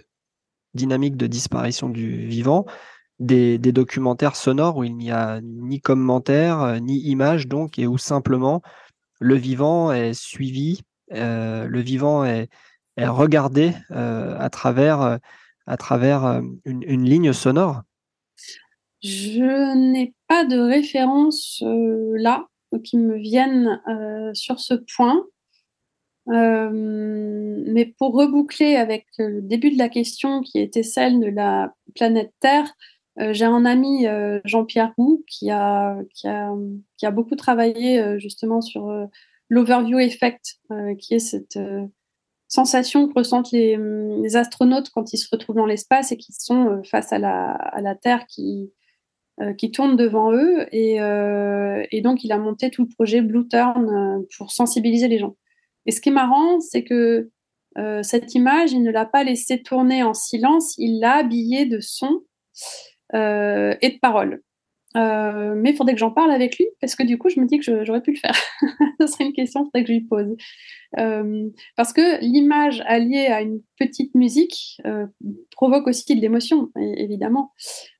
dynamiques 0.73 1.17
de 1.17 1.27
disparition 1.27 1.89
du 1.89 2.27
vivant, 2.27 2.65
des, 3.19 3.57
documentaires 3.57 4.35
sonores 4.35 4.77
où 4.77 4.83
il 4.83 4.95
n'y 4.95 5.11
a 5.11 5.39
ni 5.41 5.79
commentaire, 5.81 6.81
ni 6.81 6.99
image 6.99 7.47
donc, 7.47 7.79
et 7.79 7.87
où 7.87 7.97
simplement 7.97 8.61
le 9.19 9.35
vivant 9.35 9.91
est 9.91 10.13
suivi, 10.13 10.81
euh, 11.13 11.67
le 11.67 11.79
vivant 11.79 12.25
est, 12.25 12.49
regardé 12.97 13.71
euh, 13.91 14.37
à 14.37 14.49
travers, 14.49 15.01
euh, 15.01 16.41
une, 16.65 17.05
ligne 17.05 17.33
sonore 17.33 17.81
Je 19.01 19.75
n'ai 19.75 20.13
pas 20.27 20.45
de 20.45 20.59
référence 20.59 21.63
là 21.65 22.47
qui 22.83 22.97
me 22.97 23.17
viennent 23.17 23.81
sur 24.33 24.59
ce 24.59 24.73
point. 24.95 25.23
mais 26.27 27.93
pour 27.97 28.13
reboucler 28.13 28.75
avec 28.75 29.07
le 29.17 29.41
début 29.41 29.71
de 29.71 29.77
la 29.77 29.89
question 29.89 30.41
qui 30.41 30.59
était 30.59 30.83
celle 30.83 31.19
de 31.19 31.27
la 31.27 31.73
planète 31.95 32.33
Terre, 32.39 32.73
j'ai 33.17 33.45
un 33.45 33.65
ami, 33.65 34.05
Jean-Pierre 34.45 34.93
Roux, 34.97 35.23
qui 35.27 35.51
a, 35.51 35.97
qui, 36.13 36.27
a, 36.27 36.51
qui 36.97 37.05
a 37.05 37.11
beaucoup 37.11 37.35
travaillé 37.35 38.19
justement 38.19 38.61
sur 38.61 38.91
l'overview 39.49 39.99
effect, 39.99 40.59
qui 40.99 41.15
est 41.15 41.19
cette 41.19 41.59
sensation 42.47 43.07
que 43.07 43.13
ressentent 43.13 43.51
les, 43.51 44.35
astronautes 44.35 44.89
quand 44.89 45.13
ils 45.13 45.17
se 45.17 45.27
retrouvent 45.31 45.55
dans 45.55 45.65
l'espace 45.65 46.11
et 46.11 46.17
qui 46.17 46.33
sont 46.33 46.81
face 46.83 47.13
à 47.13 47.19
la, 47.19 47.51
à 47.51 47.81
la 47.81 47.95
Terre 47.95 48.25
qui, 48.27 48.71
qui 49.57 49.71
tourne 49.71 49.95
devant 49.95 50.33
eux. 50.33 50.65
Et, 50.71 50.95
et, 50.95 52.01
donc, 52.01 52.23
il 52.23 52.31
a 52.31 52.37
monté 52.37 52.71
tout 52.71 52.83
le 52.83 52.89
projet 52.95 53.21
Blue 53.21 53.47
Turn 53.47 54.23
pour 54.37 54.51
sensibiliser 54.51 55.07
les 55.07 55.19
gens. 55.19 55.35
Et 55.85 55.91
ce 55.91 56.01
qui 56.01 56.09
est 56.09 56.13
marrant, 56.13 56.59
c'est 56.59 56.83
que 56.83 57.29
cette 58.01 58.33
image, 58.35 58.71
il 58.71 58.81
ne 58.81 58.91
l'a 58.91 59.05
pas 59.05 59.23
laissée 59.23 59.61
tourner 59.61 60.03
en 60.03 60.13
silence, 60.13 60.75
il 60.77 60.99
l'a 60.99 61.17
habillée 61.17 61.65
de 61.65 61.79
sons 61.79 62.21
euh, 63.13 63.75
et 63.81 63.89
de 63.89 63.99
paroles. 63.99 64.41
Euh, 64.95 65.55
mais 65.55 65.71
il 65.71 65.75
faudrait 65.75 65.93
que 65.93 65.99
j'en 65.99 66.11
parle 66.11 66.31
avec 66.31 66.55
lui 66.57 66.67
parce 66.79 66.95
que 66.95 67.01
du 67.01 67.17
coup, 67.17 67.27
je 67.27 67.39
me 67.39 67.47
dis 67.47 67.57
que 67.59 67.83
j'aurais 67.83 68.01
pu 68.01 68.11
le 68.11 68.17
faire. 68.17 68.35
Ce 68.99 69.07
serait 69.07 69.25
une 69.25 69.33
question 69.33 69.65
que 69.65 69.83
je 69.83 69.91
lui 69.91 70.01
pose. 70.01 70.35
Euh, 70.99 71.49
parce 71.75 71.93
que 71.93 72.21
l'image 72.21 72.83
alliée 72.85 73.25
à 73.25 73.41
une 73.41 73.61
petite 73.79 74.13
musique 74.13 74.79
provoque 75.51 75.87
aussi 75.87 76.15
de 76.15 76.21
l'émotion, 76.21 76.69
évidemment. 76.75 77.51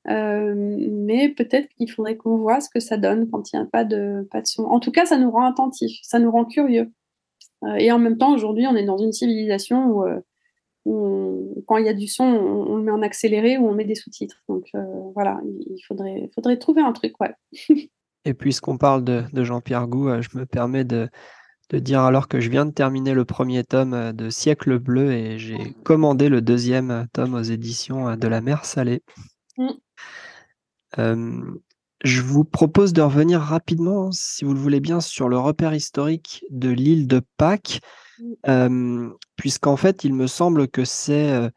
mais 0.06 1.30
peut-être 1.30 1.68
qu'il 1.76 1.90
faudrait 1.90 2.16
qu'on 2.16 2.36
voit 2.36 2.60
ce 2.60 2.70
que 2.70 2.80
ça 2.80 2.96
donne 2.96 3.28
quand 3.28 3.52
il 3.52 3.56
n'y 3.56 3.62
a 3.62 3.66
pas 3.66 3.84
de, 3.84 4.28
pas 4.30 4.40
de 4.40 4.46
son. 4.46 4.62
En 4.64 4.78
tout 4.78 4.92
cas, 4.92 5.04
ça 5.04 5.18
nous 5.18 5.32
rend 5.32 5.46
attentifs, 5.46 5.98
ça 6.02 6.20
nous 6.20 6.30
rend 6.30 6.44
curieux. 6.44 6.92
et 7.78 7.90
en 7.90 7.98
même 7.98 8.18
temps, 8.18 8.32
aujourd'hui, 8.32 8.68
on 8.68 8.76
est 8.76 8.84
dans 8.84 8.98
une 8.98 9.12
civilisation 9.12 9.86
où 9.86 10.04
quand 10.86 11.78
il 11.78 11.86
y 11.86 11.88
a 11.88 11.94
du 11.94 12.06
son, 12.06 12.24
on, 12.24 12.76
le 12.76 12.82
met 12.82 12.92
en 12.92 13.02
accéléré 13.02 13.58
ou 13.58 13.68
on 13.68 13.74
met 13.74 13.84
des 13.84 13.94
sous-titres. 13.94 14.42
Donc 14.48 14.66
euh, 14.74 14.84
voilà, 15.14 15.40
il 15.44 15.80
faudrait, 15.86 16.30
faudrait 16.34 16.58
trouver 16.58 16.82
un 16.82 16.92
truc, 16.92 17.14
ouais. 17.20 17.34
Et 18.26 18.32
puisqu'on 18.34 18.78
parle 18.78 19.04
de, 19.04 19.24
Jean-Pierre 19.34 19.86
Gou, 19.86 20.08
euh, 20.08 20.22
je 20.22 20.36
me 20.36 20.46
permets 20.46 20.84
de, 20.84 21.08
dire 21.72 22.00
alors 22.00 22.28
que 22.28 22.38
je 22.38 22.50
viens 22.50 22.66
de 22.66 22.70
terminer 22.70 23.14
le 23.14 23.24
premier 23.24 23.64
tome 23.64 23.94
euh, 23.94 24.12
de 24.12 24.30
Siècle 24.30 24.78
Bleu 24.78 25.12
et 25.12 25.38
j'ai 25.38 25.74
commandé 25.82 26.28
le 26.28 26.40
deuxième 26.40 27.06
tome 27.12 27.34
aux 27.34 27.42
éditions 27.42 28.16
de 28.16 28.28
La 28.28 28.40
Mer 28.40 28.64
Salée. 28.64 29.02
Mm. 29.56 29.70
je 32.04 32.20
vous 32.22 32.44
propose 32.44 32.92
de 32.92 33.02
revenir 33.02 33.40
rapidement, 33.40 34.10
si 34.12 34.44
vous 34.44 34.52
le 34.52 34.58
voulez 34.58 34.80
bien, 34.80 35.00
sur 35.00 35.28
le 35.28 35.38
repère 35.38 35.74
historique 35.74 36.44
de 36.50 36.70
l'île 36.70 37.06
de 37.06 37.20
Pâques 37.36 37.80
puisqu'en 39.36 39.76
fait, 39.76 40.04
il 40.04 40.14
me 40.14 40.26
semble 40.26 40.68
que 40.68 40.84
c'est 40.84 41.50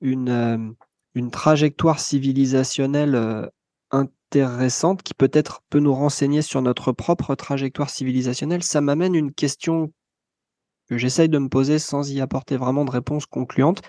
une, 0.00 0.74
une 1.14 1.30
trajectoire 1.30 2.00
civilisationnelle 2.00 3.50
intéressante 3.90 5.02
qui 5.02 5.14
peut-être 5.14 5.62
peut 5.70 5.78
nous 5.78 5.94
renseigner 5.94 6.42
sur 6.42 6.62
notre 6.62 6.92
propre 6.92 7.34
trajectoire 7.34 7.90
civilisationnelle. 7.90 8.62
Ça 8.62 8.80
m'amène 8.80 9.14
une 9.14 9.32
question 9.32 9.92
que 10.88 10.98
j'essaye 10.98 11.28
de 11.28 11.38
me 11.38 11.48
poser 11.48 11.78
sans 11.78 12.10
y 12.10 12.20
apporter 12.20 12.56
vraiment 12.56 12.84
de 12.84 12.90
réponse 12.90 13.26
concluante. 13.26 13.82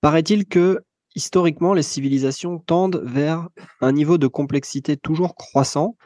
Paraît-il 0.00 0.46
que 0.46 0.80
historiquement, 1.14 1.74
les 1.74 1.82
civilisations 1.82 2.58
tendent 2.58 3.02
vers 3.04 3.48
un 3.80 3.92
niveau 3.92 4.18
de 4.18 4.26
complexité 4.26 4.96
toujours 4.96 5.34
croissant, 5.34 5.96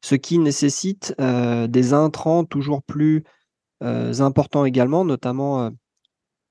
ce 0.00 0.14
qui 0.14 0.38
nécessite 0.38 1.14
des 1.18 1.92
intrants 1.92 2.44
toujours 2.44 2.82
plus 2.82 3.24
importants 4.20 4.64
également, 4.64 5.04
notamment 5.04 5.64
euh, 5.64 5.70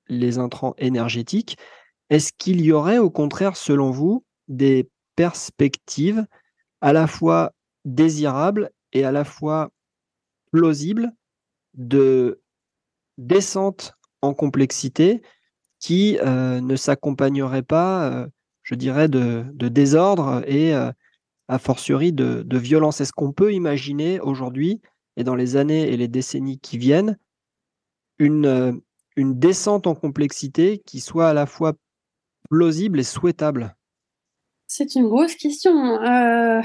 les 0.08 0.38
intrants 0.38 0.74
énergétiques. 0.78 1.56
Est-ce 2.10 2.32
qu'il 2.36 2.60
y 2.60 2.72
aurait 2.72 2.98
au 2.98 3.10
contraire, 3.10 3.56
selon 3.56 3.90
vous, 3.90 4.24
des 4.48 4.88
perspectives 5.16 6.26
à 6.80 6.92
la 6.92 7.06
fois 7.06 7.52
désirables 7.84 8.70
et 8.92 9.04
à 9.04 9.12
la 9.12 9.24
fois 9.24 9.70
plausibles 10.50 11.12
de 11.74 12.40
descente 13.18 13.94
en 14.20 14.34
complexité 14.34 15.22
qui 15.78 16.18
euh, 16.20 16.60
ne 16.60 16.76
s'accompagnerait 16.76 17.62
pas, 17.62 18.26
je 18.62 18.74
dirais, 18.74 19.08
de, 19.08 19.44
désordre 19.54 20.42
et 20.46 20.74
a 20.74 21.58
fortiori 21.58 22.12
de, 22.12 22.42
de 22.42 22.58
violence. 22.58 23.00
Est-ce 23.00 23.12
qu'on 23.12 23.32
peut 23.32 23.52
imaginer 23.52 24.20
aujourd'hui 24.20 24.80
et 25.16 25.24
dans 25.24 25.34
les 25.34 25.56
années 25.56 25.92
et 25.92 25.96
les 25.96 26.08
décennies 26.08 26.58
qui 26.58 26.78
viennent, 26.78 27.18
une, 28.18 28.46
euh, 28.46 28.72
une 29.16 29.38
descente 29.38 29.86
en 29.86 29.94
complexité 29.94 30.82
qui 30.86 31.00
soit 31.00 31.28
à 31.28 31.34
la 31.34 31.46
fois 31.46 31.74
plausible 32.48 33.00
et 33.00 33.04
souhaitable 33.04 33.74
C'est 34.66 34.94
une 34.94 35.08
grosse 35.08 35.34
question. 35.34 36.00
Euh, 36.02 36.60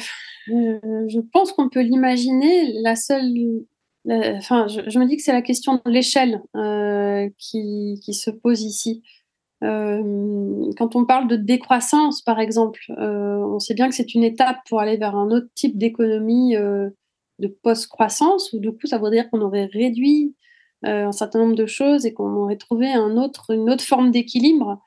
euh, 0.49 0.79
je 1.07 1.19
pense 1.33 1.51
qu'on 1.51 1.69
peut 1.69 1.81
l'imaginer. 1.81 2.73
La 2.81 2.95
seule, 2.95 3.65
enfin, 4.07 4.67
je, 4.67 4.99
me 4.99 5.05
dis 5.05 5.17
que 5.17 5.23
c'est 5.23 5.33
la 5.33 5.41
question 5.41 5.81
de 5.85 5.91
l'échelle 5.91 6.41
qui, 7.37 8.13
se 8.13 8.29
pose 8.29 8.63
ici. 8.63 9.03
quand 9.61 10.95
on 10.95 11.05
parle 11.05 11.27
de 11.27 11.35
décroissance, 11.35 12.21
par 12.21 12.39
exemple, 12.39 12.81
on 12.97 13.59
sait 13.59 13.73
bien 13.73 13.89
que 13.89 13.95
c'est 13.95 14.13
une 14.13 14.23
étape 14.23 14.57
pour 14.69 14.79
aller 14.79 14.97
vers 14.97 15.15
un 15.15 15.31
autre 15.31 15.49
type 15.55 15.77
d'économie 15.77 16.55
de 17.39 17.47
post-croissance, 17.47 18.53
où 18.53 18.59
du 18.59 18.71
coup, 18.71 18.87
ça 18.87 18.97
voudrait 18.97 19.17
dire 19.17 19.29
qu'on 19.29 19.41
aurait 19.41 19.65
réduit 19.65 20.35
euh, 20.85 21.07
un 21.07 21.11
certain 21.11 21.39
nombre 21.39 21.55
de 21.55 21.65
choses 21.65 22.05
et 22.05 22.13
qu'on 22.13 22.35
aurait 22.35 22.55
trouvé 22.55 22.87
un 22.93 23.17
autre, 23.17 23.51
une 23.51 23.67
autre 23.67 23.83
forme 23.83 24.11
d'équilibre 24.11 24.79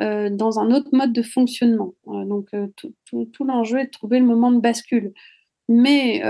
euh, 0.00 0.28
dans 0.28 0.58
un 0.58 0.72
autre 0.72 0.88
mode 0.92 1.12
de 1.12 1.22
fonctionnement. 1.22 1.94
Euh, 2.08 2.24
donc, 2.24 2.48
tout, 2.74 2.92
tout, 3.32 3.44
l'enjeu 3.44 3.78
est 3.78 3.86
de 3.86 3.90
trouver 3.90 4.18
le 4.18 4.26
moment 4.26 4.50
de 4.50 4.58
bascule. 4.58 5.12
Mais 5.68 6.22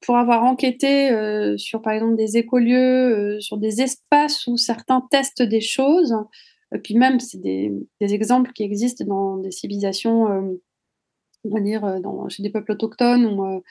pour 0.00 0.16
avoir 0.16 0.44
enquêté 0.44 1.10
sur, 1.58 1.82
par 1.82 1.92
exemple, 1.92 2.16
des 2.16 2.36
écolieux, 2.38 3.38
sur 3.40 3.58
des 3.58 3.82
espaces 3.82 4.46
où 4.46 4.56
certains 4.56 5.06
testent 5.10 5.42
des 5.42 5.60
choses, 5.62 6.14
puis 6.84 6.94
même, 6.94 7.20
c'est 7.20 7.40
des, 7.40 7.72
exemples 8.00 8.52
qui 8.52 8.62
existent 8.62 9.04
dans 9.04 9.36
des 9.38 9.50
civilisations, 9.50 10.60
on 11.44 11.50
va 11.50 11.60
dire, 11.60 12.00
chez 12.28 12.42
des 12.42 12.50
peuples 12.50 12.72
autochtones 12.72 13.62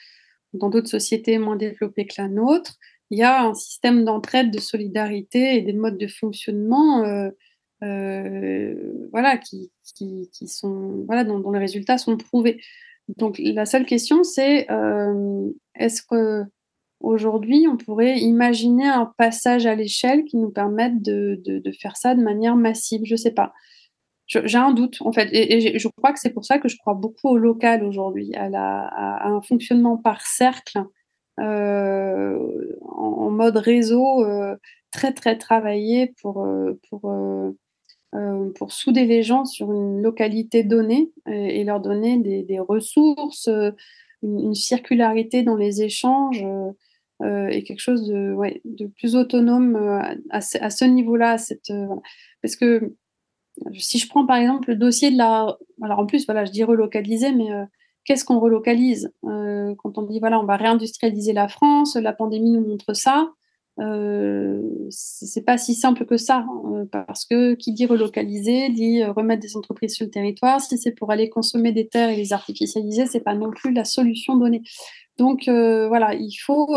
dans 0.52 0.68
d'autres 0.68 0.88
sociétés 0.88 1.38
moins 1.38 1.56
développées 1.56 2.06
que 2.06 2.20
la 2.20 2.28
nôtre, 2.28 2.76
il 3.10 3.18
y 3.18 3.22
a 3.22 3.42
un 3.42 3.54
système 3.54 4.04
d'entraide, 4.04 4.50
de 4.50 4.60
solidarité 4.60 5.56
et 5.56 5.62
des 5.62 5.72
modes 5.72 5.98
de 5.98 6.06
fonctionnement 6.06 7.04
euh, 7.04 7.30
euh, 7.82 9.08
voilà, 9.10 9.38
qui, 9.38 9.70
sont, 10.46 11.04
voilà, 11.06 11.24
dont, 11.24 11.50
les 11.50 11.58
résultats 11.58 11.98
sont 11.98 12.16
prouvés. 12.16 12.60
Donc 13.16 13.40
la 13.42 13.66
seule 13.66 13.86
question, 13.86 14.22
c'est 14.22 14.70
euh, 14.70 15.50
est-ce 15.74 16.02
que 16.02 16.44
aujourd'hui 17.00 17.66
on 17.66 17.76
pourrait 17.76 18.20
imaginer 18.20 18.86
un 18.86 19.12
passage 19.18 19.66
à 19.66 19.74
l'échelle 19.74 20.24
qui 20.24 20.36
nous 20.36 20.50
permette 20.50 21.02
de, 21.02 21.40
de, 21.44 21.72
faire 21.72 21.96
ça 21.96 22.14
de 22.14 22.22
manière 22.22 22.54
massive? 22.54 23.00
Je 23.04 23.14
ne 23.14 23.18
sais 23.18 23.32
pas. 23.32 23.52
J'ai 24.30 24.58
un 24.58 24.72
doute 24.72 24.98
en 25.00 25.12
fait, 25.12 25.28
et, 25.32 25.78
je 25.78 25.88
crois 25.88 26.12
que 26.12 26.20
c'est 26.20 26.30
pour 26.30 26.44
ça 26.44 26.58
que 26.58 26.68
je 26.68 26.76
crois 26.76 26.94
beaucoup 26.94 27.28
au 27.28 27.36
local 27.36 27.84
aujourd'hui, 27.84 28.32
à, 28.36 29.26
un 29.26 29.40
fonctionnement 29.42 29.96
par 29.96 30.26
cercle, 30.26 30.84
euh, 31.40 32.38
en, 32.82 33.30
mode 33.30 33.56
réseau 33.56 34.24
euh, 34.24 34.56
très 34.92 35.12
très 35.12 35.38
travaillé 35.38 36.14
pour 36.20 36.46
pour 36.88 37.12
pour 38.56 38.72
souder 38.72 39.04
les 39.04 39.22
gens 39.22 39.44
sur 39.44 39.72
une 39.72 40.02
localité 40.02 40.64
donnée 40.64 41.12
et, 41.26 41.62
leur 41.64 41.80
donner 41.80 42.18
des, 42.18 42.58
ressources, 42.58 43.48
une, 44.22 44.54
circularité 44.54 45.42
dans 45.42 45.56
les 45.56 45.82
échanges. 45.82 46.44
et 47.24 47.62
quelque 47.64 47.80
chose 47.80 48.06
de, 48.08 48.32
ouais, 48.32 48.60
de 48.64 48.86
plus 48.86 49.14
autonome 49.14 49.76
à, 50.30 50.40
ce, 50.40 50.84
niveau-là. 50.84 51.38
Cette, 51.38 51.72
parce 52.42 52.56
que 52.56 52.94
si 53.74 53.98
je 53.98 54.08
prends 54.08 54.26
par 54.26 54.36
exemple 54.36 54.70
le 54.70 54.76
dossier 54.76 55.10
de 55.10 55.18
la. 55.18 55.56
Alors 55.82 56.00
en 56.00 56.06
plus, 56.06 56.26
voilà, 56.26 56.44
je 56.44 56.52
dis 56.52 56.64
relocaliser, 56.64 57.32
mais 57.32 57.52
euh, 57.52 57.64
qu'est-ce 58.04 58.24
qu'on 58.24 58.40
relocalise? 58.40 59.12
Euh, 59.24 59.74
Quand 59.78 59.98
on 59.98 60.02
dit, 60.02 60.20
voilà, 60.20 60.40
on 60.40 60.44
va 60.44 60.56
réindustrialiser 60.56 61.32
la 61.32 61.48
France, 61.48 61.96
la 61.96 62.12
pandémie 62.12 62.50
nous 62.50 62.66
montre 62.66 62.94
ça. 62.94 63.30
Euh, 63.78 64.60
c'est 64.90 65.44
pas 65.44 65.56
si 65.56 65.74
simple 65.74 66.04
que 66.04 66.16
ça, 66.16 66.44
hein, 66.48 66.86
parce 66.90 67.24
que 67.24 67.54
qui 67.54 67.72
dit 67.72 67.86
relocaliser 67.86 68.68
dit 68.68 69.02
remettre 69.04 69.40
des 69.40 69.56
entreprises 69.56 69.94
sur 69.94 70.04
le 70.04 70.10
territoire. 70.10 70.60
Si 70.60 70.76
c'est 70.76 70.92
pour 70.92 71.10
aller 71.10 71.30
consommer 71.30 71.72
des 71.72 71.88
terres 71.88 72.10
et 72.10 72.16
les 72.16 72.32
artificialiser, 72.32 73.06
c'est 73.06 73.20
pas 73.20 73.34
non 73.34 73.50
plus 73.50 73.72
la 73.72 73.84
solution 73.84 74.36
donnée. 74.36 74.62
Donc 75.18 75.44
voilà, 75.46 76.14
il 76.14 76.34
faut 76.34 76.76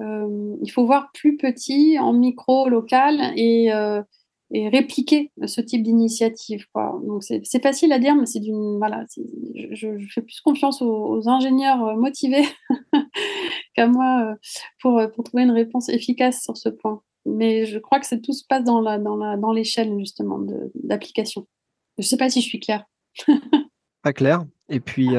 il 0.00 0.70
faut 0.70 0.84
voir 0.84 1.10
plus 1.14 1.36
petit, 1.36 1.98
en 1.98 2.12
micro, 2.12 2.68
local 2.68 3.32
et 3.36 3.70
et 4.52 4.68
répliquer 4.68 5.32
ce 5.46 5.60
type 5.60 5.82
d'initiative. 5.82 6.66
Donc 6.74 7.24
c'est 7.24 7.62
facile 7.62 7.92
à 7.92 7.98
dire, 7.98 8.14
mais 8.14 8.26
c'est 8.26 8.40
d'une 8.40 8.76
voilà, 8.78 9.04
je, 9.72 9.88
fais 10.14 10.22
plus 10.22 10.40
confiance 10.40 10.82
aux, 10.82 11.28
ingénieurs 11.28 11.82
euh, 11.84 11.96
motivés 11.96 12.44
qu'à 13.74 13.86
moi 13.86 14.32
euh, 14.32 14.34
pour, 14.80 14.98
euh, 14.98 15.08
pour 15.08 15.24
trouver 15.24 15.44
une 15.44 15.50
réponse 15.50 15.88
efficace 15.88 16.42
sur 16.42 16.56
ce 16.56 16.68
point. 16.68 17.02
Mais 17.24 17.66
je 17.66 17.78
crois 17.78 18.00
que 18.00 18.14
tout 18.16 18.32
se 18.32 18.44
passe 18.46 18.64
dans 18.64 18.80
la 18.80 18.98
dans 18.98 19.16
la 19.16 19.36
dans 19.36 19.52
l'échelle 19.52 19.96
justement 19.98 20.40
d'application. 20.74 21.46
Je 21.96 22.02
ne 22.02 22.06
sais 22.06 22.16
pas 22.16 22.28
si 22.28 22.40
je 22.40 22.46
suis 22.46 22.60
claire. 22.60 22.84
pas 24.02 24.12
clair. 24.12 24.44
Et 24.68 24.80
puis 24.80 25.10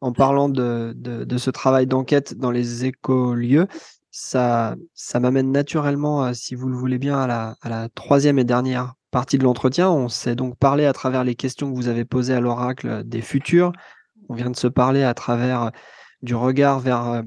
en 0.00 0.12
parlant 0.12 0.48
de, 0.48 0.92
de, 0.96 1.24
de 1.24 1.38
ce 1.38 1.50
travail 1.50 1.88
d'enquête 1.88 2.34
dans 2.34 2.52
les 2.52 2.84
écolieux, 2.84 3.66
ça, 4.10 4.76
ça 4.94 5.20
m'amène 5.20 5.52
naturellement, 5.52 6.32
si 6.34 6.54
vous 6.54 6.68
le 6.68 6.76
voulez 6.76 6.98
bien, 6.98 7.18
à 7.18 7.56
la, 7.68 7.88
troisième 7.94 8.38
et 8.38 8.44
dernière 8.44 8.94
partie 9.10 9.38
de 9.38 9.44
l'entretien. 9.44 9.90
On 9.90 10.08
s'est 10.08 10.34
donc 10.34 10.56
parlé 10.56 10.84
à 10.84 10.92
travers 10.92 11.24
les 11.24 11.34
questions 11.34 11.70
que 11.70 11.76
vous 11.76 11.88
avez 11.88 12.04
posées 12.04 12.34
à 12.34 12.40
l'oracle 12.40 13.04
des 13.04 13.22
futurs. 13.22 13.72
On 14.28 14.34
vient 14.34 14.50
de 14.50 14.56
se 14.56 14.66
parler 14.66 15.02
à 15.02 15.14
travers 15.14 15.70
du 16.22 16.34
regard 16.34 16.80
vers 16.80 17.22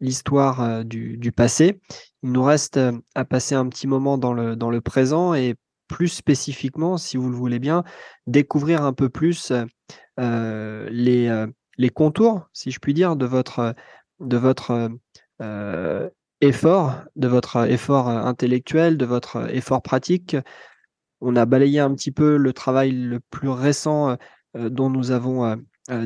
l'histoire 0.00 0.84
du, 0.84 1.16
du, 1.16 1.32
passé. 1.32 1.80
Il 2.22 2.32
nous 2.32 2.42
reste 2.42 2.80
à 3.14 3.24
passer 3.24 3.54
un 3.54 3.68
petit 3.68 3.86
moment 3.86 4.18
dans 4.18 4.32
le, 4.32 4.56
dans 4.56 4.70
le 4.70 4.80
présent 4.80 5.34
et 5.34 5.56
plus 5.88 6.08
spécifiquement, 6.08 6.98
si 6.98 7.16
vous 7.16 7.30
le 7.30 7.36
voulez 7.36 7.58
bien, 7.58 7.82
découvrir 8.26 8.82
un 8.82 8.92
peu 8.92 9.08
plus 9.08 9.52
euh, 10.18 10.88
les, 10.90 11.46
les 11.78 11.90
contours, 11.90 12.48
si 12.52 12.70
je 12.70 12.78
puis 12.78 12.92
dire, 12.92 13.16
de 13.16 13.24
votre, 13.24 13.74
de 14.20 14.36
votre 14.36 14.90
euh, 15.40 16.10
effort, 16.40 16.94
de 17.16 17.28
votre 17.28 17.68
effort 17.68 18.08
euh, 18.08 18.18
intellectuel, 18.18 18.96
de 18.96 19.04
votre 19.04 19.36
euh, 19.36 19.48
effort 19.48 19.82
pratique. 19.82 20.36
On 21.20 21.36
a 21.36 21.46
balayé 21.46 21.80
un 21.80 21.92
petit 21.94 22.12
peu 22.12 22.36
le 22.36 22.52
travail 22.52 22.92
le 22.92 23.20
plus 23.30 23.48
récent 23.48 24.16
euh, 24.56 24.68
dont 24.68 24.88
nous 24.88 25.10
avons 25.10 25.56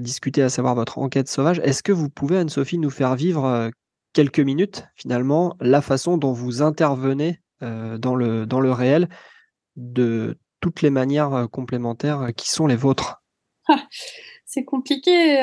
discuté, 0.01 0.43
à 0.43 0.49
savoir 0.49 0.77
votre 0.77 0.99
enquête 0.99 1.29
sauvage. 1.29 1.59
Est-ce 1.65 1.83
que 1.83 1.91
vous 1.91 2.09
pouvez, 2.09 2.39
Anne-Sophie, 2.39 2.79
nous 2.79 2.91
faire 2.91 3.17
vivre 3.17 3.71
quelques 4.13 4.41
minutes, 4.41 4.85
finalement, 4.95 5.57
la 5.61 5.81
façon 5.81 6.17
dont 6.19 6.33
vous 6.33 6.63
intervenez 6.63 7.41
dans, 7.61 8.15
le, 8.15 8.47
dans 8.47 8.61
le 8.61 8.71
réel 8.71 9.09
de 9.75 10.39
toutes 10.61 10.83
les 10.83 10.91
manières 10.91 11.49
complémentaires 11.51 12.29
qui 12.37 12.49
sont 12.49 12.69
les 12.69 12.77
vôtres? 12.77 13.23
Ah, 13.69 13.83
C'est 14.45 14.65
compliqué. 14.65 15.35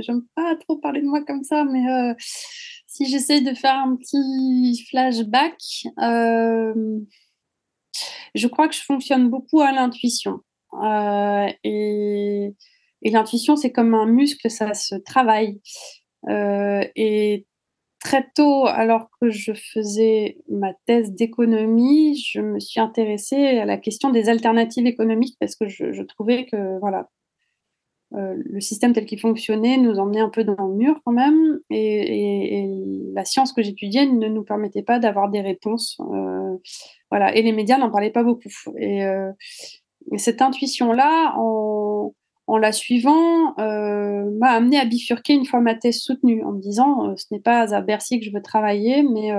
J'aime 0.00 0.22
pas 0.34 0.56
trop 0.56 0.78
parler 0.78 1.02
de 1.02 1.06
moi 1.06 1.22
comme 1.26 1.42
ça, 1.42 1.64
mais 1.64 2.14
si 2.96 3.06
j'essaie 3.06 3.42
de 3.42 3.52
faire 3.54 3.74
un 3.74 3.96
petit 3.96 4.84
flashback, 4.88 5.58
euh, 6.00 6.98
je 8.34 8.46
crois 8.46 8.68
que 8.68 8.74
je 8.74 8.82
fonctionne 8.82 9.28
beaucoup 9.28 9.60
à 9.60 9.72
l'intuition. 9.72 10.40
Euh, 10.82 11.46
et, 11.62 12.54
l'intuition, 13.02 13.56
c'est 13.56 13.70
comme 13.70 13.94
un 13.94 14.06
muscle, 14.06 14.50
ça 14.50 14.72
se 14.74 14.94
travaille. 14.94 15.60
Euh, 16.28 16.84
et 16.96 17.46
très 18.00 18.26
tôt, 18.34 18.66
alors 18.66 19.08
que 19.20 19.30
je 19.30 19.52
faisais 19.52 20.38
ma 20.48 20.72
thèse 20.86 21.12
d'économie, 21.12 22.18
je 22.18 22.40
me 22.40 22.60
suis 22.60 22.80
intéressée 22.80 23.58
à 23.58 23.66
la 23.66 23.76
question 23.76 24.10
des 24.10 24.28
alternatives 24.28 24.86
économiques 24.86 25.36
parce 25.38 25.54
que 25.54 25.68
je, 25.68 25.92
je 25.92 26.02
trouvais 26.02 26.46
que 26.46 26.78
voilà, 26.80 27.08
euh, 28.14 28.36
le 28.36 28.60
système 28.60 28.92
tel 28.92 29.04
qu'il 29.04 29.20
fonctionnait 29.20 29.78
nous 29.78 29.98
emmenait 29.98 30.20
un 30.20 30.28
peu 30.28 30.44
dans 30.44 30.68
le 30.68 30.74
mur 30.74 31.00
quand 31.04 31.12
même, 31.12 31.58
et, 31.70 32.68
la 33.14 33.24
science 33.24 33.52
que 33.52 33.62
j'étudiais 33.62 34.06
ne 34.06 34.28
nous 34.28 34.44
permettait 34.44 34.82
pas 34.82 34.98
d'avoir 34.98 35.30
des 35.30 35.40
réponses. 35.40 35.98
Euh, 36.12 36.56
voilà, 37.10 37.34
et 37.34 37.42
les 37.42 37.52
médias 37.52 37.78
n'en 37.78 37.90
parlaient 37.90 38.10
pas 38.10 38.22
beaucoup. 38.22 38.48
Et, 38.78 39.04
euh, 39.04 39.32
cette 40.18 40.42
intuition-là, 40.42 41.34
en, 41.36 42.12
la 42.58 42.72
suivant, 42.72 43.54
m'a 43.56 44.50
amené 44.50 44.78
à 44.78 44.84
bifurquer 44.84 45.32
une 45.34 45.44
fois 45.44 45.60
ma 45.60 45.74
thèse 45.74 45.98
soutenue, 45.98 46.44
en 46.44 46.52
me 46.52 46.60
disant 46.60 47.16
ce 47.16 47.26
n'est 47.32 47.40
pas 47.40 47.74
à 47.74 47.80
Bercy 47.80 48.20
que 48.20 48.26
je 48.26 48.30
veux 48.30 48.42
travailler, 48.42 49.02
mais 49.02 49.32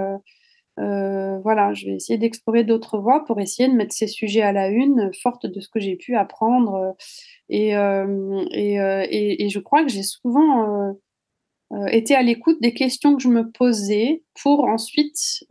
voilà, 0.77 1.73
je 1.73 1.85
vais 1.85 1.93
essayer 1.93 2.19
d'explorer 2.19 2.63
d'autres 2.63 2.99
voies 2.99 3.25
pour 3.25 3.39
essayer 3.39 3.67
de 3.67 3.73
mettre 3.73 3.93
ces 3.93 4.07
sujets 4.07 4.41
à 4.41 4.51
la 4.51 4.69
une, 4.69 5.11
forte 5.21 5.45
de 5.45 5.59
ce 5.59 5.69
que 5.69 5.79
j'ai 5.79 5.95
pu 5.95 6.15
apprendre 6.15 6.95
euh, 7.51 7.55
euh, 7.55 8.45
et, 8.51 9.45
et, 9.45 9.49
je 9.49 9.59
crois 9.59 9.83
que 9.83 9.89
j'ai 9.89 10.03
souvent 10.03 10.93
euh, 11.71 11.85
été 11.87 12.15
à 12.15 12.21
l'écoute 12.21 12.61
des 12.61 12.73
questions 12.73 13.15
que 13.15 13.23
je 13.23 13.29
me 13.29 13.49
posais 13.51 14.23
pour 14.41 14.65
ensuite 14.65 15.45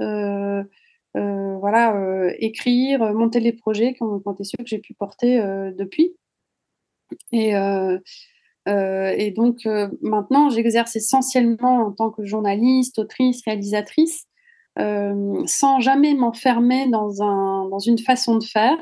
voilà, 1.59 2.31
écrire, 2.39 3.15
monter 3.15 3.41
les 3.41 3.53
projets 3.53 3.95
quand, 3.99 4.21
quand 4.21 4.37
ceux 4.45 4.59
que 4.59 4.67
j'ai 4.67 4.79
pu 4.79 4.95
porter 4.95 5.39
depuis. 5.77 6.15
Et, 7.33 7.53
et 8.67 9.31
donc 9.31 9.65
maintenant, 10.03 10.51
j'exerce 10.51 10.95
essentiellement 10.95 11.87
en 11.87 11.93
tant 11.93 12.11
que 12.11 12.25
journaliste, 12.25 12.99
autrice, 12.99 13.43
réalisatrice, 13.45 14.27
sans 14.77 15.81
jamais 15.81 16.15
m'enfermer 16.15 16.89
dans, 16.89 17.23
un, 17.23 17.69
dans 17.69 17.79
une 17.79 17.99
façon 17.99 18.37
de 18.37 18.45
faire. 18.45 18.79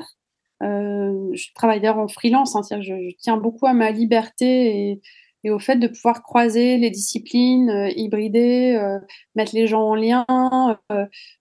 Euh, 0.63 1.31
je 1.33 1.53
travaille 1.53 1.81
d'ailleurs 1.81 1.99
en 1.99 2.07
freelance, 2.07 2.55
hein, 2.55 2.81
je, 2.81 3.13
tiens 3.19 3.37
beaucoup 3.37 3.65
à 3.67 3.73
ma 3.73 3.91
liberté 3.91 4.99
et, 5.43 5.51
au 5.51 5.59
fait 5.59 5.75
de 5.75 5.87
pouvoir 5.87 6.23
croiser 6.23 6.77
les 6.77 6.89
disciplines, 6.89 7.69
euh, 7.69 7.89
hybrider, 7.95 8.75
euh, 8.81 8.97
mettre 9.35 9.53
les 9.53 9.67
gens 9.67 9.83
en 9.83 9.93
lien, 9.93 10.25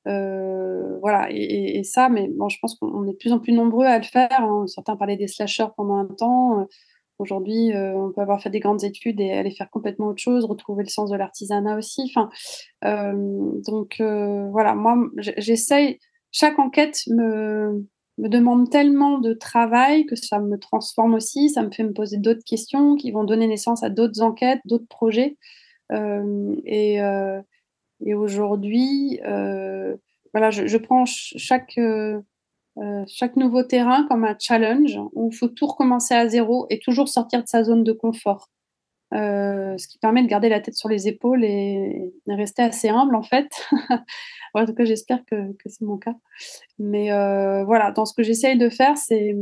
voilà. 0.04 1.28
Et, 1.30 1.82
ça, 1.84 2.10
mais 2.10 2.28
bon, 2.28 2.50
je 2.50 2.58
pense 2.60 2.74
qu'on 2.74 3.06
est 3.06 3.12
de 3.12 3.16
plus 3.16 3.32
en 3.32 3.38
plus 3.38 3.52
nombreux 3.54 3.86
à 3.86 3.96
le 3.96 4.04
faire. 4.04 4.28
Hein. 4.40 4.66
Certains 4.66 4.96
parlaient 4.96 5.16
des 5.16 5.28
slashers 5.28 5.68
pendant 5.76 5.96
un 5.96 6.06
temps. 6.06 6.66
Aujourd'hui, 7.18 7.72
on 7.74 8.10
peut 8.12 8.20
avoir 8.20 8.42
fait 8.42 8.50
des 8.50 8.60
grandes 8.60 8.82
études 8.84 9.20
et 9.20 9.32
aller 9.32 9.52
faire 9.52 9.70
complètement 9.70 10.08
autre 10.08 10.20
chose, 10.20 10.44
retrouver 10.44 10.82
le 10.82 10.88
sens 10.88 11.10
de 11.10 11.16
l'artisanat 11.16 11.76
aussi. 11.76 12.10
Enfin, 12.10 12.28
donc 12.82 13.96
voilà, 14.00 14.74
moi, 14.74 14.96
j'essaye. 15.16 15.98
Chaque 16.32 16.58
enquête 16.58 17.02
me 17.06 18.28
demande 18.28 18.70
tellement 18.70 19.18
de 19.18 19.32
travail 19.34 20.06
que 20.06 20.16
ça 20.16 20.38
me 20.38 20.58
transforme 20.58 21.14
aussi, 21.14 21.50
ça 21.50 21.62
me 21.62 21.70
fait 21.70 21.84
me 21.84 21.92
poser 21.92 22.18
d'autres 22.18 22.44
questions 22.44 22.96
qui 22.96 23.10
vont 23.10 23.24
donner 23.24 23.46
naissance 23.46 23.82
à 23.82 23.90
d'autres 23.90 24.22
enquêtes, 24.22 24.60
d'autres 24.64 24.88
projets. 24.88 25.36
Euh, 25.92 26.54
et, 26.64 27.02
euh, 27.02 27.40
aujourd'hui, 28.06 29.20
euh, 29.24 29.96
voilà, 30.32 30.50
je, 30.50 30.76
prends 30.78 31.04
chaque, 31.06 31.78
euh, 32.78 33.04
chaque 33.06 33.36
nouveau 33.36 33.62
terrain 33.62 34.06
comme 34.08 34.24
un 34.24 34.36
challenge 34.38 34.98
où 35.14 35.30
il 35.32 35.36
faut 35.36 35.48
tout 35.48 35.66
recommencer 35.66 36.14
à 36.14 36.28
zéro 36.28 36.66
et 36.70 36.80
toujours 36.80 37.08
sortir 37.08 37.42
de 37.42 37.48
sa 37.48 37.64
zone 37.64 37.84
de 37.84 37.92
confort. 37.92 38.50
ce 39.12 39.88
qui 39.88 39.98
permet 39.98 40.22
de 40.22 40.28
garder 40.28 40.48
la 40.48 40.60
tête 40.60 40.74
sur 40.74 40.88
les 40.88 41.06
épaules 41.08 41.44
et, 41.44 42.12
rester 42.26 42.62
assez 42.62 42.88
humble 42.88 43.14
en 43.14 43.22
fait 43.22 43.48
en 44.54 44.66
tout 44.66 44.74
cas, 44.74 44.84
j'espère 44.84 45.24
que, 45.26 45.36
c'est 45.66 45.82
mon 45.82 45.98
cas. 45.98 46.14
Mais 46.78 47.12
euh, 47.12 47.64
voilà, 47.64 47.90
dans 47.90 48.04
ce 48.04 48.14
que 48.14 48.22
j'essaye 48.22 48.56
de 48.56 48.68
faire, 48.68 48.96
c'est 48.96 49.34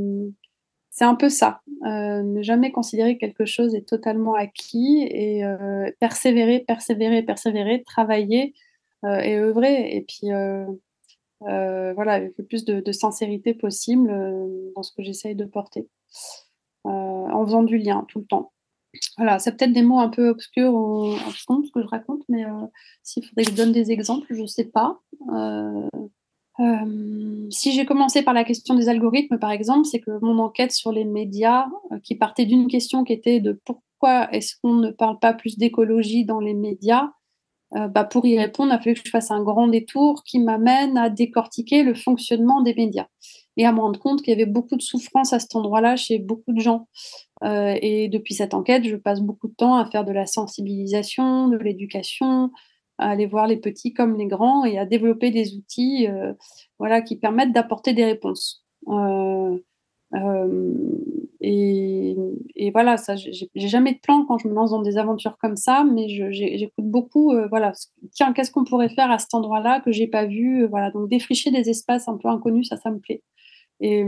c'est 0.91 1.05
un 1.05 1.14
peu 1.14 1.30
ça. 1.30 1.62
Euh, 1.87 2.22
ne 2.22 2.43
jamais 2.43 2.70
considérer 2.70 3.14
que 3.14 3.20
quelque 3.20 3.47
chose 3.47 3.74
est 3.74 3.89
totalement 3.89 4.35
acquis 4.35 5.07
et 5.11 5.43
euh, 5.43 5.91
persévérer, 6.01 6.61
persévérer, 6.61 7.22
persévérer, 7.22 7.83
travailler 7.83 8.55
et 9.05 9.37
œuvrer. 9.37 9.97
Et 9.97 10.03
puis, 10.03 10.28
voilà, 11.45 12.12
avec 12.12 12.34
le 12.38 12.45
plus 12.45 12.64
de, 12.64 12.93
sincérité 12.93 13.55
possible 13.55 14.09
dans 14.74 14.82
ce 14.82 14.93
que 14.93 15.03
j'essaye 15.03 15.34
de 15.34 15.45
porter, 15.45 15.88
en 16.84 17.45
faisant 17.45 17.62
du 17.62 17.78
lien 17.78 18.05
tout 18.09 18.20
le 18.20 18.26
temps. 18.26 18.53
Voilà, 19.16 19.38
c'est 19.38 19.57
peut-être 19.57 19.72
des 19.72 19.82
mots 19.82 20.01
un 20.01 20.11
peu 20.11 20.28
obscurs 20.28 20.74
ou 20.74 21.14
abscons, 21.26 21.62
ce 21.64 21.70
que 21.70 21.80
je 21.80 21.86
raconte, 21.86 22.22
mais 22.28 22.45
s'il 23.03 23.24
faudrait 23.24 23.45
que 23.45 23.51
je 23.51 23.57
donne 23.57 23.72
des 23.72 23.90
exemples, 23.90 24.26
je 24.30 24.43
ne 24.43 24.47
sais 24.47 24.66
pas. 24.66 25.01
si 27.51 27.72
j'ai 27.72 27.86
commencé 27.86 28.22
par 28.22 28.34
la 28.34 28.45
question 28.45 28.74
des 28.74 28.88
algorithmes, 28.88 29.38
par 29.38 29.51
exemple, 29.51 29.86
c'est 29.86 30.01
que 30.01 30.18
mon 30.22 30.38
enquête 30.38 30.72
sur 30.72 30.93
les 30.93 31.05
médias, 31.05 31.66
qui 32.03 32.16
partait 32.16 32.47
d'une 32.47 32.68
question 32.68 33.05
qui 33.05 33.14
était 33.14 33.40
de 33.40 33.59
pourquoi 33.64 34.32
est-ce 34.32 34.57
qu'on 34.61 34.74
ne 34.74 34.90
parle 34.90 35.18
pas 35.18 35.32
plus 35.32 35.59
d'écologie 35.59 36.24
dans 36.24 36.40
les 36.40 36.55
médias, 36.55 37.12
euh, 37.77 37.89
bah, 37.89 38.05
pour 38.05 38.27
y 38.27 38.39
répondre, 38.39 38.70
il 38.73 38.75
a 38.75 38.79
fallu 38.79 38.95
que 38.95 39.03
je 39.05 39.11
fasse 39.11 39.31
un 39.31 39.43
grand 39.43 39.68
détour 39.68 40.23
qui 40.25 40.39
m'amène 40.39 40.99
à 40.99 41.09
décortiquer 41.09 41.83
le 41.83 41.95
fonctionnement 41.95 42.61
des 42.62 42.75
médias 42.75 43.07
et 43.57 43.66
à 43.66 43.73
me 43.73 43.81
rendre 43.81 43.99
compte 43.99 44.23
qu'il 44.23 44.31
y 44.31 44.35
avait 44.35 44.51
beaucoup 44.51 44.77
de 44.77 44.83
souffrance 44.83 45.33
à 45.33 45.39
cet 45.39 45.55
endroit-là 45.57 45.97
chez 45.97 46.18
beaucoup 46.18 46.53
de 46.53 46.61
gens. 46.61 46.89
Euh, 47.45 47.77
et 47.81 48.09
depuis 48.09 48.35
cette 48.35 48.55
enquête, 48.55 48.85
je 48.85 48.97
passe 48.97 49.20
beaucoup 49.20 49.49
de 49.49 49.55
temps 49.55 49.77
à 49.77 49.87
faire 49.87 50.05
de 50.05 50.12
la 50.12 50.27
sensibilisation, 50.27 51.49
de 51.49 51.57
l'éducation, 51.57 52.51
à 52.99 53.11
aller 53.11 53.27
voir 53.27 53.47
les 53.47 53.57
petits 53.57 53.93
comme 53.93 54.16
les 54.16 54.27
grands 54.27 54.64
et 54.64 54.79
à 54.79 54.87
développer 54.87 55.31
des 55.31 55.57
outils 55.57 56.07
euh, 56.09 56.33
voilà, 56.79 57.03
qui 57.03 57.16
permettent 57.16 57.53
d'apporter 57.53 57.95
des 57.95 58.05
réponses. 58.05 58.64
Et, 61.45 62.17
et, 62.55 62.71
voilà, 62.71 62.97
ça, 62.97 63.17
j'ai 63.17 63.49
jamais 63.55 63.95
de 63.95 63.99
plan 63.99 64.25
quand 64.25 64.39
je 64.39 64.47
me 64.47 64.55
lance 64.55 64.71
dans 64.71 64.81
des 64.81 64.97
aventures 64.97 65.37
comme 65.39 65.57
ça, 65.57 65.85
mais 65.85 66.09
j'écoute 66.09 66.85
beaucoup. 66.85 67.33
Euh, 67.33 67.49
voilà, 67.49 67.73
tiens, 68.13 68.33
qu'est-ce 68.33 68.53
qu'on 68.53 68.63
pourrait 68.65 68.91
faire 68.91 69.11
à 69.11 69.19
cet 69.19 69.35
endroit-là 69.35 69.81
que 69.81 69.91
j'ai 69.91 70.07
pas 70.07 70.25
vu 70.25 70.63
euh, 70.63 70.69
Voilà, 70.69 70.93
donc 70.93 71.09
défricher 71.09 71.51
des 71.51 71.69
espaces 71.69 72.07
un 72.07 72.17
peu 72.17 72.29
inconnus, 72.29 72.69
ça, 72.69 72.77
ça 72.77 72.93
me 72.93 73.01
plaît. 73.01 73.23
Et, 73.81 74.05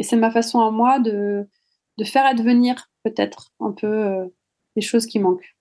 c'est 0.00 0.16
ma 0.16 0.30
façon 0.30 0.60
à 0.60 0.70
moi 0.70 1.00
de, 1.00 1.48
de 1.98 2.04
faire 2.04 2.24
advenir 2.24 2.90
peut-être 3.02 3.52
un 3.60 3.72
peu 3.72 3.86
euh, 3.86 4.26
les 4.76 4.82
choses 4.82 5.06
qui 5.06 5.18
manquent. 5.18 5.53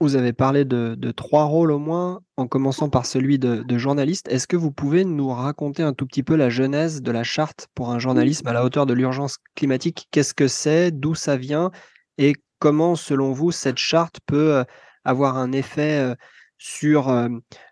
Vous 0.00 0.14
avez 0.14 0.32
parlé 0.32 0.64
de, 0.64 1.10
trois 1.10 1.44
rôles 1.44 1.72
au 1.72 1.80
moins, 1.80 2.20
en 2.36 2.46
commençant 2.46 2.88
par 2.88 3.04
celui 3.04 3.40
de, 3.40 3.78
journaliste. 3.78 4.28
Est-ce 4.28 4.46
que 4.46 4.56
vous 4.56 4.70
pouvez 4.70 5.04
nous 5.04 5.28
raconter 5.28 5.82
un 5.82 5.92
tout 5.92 6.06
petit 6.06 6.22
peu 6.22 6.36
la 6.36 6.50
genèse 6.50 7.02
de 7.02 7.10
la 7.10 7.24
charte 7.24 7.66
pour 7.74 7.90
un 7.90 7.98
journalisme 7.98 8.46
à 8.46 8.52
la 8.52 8.64
hauteur 8.64 8.86
de 8.86 8.94
l'urgence 8.94 9.38
climatique? 9.56 10.06
Qu'est-ce 10.12 10.34
que 10.34 10.46
c'est? 10.46 10.92
D'où 10.92 11.16
ça 11.16 11.36
vient? 11.36 11.72
Et 12.16 12.34
comment, 12.60 12.94
selon 12.94 13.32
vous, 13.32 13.50
cette 13.50 13.78
charte 13.78 14.20
peut 14.24 14.58
euh, 14.58 14.64
avoir 15.04 15.36
un 15.36 15.50
effet 15.50 15.98
euh, 15.98 16.14
sur 16.58 17.08
euh, 17.08 17.28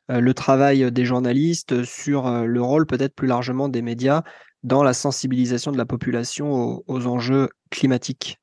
le 0.09 0.35
travail 0.35 0.91
des 0.91 1.05
journalistes, 1.05 1.85
sur 1.85 2.29
le 2.29 2.63
rôle 2.63 2.87
peut-être 2.87 3.15
plus 3.15 3.29
largement 3.29 3.69
des 3.69 3.83
médias 3.83 4.23
dans 4.65 4.83
la 4.83 4.95
sensibilisation 4.95 5.71
de 5.71 5.79
la 5.79 5.87
population 5.87 6.83
aux 6.87 7.07
enjeux 7.07 7.51
climatiques? 7.71 8.41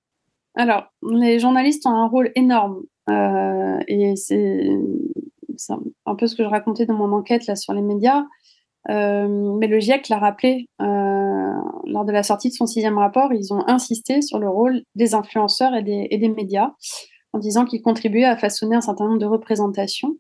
Alors, 0.56 0.86
les 1.02 1.40
journalistes 1.40 1.86
ont 1.86 1.96
un 1.96 2.08
rôle 2.08 2.32
énorme 2.36 2.82
euh, 3.10 3.80
et 3.88 4.16
c'est 4.16 4.70
un 6.06 6.16
peu 6.16 6.28
ce 6.28 6.36
que 6.36 6.44
je 6.44 6.48
racontais 6.48 6.86
dans 6.86 6.96
mon 6.96 7.12
enquête 7.12 7.46
là 7.48 7.56
sur 7.56 7.74
les 7.74 7.82
médias. 7.82 8.24
Euh, 8.90 9.56
mais 9.60 9.68
le 9.68 9.80
GIEC 9.80 10.10
l'a 10.10 10.20
rappelé 10.20 10.68
euh, 10.82 11.54
lors 11.86 12.04
de 12.04 12.12
la 12.12 12.22
sortie 12.22 12.50
de 12.50 12.54
son 12.54 12.66
sixième 12.66 12.98
rapport, 12.98 13.32
ils 13.32 13.54
ont 13.54 13.64
insisté 13.68 14.22
sur 14.22 14.40
le 14.40 14.50
rôle 14.50 14.84
des 14.96 15.16
influenceurs 15.16 15.74
et 15.74 15.84
des, 15.84 16.30
médias 16.30 16.72
en 17.32 17.40
disant 17.40 17.64
qu'ils 17.64 17.82
contribuaient 17.82 18.26
à 18.26 18.36
façonner 18.36 18.76
un 18.76 18.82
certain 18.82 19.06
nombre 19.06 19.20
de 19.20 19.26
représentations 19.26 20.18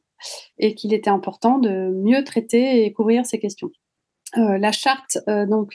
et 0.57 0.75
qu'il 0.75 0.93
était 0.93 1.09
important 1.09 1.59
de 1.59 1.91
mieux 1.93 2.23
traiter 2.23 2.85
et 2.85 2.93
couvrir 2.93 3.25
ces 3.25 3.39
questions. 3.39 3.69
La 4.35 4.71
charte, 4.71 5.19
donc, 5.27 5.73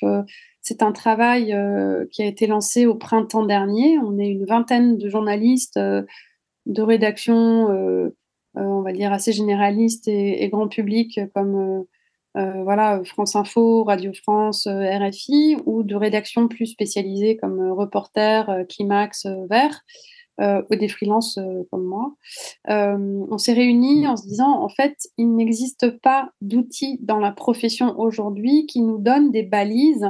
c'est 0.62 0.82
un 0.82 0.90
travail 0.90 1.54
qui 2.10 2.22
a 2.22 2.26
été 2.26 2.46
lancé 2.46 2.86
au 2.86 2.94
printemps 2.96 3.44
dernier. 3.44 3.98
On 3.98 4.18
est 4.18 4.28
une 4.28 4.46
vingtaine 4.46 4.96
de 4.96 5.08
journalistes 5.08 5.78
de 6.68 6.82
rédaction, 6.82 8.12
on 8.54 8.82
va 8.82 8.92
dire 8.92 9.12
assez 9.12 9.32
généralistes 9.32 10.08
et, 10.08 10.48
grand 10.48 10.68
public, 10.68 11.20
comme 11.34 11.84
voilà 12.34 13.02
France 13.04 13.34
Info, 13.34 13.82
Radio 13.84 14.12
France, 14.12 14.68
RFI, 14.68 15.56
ou 15.66 15.82
de 15.82 15.96
rédaction 15.96 16.46
plus 16.46 16.66
spécialisées 16.66 17.36
comme 17.36 17.72
Reporter, 17.72 18.64
Climax, 18.68 19.26
Vert 19.50 19.82
euh, 20.40 20.62
ou 20.70 20.76
des 20.76 20.86
freelances 20.86 21.36
euh, 21.38 21.64
comme 21.72 21.84
moi, 21.84 22.14
euh, 22.70 23.26
on 23.28 23.38
s'est 23.38 23.54
réunis 23.54 24.06
en 24.06 24.16
se 24.16 24.24
disant, 24.24 24.62
en 24.62 24.68
fait, 24.68 24.96
il 25.16 25.34
n'existe 25.34 25.98
pas 25.98 26.30
d'outils 26.40 26.96
dans 27.02 27.18
la 27.18 27.32
profession 27.32 27.98
aujourd'hui 27.98 28.66
qui 28.66 28.80
nous 28.80 28.98
donnent 28.98 29.32
des 29.32 29.42
balises 29.42 30.08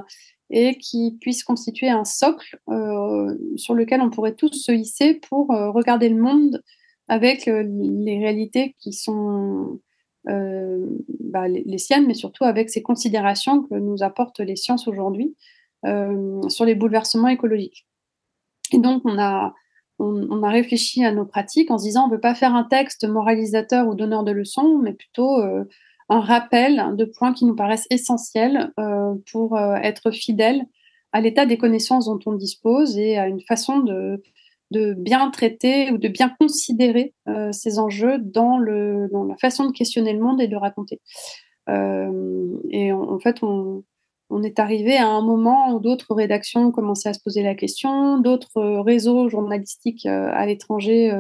et 0.51 0.77
qui 0.79 1.17
puissent 1.21 1.45
constituer 1.45 1.89
un 1.89 2.05
socle 2.05 2.59
sur 3.57 3.75
lequel 3.75 4.01
on 4.01 4.11
pourrait 4.11 4.35
tous 4.35 4.53
se 4.53 4.73
hisser 4.73 5.15
pour 5.15 5.49
regarder 5.49 6.09
le 6.09 6.21
monde 6.21 6.63
avec 7.09 7.47
les 7.47 8.19
réalités 8.19 8.75
qui 8.79 8.93
sont 8.93 9.81
bah, 10.25 11.49
les, 11.49 11.79
siennes, 11.79 12.07
mais 12.07 12.15
surtout 12.15 12.45
avec 12.45 12.71
ces 12.71 12.83
considérations 12.83 13.63
que 13.63 13.75
nous 13.75 14.03
apportent 14.03 14.41
les 14.41 14.57
sciences 14.57 14.89
aujourd'hui 14.89 15.37
sur 15.85 16.65
les 16.65 16.75
bouleversements 16.75 17.29
écologiques. 17.29 17.87
Et 18.73 18.79
donc, 18.79 19.03
on 19.05 19.19
a, 19.19 19.55
on, 19.99 20.43
a 20.43 20.51
réfléchi 20.51 21.05
à 21.05 21.13
nos 21.13 21.25
pratiques 21.25 21.71
en 21.71 21.79
se 21.79 21.85
disant 21.85 22.05
on 22.05 22.09
ne 22.09 22.15
veut 22.15 22.21
pas 22.21 22.35
faire 22.35 22.55
un 22.55 22.65
texte 22.65 23.07
moralisateur 23.07 23.89
ou 23.89 23.95
donneur 23.95 24.25
de 24.25 24.33
leçons, 24.33 24.79
mais 24.79 24.93
plutôt 24.93 25.41
euh, 25.41 25.65
un 26.09 26.21
rappel 26.21 26.97
de 26.97 27.05
points 27.05 27.33
qui 27.33 27.45
nous 27.45 27.55
paraissent 27.55 27.87
essentiels 27.91 28.73
euh, 28.79 29.15
pour 29.31 29.57
euh, 29.57 29.75
être 29.77 30.11
fidèles 30.11 30.65
à 31.13 31.21
l'état 31.21 31.47
des 31.47 31.59
connaissances 31.59 32.07
dont 32.07 32.19
on 32.27 32.33
dispose 32.33 32.99
et 32.99 33.17
à 33.17 33.29
une 33.29 33.41
façon 33.41 33.79
de, 33.79 34.23
bien 34.71 35.31
traiter 35.31 35.91
ou 35.91 35.99
de 35.99 36.09
bien 36.09 36.31
considérer 36.39 37.15
ces 37.51 37.79
enjeux 37.79 38.19
dans, 38.19 38.59
la 38.59 39.37
façon 39.41 39.65
de 39.65 39.73
questionner 39.73 40.13
le 40.13 40.21
monde 40.21 40.43
et 40.43 40.49
de 40.49 40.57
raconter. 40.57 41.01
et 41.67 42.93
en 42.93 43.19
fait, 43.21 43.43
on, 43.43 43.85
est 44.43 44.59
arrivé 44.59 44.99
à 44.99 45.09
un 45.09 45.23
moment 45.23 45.73
où 45.73 45.81
d'autres 45.81 46.15
rédactions 46.15 46.71
commençaient 46.71 47.09
à 47.09 47.15
se 47.15 47.23
poser 47.23 47.43
la 47.43 47.55
question, 47.55 48.19
d'autres 48.19 48.59
euh, 48.59 48.83
réseaux 48.83 49.31
journalistiques 49.31 50.05
euh, 50.05 50.29
à 50.35 50.45
l'étranger 50.45 51.11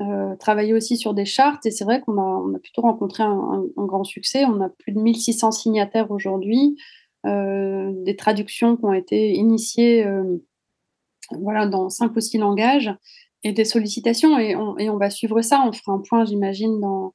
euh, 0.00 0.36
travaillaient 0.36 0.72
aussi 0.72 0.96
sur 0.96 1.14
des 1.14 1.24
chartes. 1.24 1.66
Et 1.66 1.70
c'est 1.70 1.84
vrai 1.84 2.00
qu'on 2.00 2.54
a, 2.54 2.58
plutôt 2.58 2.82
rencontré 2.82 3.22
un, 3.22 3.64
grand 3.76 4.04
succès. 4.04 4.44
On 4.44 4.60
a 4.60 4.68
plus 4.68 4.92
de 4.92 5.00
1600 5.00 5.52
signataires 5.52 6.10
aujourd'hui, 6.10 6.76
des 7.24 8.14
traductions 8.16 8.76
qui 8.76 8.84
ont 8.84 8.92
été 8.92 9.32
initiées 9.32 10.06
voilà, 11.32 11.66
dans 11.66 11.88
cinq 11.88 12.14
ou 12.16 12.20
six 12.20 12.38
langages 12.38 12.94
et 13.42 13.52
des 13.52 13.64
sollicitations. 13.64 14.38
Et 14.38 14.56
on, 14.56 14.96
va 14.96 15.10
suivre 15.10 15.40
ça. 15.42 15.64
On 15.66 15.72
fera 15.72 15.92
un 15.92 16.00
point, 16.00 16.24
j'imagine, 16.24 16.80
dans 16.80 17.14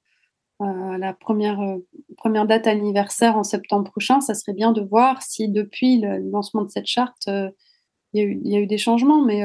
euh, 0.62 0.98
la 0.98 1.14
première, 1.14 1.60
euh, 1.60 1.78
première 2.18 2.46
date 2.46 2.68
anniversaire 2.68 3.36
en 3.38 3.44
septembre 3.44 3.90
prochain, 3.90 4.22
ça 4.22 4.34
serait 4.34 4.54
bien 4.54 4.72
de 4.72 4.82
voir 4.82 5.22
si 5.22 5.50
depuis 5.50 6.00
le 6.00 6.20
lancement 6.30 6.62
de 6.62 6.70
cette 6.70 6.86
charte, 6.86 7.28
euh, 7.28 7.50
il 8.14 8.48
y, 8.48 8.56
a 8.56 8.60
eu 8.60 8.68
des 8.68 8.78
changements. 8.78 9.24
Mais 9.24 9.42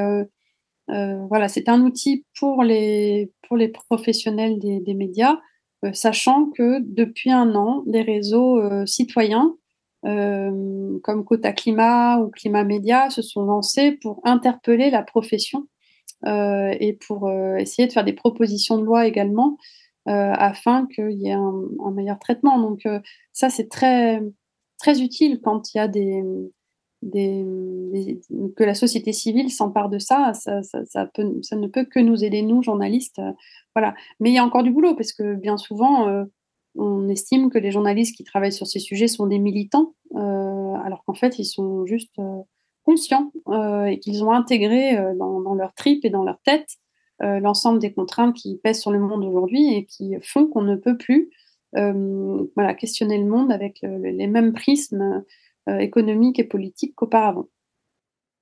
voilà, 0.88 1.48
c'est 1.48 1.68
un 1.68 1.82
outil 1.82 2.24
pour 2.38 2.62
les, 2.62 3.32
pour 3.48 3.56
les 3.56 3.68
professionnels 3.68 4.58
des, 4.58 4.94
médias, 4.94 5.38
sachant 5.92 6.50
que 6.50 6.80
depuis 6.80 7.30
un 7.30 7.54
an, 7.54 7.82
des 7.86 8.02
réseaux 8.02 8.86
citoyens 8.86 9.54
comme 10.02 11.24
Cota 11.24 11.52
Climat 11.52 12.20
ou 12.20 12.30
Climat 12.30 12.64
Média 12.64 13.10
se 13.10 13.22
sont 13.22 13.44
lancés 13.44 13.92
pour 14.00 14.20
interpeller 14.22 14.90
la 14.90 15.02
profession 15.02 15.66
et 16.24 16.98
pour 17.06 17.30
essayer 17.58 17.88
de 17.88 17.92
faire 17.92 18.04
des 18.04 18.12
propositions 18.12 18.78
de 18.78 18.84
loi 18.84 19.06
également 19.06 19.56
euh, 20.08 20.32
afin 20.34 20.86
qu'il 20.86 21.20
y 21.20 21.30
ait 21.30 21.32
un, 21.32 21.90
meilleur 21.92 22.20
traitement. 22.20 22.60
Donc 22.60 22.86
euh, 22.86 23.00
ça, 23.32 23.50
c'est 23.50 23.68
très, 23.68 24.22
très 24.78 25.02
utile 25.02 25.40
quand 25.42 25.74
il 25.74 25.78
y 25.78 25.80
a 25.80 25.88
des, 25.88 26.22
que 27.12 28.64
la 28.64 28.74
société 28.74 29.12
civile 29.12 29.50
s'empare 29.50 29.88
de 29.88 29.98
ça. 29.98 30.32
Ça, 30.34 30.60
ne 30.60 31.66
peut 31.66 31.84
que 31.84 32.00
nous 32.00 32.24
aider, 32.24 32.42
nous, 32.42 32.62
journalistes. 32.62 33.18
Euh, 33.18 33.32
voilà. 33.74 33.94
Mais 34.20 34.30
il 34.30 34.34
y 34.34 34.38
a 34.38 34.44
encore 34.44 34.62
du 34.62 34.70
boulot 34.70 34.94
parce 34.94 35.12
que 35.12 35.34
bien 35.34 35.56
souvent, 35.56 36.24
on 36.74 37.08
estime 37.08 37.50
que 37.50 37.58
les 37.58 37.70
journalistes 37.70 38.16
qui 38.16 38.24
travaillent 38.24 38.52
sur 38.52 38.66
ces 38.66 38.78
sujets 38.78 39.08
sont 39.08 39.26
des 39.26 39.38
militants, 39.38 39.94
alors 40.14 41.02
qu'en 41.06 41.14
fait, 41.14 41.38
ils 41.38 41.44
sont 41.44 41.84
juste 41.84 42.16
conscients 42.84 43.32
et 43.86 43.98
qu'ils 44.00 44.24
ont 44.24 44.30
intégré 44.32 44.96
dans, 45.18 45.40
dans, 45.42 45.54
leur 45.54 45.74
trip 45.74 46.04
et 46.06 46.10
dans 46.10 46.24
leur 46.24 46.40
tête 46.40 46.78
euh, 47.22 47.40
l'ensemble 47.40 47.78
des 47.78 47.94
contraintes 47.94 48.36
qui 48.36 48.60
pèsent 48.62 48.80
sur 48.80 48.90
le 48.90 48.98
monde 48.98 49.24
aujourd'hui 49.24 49.74
et 49.74 49.86
qui 49.86 50.14
font 50.22 50.46
qu'on 50.46 50.60
ne 50.60 50.76
peut 50.76 50.98
plus 50.98 51.30
euh, 51.76 52.44
voilà, 52.54 52.74
questionner 52.74 53.16
le 53.18 53.24
monde 53.24 53.50
avec 53.50 53.80
les 53.82 54.26
mêmes 54.26 54.52
prismes 54.52 55.24
euh, 55.68 55.78
économiques 55.78 56.38
et 56.38 56.44
politiques 56.44 56.94
qu'auparavant. 56.94 57.48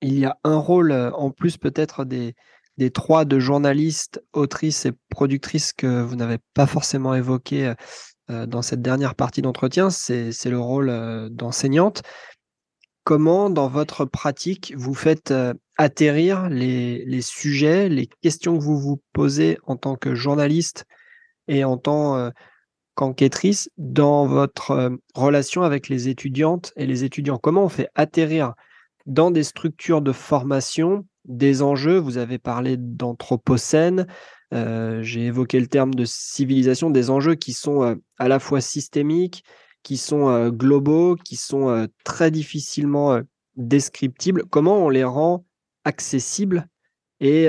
Il 0.00 0.18
y 0.18 0.24
a 0.24 0.38
un 0.44 0.56
rôle 0.56 0.92
en 0.92 1.30
plus 1.30 1.56
peut-être 1.56 2.04
des, 2.04 2.34
des 2.76 2.90
trois 2.90 3.24
de 3.24 3.38
journalistes, 3.38 4.22
autrices 4.32 4.86
et 4.86 4.92
productrices 5.08 5.72
que 5.72 6.02
vous 6.02 6.16
n'avez 6.16 6.38
pas 6.52 6.66
forcément 6.66 7.14
évoqué 7.14 7.72
dans 8.28 8.62
cette 8.62 8.82
dernière 8.82 9.14
partie 9.14 9.40
d'entretien, 9.40 9.88
c'est 9.90 10.44
le 10.46 10.58
rôle 10.58 11.30
d'enseignante. 11.30 12.02
Comment, 13.04 13.48
dans 13.48 13.68
votre 13.68 14.04
pratique, 14.04 14.74
vous 14.76 14.94
faites 14.94 15.32
atterrir 15.76 16.48
les, 16.48 17.04
les, 17.06 17.22
sujets, 17.22 17.88
les 17.88 18.08
questions 18.20 18.58
que 18.58 18.62
vous 18.62 18.78
vous 18.78 19.00
posez 19.12 19.58
en 19.66 19.76
tant 19.76 19.96
que 19.96 20.14
journaliste 20.14 20.84
et 21.48 21.64
en 21.64 21.76
tant 21.76 22.30
qu'enquêtrice 22.94 23.70
dans 23.78 24.26
votre 24.26 24.98
relation 25.14 25.62
avec 25.62 25.88
les 25.88 26.08
étudiantes 26.08 26.72
et 26.76 26.86
les 26.86 27.04
étudiants? 27.04 27.38
Comment 27.38 27.64
on 27.64 27.68
fait 27.68 27.88
atterrir 27.94 28.54
dans 29.06 29.30
des 29.30 29.42
structures 29.42 30.02
de 30.02 30.12
formation 30.12 31.06
des 31.24 31.62
enjeux? 31.62 31.98
Vous 31.98 32.18
avez 32.18 32.38
parlé 32.38 32.76
d'anthropocène, 32.76 34.06
j'ai 34.52 35.26
évoqué 35.26 35.58
le 35.60 35.66
terme 35.66 35.94
de 35.94 36.04
civilisation, 36.04 36.90
des 36.90 37.10
enjeux 37.10 37.34
qui 37.34 37.52
sont 37.52 37.98
à 38.18 38.28
la 38.28 38.38
fois 38.38 38.60
systémiques, 38.60 39.44
qui 39.82 39.96
sont 39.96 40.48
globaux, 40.50 41.16
qui 41.16 41.36
sont 41.36 41.88
très 42.04 42.30
difficilement 42.30 43.20
descriptibles. 43.56 44.44
Comment 44.50 44.84
on 44.84 44.88
les 44.88 45.04
rend 45.04 45.44
accessibles 45.84 46.68
et 47.20 47.48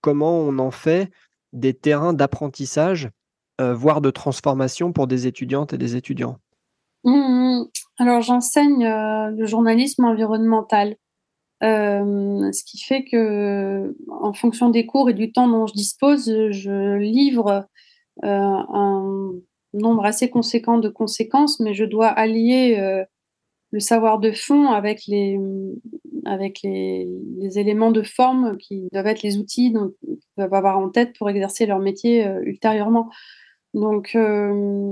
comment 0.00 0.40
on 0.40 0.58
en 0.58 0.70
fait 0.70 1.10
des 1.52 1.74
terrains 1.74 2.12
d'apprentissage, 2.12 3.10
voire 3.58 4.00
de 4.00 4.10
transformation 4.10 4.92
pour 4.92 5.06
des 5.06 5.26
étudiantes 5.26 5.72
et 5.72 5.78
des 5.78 5.96
étudiants? 5.96 6.38
Mmh, 7.04 7.64
Alors 7.98 8.20
j'enseigne 8.20 8.84
le 8.84 9.46
journalisme 9.46 10.04
environnemental. 10.04 10.96
ce 11.62 12.64
qui 12.64 12.78
fait 12.78 13.04
que, 13.04 13.96
en 14.10 14.32
fonction 14.32 14.70
des 14.70 14.86
cours 14.86 15.10
et 15.10 15.14
du 15.14 15.32
temps 15.32 15.48
dont 15.48 15.66
je 15.66 15.74
dispose, 15.74 16.26
je 16.50 16.96
livre 16.96 17.66
un 18.22 19.32
nombre 19.76 20.04
assez 20.04 20.30
conséquent 20.30 20.78
de 20.78 20.88
conséquences, 20.88 21.60
mais 21.60 21.74
je 21.74 21.84
dois 21.84 22.08
allier 22.08 22.76
euh, 22.78 23.04
le 23.70 23.80
savoir 23.80 24.18
de 24.18 24.32
fond 24.32 24.70
avec 24.70 25.06
les, 25.06 25.38
avec 26.24 26.60
les, 26.62 27.08
éléments 27.58 27.90
de 27.90 28.02
forme 28.02 28.56
qui 28.58 28.88
doivent 28.92 29.06
être 29.06 29.22
les 29.22 29.38
outils 29.38 29.72
qu'ils 29.72 30.18
doivent 30.36 30.54
avoir 30.54 30.78
en 30.78 30.88
tête 30.88 31.16
pour 31.16 31.30
exercer 31.30 31.66
leur 31.66 31.78
métier 31.78 32.26
euh, 32.26 32.40
ultérieurement. 32.42 33.10
Donc, 33.76 34.12
euh, 34.14 34.90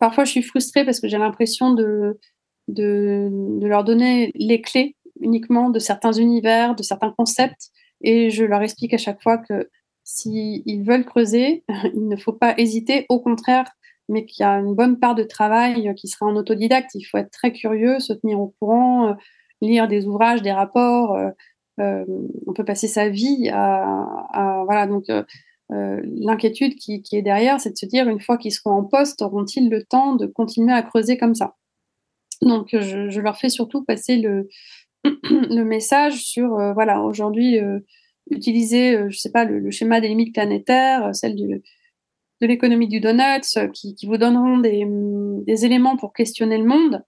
parfois, 0.00 0.24
je 0.24 0.32
suis 0.32 0.42
frustrée 0.42 0.84
parce 0.84 0.98
que 0.98 1.06
j'ai 1.06 1.18
l'impression 1.18 1.72
de, 1.72 2.18
leur 2.68 3.84
donner 3.84 4.32
les 4.34 4.60
clés 4.60 4.96
uniquement 5.20 5.70
de 5.70 5.78
certains 5.78 6.12
univers, 6.12 6.74
de 6.74 6.82
certains 6.82 7.14
concepts, 7.16 7.70
et 8.00 8.28
je 8.28 8.44
leur 8.44 8.60
explique 8.60 8.92
à 8.92 8.98
chaque 8.98 9.22
fois 9.22 9.38
que 9.38 9.70
s'ils 10.02 10.82
veulent 10.84 11.04
creuser, 11.04 11.64
il 11.94 12.08
ne 12.08 12.16
faut 12.16 12.32
pas 12.32 12.54
hésiter. 12.58 13.06
Au 13.08 13.20
contraire, 13.20 13.70
mais 14.08 14.26
qu'il 14.26 14.42
y 14.42 14.46
a 14.46 14.54
une 14.54 14.74
bonne 14.74 14.98
part 14.98 15.14
de 15.14 15.22
travail 15.22 15.94
qui 15.94 16.08
sera 16.08 16.26
en 16.26 16.34
autodidacte. 16.34 16.90
Il 16.96 17.04
faut 17.04 17.18
être 17.18 17.30
très 17.30 17.52
curieux, 17.52 18.00
se 18.00 18.12
tenir 18.12 18.40
au 18.40 18.52
courant, 18.58 19.10
euh, 19.10 19.14
lire 19.60 19.86
des 19.86 20.08
ouvrages, 20.08 20.42
des 20.42 20.50
rapports. 20.50 21.16
Euh, 21.78 22.04
on 22.48 22.52
peut 22.52 22.64
passer 22.64 22.88
sa 22.88 23.08
vie 23.08 23.48
à, 23.52 24.64
voilà 24.64 24.88
donc 24.88 25.04
l'inquiétude 25.70 26.74
qui, 26.74 27.02
est 27.12 27.22
derrière, 27.22 27.60
c'est 27.60 27.70
de 27.70 27.76
se 27.76 27.86
dire 27.86 28.08
une 28.08 28.20
fois 28.20 28.36
qu'ils 28.36 28.52
seront 28.52 28.72
en 28.72 28.84
poste, 28.84 29.22
auront-ils 29.22 29.70
le 29.70 29.82
temps 29.82 30.14
de 30.16 30.26
continuer 30.26 30.72
à 30.72 30.82
creuser 30.82 31.16
comme 31.16 31.34
ça? 31.34 31.56
Donc 32.42 32.68
je, 32.72 33.20
leur 33.20 33.38
fais 33.38 33.48
surtout 33.48 33.82
passer 33.82 34.18
le, 34.18 34.48
message 35.64 36.24
sur 36.24 36.48
voilà 36.74 37.00
aujourd'hui 37.00 37.58
utiliser 38.30 39.08
je 39.08 39.18
sais 39.18 39.30
pas 39.30 39.44
le, 39.44 39.70
schéma 39.70 40.02
des 40.02 40.08
limites 40.08 40.34
planétaires, 40.34 41.14
celle 41.14 41.36
de 42.42 42.46
l'économie 42.46 42.88
du 42.88 43.00
donut, 43.00 43.56
euh, 43.56 43.68
qui, 43.68 43.96
vous 44.04 44.18
donneront 44.18 44.56
mm, 44.58 45.44
des, 45.44 45.64
éléments 45.64 45.96
pour 45.96 46.12
questionner 46.12 46.58
le 46.58 46.64
monde. 46.64 47.02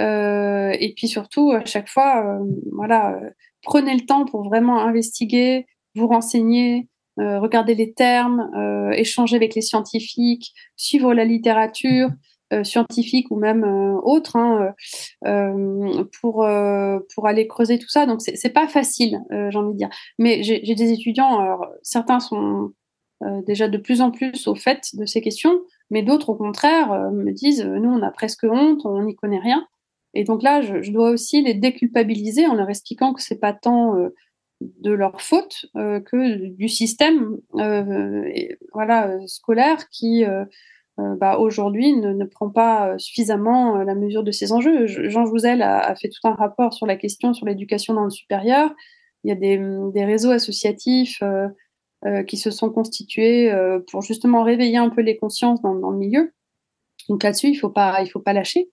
Euh, 0.00 0.72
et 0.78 0.94
puis 0.94 1.08
surtout, 1.08 1.50
à 1.50 1.64
chaque 1.64 1.88
fois, 1.88 2.24
euh, 2.24 2.44
voilà, 2.72 3.20
prenez 3.62 3.94
le 3.94 4.06
temps 4.06 4.24
pour 4.24 4.44
vraiment 4.44 4.78
investiguer, 4.78 5.66
vous 5.96 6.06
renseigner, 6.06 6.88
regarder 7.18 7.74
les 7.74 7.92
termes, 7.92 8.50
échanger 8.92 9.36
avec 9.36 9.54
les 9.54 9.62
scientifiques, 9.62 10.52
suivre 10.76 11.14
la 11.14 11.24
littérature. 11.24 12.10
scientifique 12.62 13.32
ou 13.32 13.36
même 13.40 13.64
autre 14.04 14.36
hein, 14.36 14.72
pour 16.20 16.46
pour 17.14 17.26
aller 17.26 17.48
creuser 17.48 17.78
tout 17.80 17.88
ça 17.88 18.06
donc 18.06 18.20
c'est 18.22 18.52
pas 18.52 18.68
facile 18.68 19.18
j'ai 19.30 19.58
envie 19.58 19.72
de 19.72 19.78
dire 19.78 19.90
mais 20.20 20.44
j'ai 20.44 20.74
des 20.76 20.92
étudiants 20.92 21.58
certains 21.82 22.20
sont 22.20 22.70
euh, 23.22 23.40
déjà 23.46 23.66
de 23.66 23.78
plus 23.78 24.02
en 24.02 24.10
plus 24.10 24.46
au 24.46 24.54
fait 24.54 24.90
de 24.92 25.06
ces 25.06 25.22
questions, 25.22 25.58
mais 25.88 26.02
d'autres, 26.02 26.28
au 26.28 26.34
contraire, 26.34 26.92
euh, 26.92 27.10
me 27.10 27.32
disent 27.32 27.62
euh, 27.62 27.78
nous, 27.78 27.88
on 27.88 28.02
a 28.02 28.10
presque 28.10 28.44
honte, 28.44 28.82
on 28.84 29.02
n'y 29.04 29.16
connaît 29.16 29.38
rien. 29.38 29.66
Et 30.12 30.24
donc 30.24 30.42
là, 30.42 30.60
je, 30.60 30.90
dois 30.90 31.10
aussi 31.10 31.40
les 31.40 31.54
déculpabiliser 31.54 32.46
en 32.46 32.54
leur 32.54 32.68
expliquant 32.68 33.14
que 33.14 33.22
c'est 33.22 33.40
pas 33.40 33.54
tant 33.54 33.94
de 34.60 34.90
leur 34.90 35.20
faute 35.20 35.66
que 35.74 36.46
du 36.46 36.68
système 36.68 37.36
voilà, 38.72 39.18
scolaire 39.26 39.88
qui 39.90 40.24
bah, 40.96 41.38
aujourd'hui 41.38 41.94
ne, 41.94 42.24
prend 42.24 42.50
pas 42.50 42.98
suffisamment 42.98 43.76
la 43.78 43.94
mesure 43.94 44.22
de 44.22 44.30
ces 44.30 44.52
enjeux. 44.52 44.86
Jean 44.86 45.26
Jouzel 45.26 45.62
a, 45.62 45.94
fait 45.94 46.08
tout 46.08 46.26
un 46.26 46.34
rapport 46.34 46.72
sur 46.72 46.86
la 46.86 46.96
question 46.96 47.34
sur 47.34 47.46
l'éducation 47.46 47.94
dans 47.94 48.04
le 48.04 48.10
supérieur. 48.10 48.74
Il 49.24 49.28
y 49.28 49.32
a 49.32 49.34
des, 49.34 49.60
des 49.92 50.04
réseaux 50.04 50.30
associatifs 50.30 51.22
euh, 52.04 52.22
qui 52.22 52.36
se 52.36 52.50
sont 52.50 52.70
constitués 52.70 53.50
euh, 53.50 53.80
pour 53.90 54.02
justement 54.02 54.42
réveiller 54.42 54.76
un 54.76 54.90
peu 54.90 55.00
les 55.00 55.16
consciences 55.16 55.62
dans, 55.62 55.72
le 55.72 55.96
milieu. 55.96 56.34
Donc 57.08 57.22
là-dessus, 57.22 57.48
il 57.48 57.56
faut 57.56 57.70
pas, 57.70 58.02
il 58.02 58.08
faut 58.08 58.20
pas 58.20 58.34
lâcher. 58.34 58.70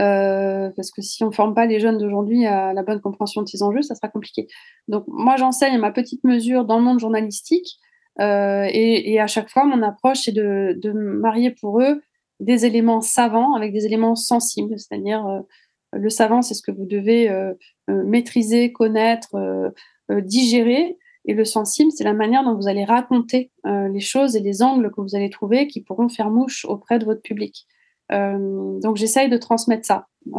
Euh, 0.00 0.70
parce 0.74 0.90
que 0.90 1.02
si 1.02 1.22
on 1.22 1.28
ne 1.28 1.32
forme 1.32 1.54
pas 1.54 1.66
les 1.66 1.78
jeunes 1.78 1.98
d'aujourd'hui 1.98 2.46
à 2.46 2.72
la 2.72 2.82
bonne 2.82 3.00
compréhension 3.00 3.42
de 3.42 3.48
ces 3.48 3.62
enjeux, 3.62 3.82
ça 3.82 3.94
sera 3.94 4.08
compliqué. 4.08 4.48
Donc 4.88 5.04
moi, 5.06 5.36
j'enseigne 5.36 5.74
à 5.74 5.78
ma 5.78 5.92
petite 5.92 6.24
mesure 6.24 6.64
dans 6.64 6.78
le 6.78 6.84
monde 6.84 6.98
journalistique, 6.98 7.78
et, 8.20 9.18
à 9.20 9.26
chaque 9.26 9.50
fois, 9.50 9.64
mon 9.64 9.82
approche, 9.82 10.20
c'est 10.24 10.32
de, 10.32 10.78
de, 10.80 10.92
marier 10.92 11.50
pour 11.50 11.80
eux 11.80 12.00
des 12.38 12.64
éléments 12.64 13.00
savants 13.00 13.54
avec 13.54 13.72
des 13.72 13.86
éléments 13.86 14.14
sensibles, 14.14 14.78
c'est-à-dire 14.78 15.42
le 15.92 16.08
savant, 16.10 16.40
c'est 16.40 16.54
ce 16.54 16.62
que 16.62 16.70
vous 16.70 16.86
devez 16.86 17.28
maîtriser, 17.88 18.72
connaître, 18.72 19.34
digérer, 20.10 20.96
et 21.26 21.34
le 21.34 21.44
sensible, 21.44 21.90
c'est 21.90 22.04
la 22.04 22.12
manière 22.12 22.44
dont 22.44 22.54
vous 22.54 22.68
allez 22.68 22.84
raconter 22.84 23.50
euh, 23.66 23.88
les 23.88 24.00
choses 24.00 24.36
et 24.36 24.40
les 24.40 24.62
angles 24.62 24.90
que 24.90 25.00
vous 25.00 25.16
allez 25.16 25.30
trouver 25.30 25.66
qui 25.66 25.80
pourront 25.80 26.08
faire 26.08 26.30
mouche 26.30 26.64
auprès 26.66 26.98
de 26.98 27.04
votre 27.04 27.22
public. 27.22 27.66
Euh, 28.12 28.80
donc 28.80 28.96
j'essaye 28.96 29.28
de 29.28 29.36
transmettre 29.36 29.86
ça. 29.86 30.06
Il 30.26 30.32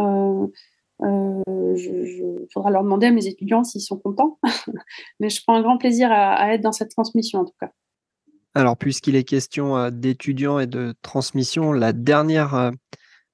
euh, 1.03 2.45
faudra 2.53 2.71
leur 2.71 2.83
demander 2.83 3.07
à 3.07 3.11
mes 3.11 3.27
étudiants 3.27 3.63
s'ils 3.63 3.81
sont 3.81 3.97
contents, 3.97 4.39
mais 5.19 5.29
je 5.29 5.41
prends 5.43 5.55
un 5.55 5.61
grand 5.61 5.77
plaisir 5.77 6.11
à, 6.11 6.53
être 6.53 6.61
dans 6.61 6.71
cette 6.71 6.91
transmission 6.91 7.39
en 7.39 7.45
tout 7.45 7.55
cas. 7.59 7.71
Alors 8.53 8.77
puisqu'il 8.77 9.15
est 9.15 9.25
question 9.25 9.89
d'étudiants 9.89 10.59
et 10.59 10.67
de 10.67 10.93
transmission, 11.01 11.73
la 11.73 11.91
dernière 11.91 12.71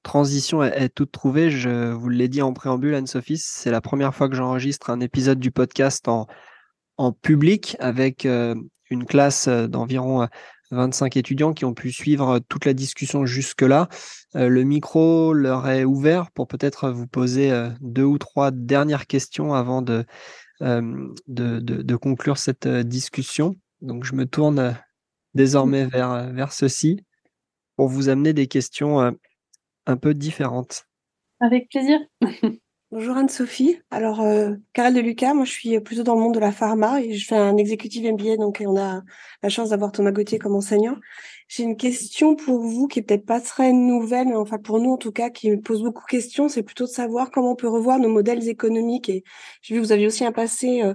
transition 0.04 0.64
est, 0.64 0.90
toute 0.90 1.12
trouvée. 1.12 1.50
Je 1.50 1.92
vous 1.92 2.10
l'ai 2.10 2.28
dit 2.28 2.42
en 2.42 2.54
préambule, 2.54 2.96
Anne-Sophie, 2.96 3.38
c'est 3.38 3.72
la 3.72 3.82
première 3.82 4.16
fois 4.16 4.30
que 4.30 4.36
j'enregistre 4.36 4.90
un 4.90 5.00
épisode 5.00 5.40
du 5.40 5.52
podcast 5.52 6.08
en, 6.08 6.28
public 7.24 7.76
avec 7.80 8.28
euh, 8.28 8.54
une 8.92 9.06
classe 9.06 9.48
euh, 9.48 9.66
d'environ 9.66 10.28
25 10.72 11.16
euh, 11.16 11.20
étudiants 11.20 11.54
qui 11.54 11.66
ont 11.66 11.74
pu 11.74 11.92
suivre 11.92 12.40
toute 12.40 12.66
la 12.66 12.74
discussion 12.74 13.26
jusque-là. 13.26 13.90
le 14.34 14.64
micro 14.64 15.34
leur 15.34 15.68
est 15.70 15.84
ouvert 15.84 16.32
pour 16.32 16.48
peut-être 16.48 16.90
vous 16.90 17.08
poser 17.08 17.52
deux 17.82 18.04
ou 18.04 18.18
trois 18.18 18.52
dernières 18.52 19.08
questions 19.08 19.54
avant 19.54 19.82
de, 19.82 20.06
de, 20.60 21.96
conclure 21.96 22.38
cette 22.38 22.68
discussion. 22.68 23.56
Donc 23.82 24.04
je 24.04 24.16
me 24.16 24.26
tourne 24.26 24.78
désormais 25.34 25.86
vers, 25.86 26.32
vers 26.32 26.54
ceci 26.54 27.06
pour 27.76 27.88
vous 27.88 28.10
amener 28.10 28.34
des 28.34 28.48
questions 28.48 29.14
un 29.86 29.98
peu 29.98 30.14
différentes. 30.14 30.86
Avec 31.40 31.70
plaisir. 31.70 32.00
Bonjour 32.92 33.16
Anne-Sophie. 33.16 33.80
Alors, 33.90 34.20
euh, 34.20 34.52
Carole 34.74 34.94
de 34.94 35.00
Lucas, 35.00 35.34
moi 35.34 35.46
je 35.46 35.52
suis 35.52 35.80
plutôt 35.80 36.04
dans 36.04 36.16
le 36.16 36.20
monde 36.20 36.34
de 36.34 36.42
la 36.42 36.52
pharma 36.52 37.02
et 37.02 37.14
je 37.14 37.26
fais 37.26 37.38
un 37.38 37.56
exécutif 37.56 38.04
MBA, 38.04 38.36
donc 38.36 38.62
on 38.68 38.76
a 38.78 39.02
la 39.42 39.50
chance 39.50 39.70
d'avoir 39.70 39.94
Thomas 39.94 40.12
Gauthier 40.12 40.40
comme 40.40 40.56
enseignant. 40.56 40.98
J'ai 41.48 41.64
une 41.64 41.78
question 41.78 42.36
pour 42.36 42.60
vous 42.60 42.90
qui 42.90 43.00
est 43.00 43.02
peut-être 43.02 43.26
pas 43.26 43.40
très 43.40 43.72
nouvelle, 43.72 44.28
mais 44.28 44.36
enfin 44.36 44.58
pour 44.58 44.82
nous 44.82 44.92
en 44.92 44.98
tout 44.98 45.14
cas, 45.14 45.30
qui 45.30 45.50
me 45.50 45.62
pose 45.62 45.84
beaucoup 45.84 46.02
de 46.02 46.12
questions. 46.12 46.50
C'est 46.50 46.64
plutôt 46.64 46.84
de 46.84 46.90
savoir 46.90 47.32
comment 47.32 47.54
on 47.54 47.56
peut 47.56 47.70
revoir 47.70 47.98
nos 47.98 48.10
modèles 48.10 48.50
économiques. 48.50 49.08
Et 49.08 49.24
j'ai 49.62 49.76
vu 49.76 49.80
que 49.80 49.86
vous 49.86 49.94
aviez 49.94 50.08
aussi 50.08 50.26
un 50.26 50.34
passé 50.34 50.82
euh, 50.82 50.94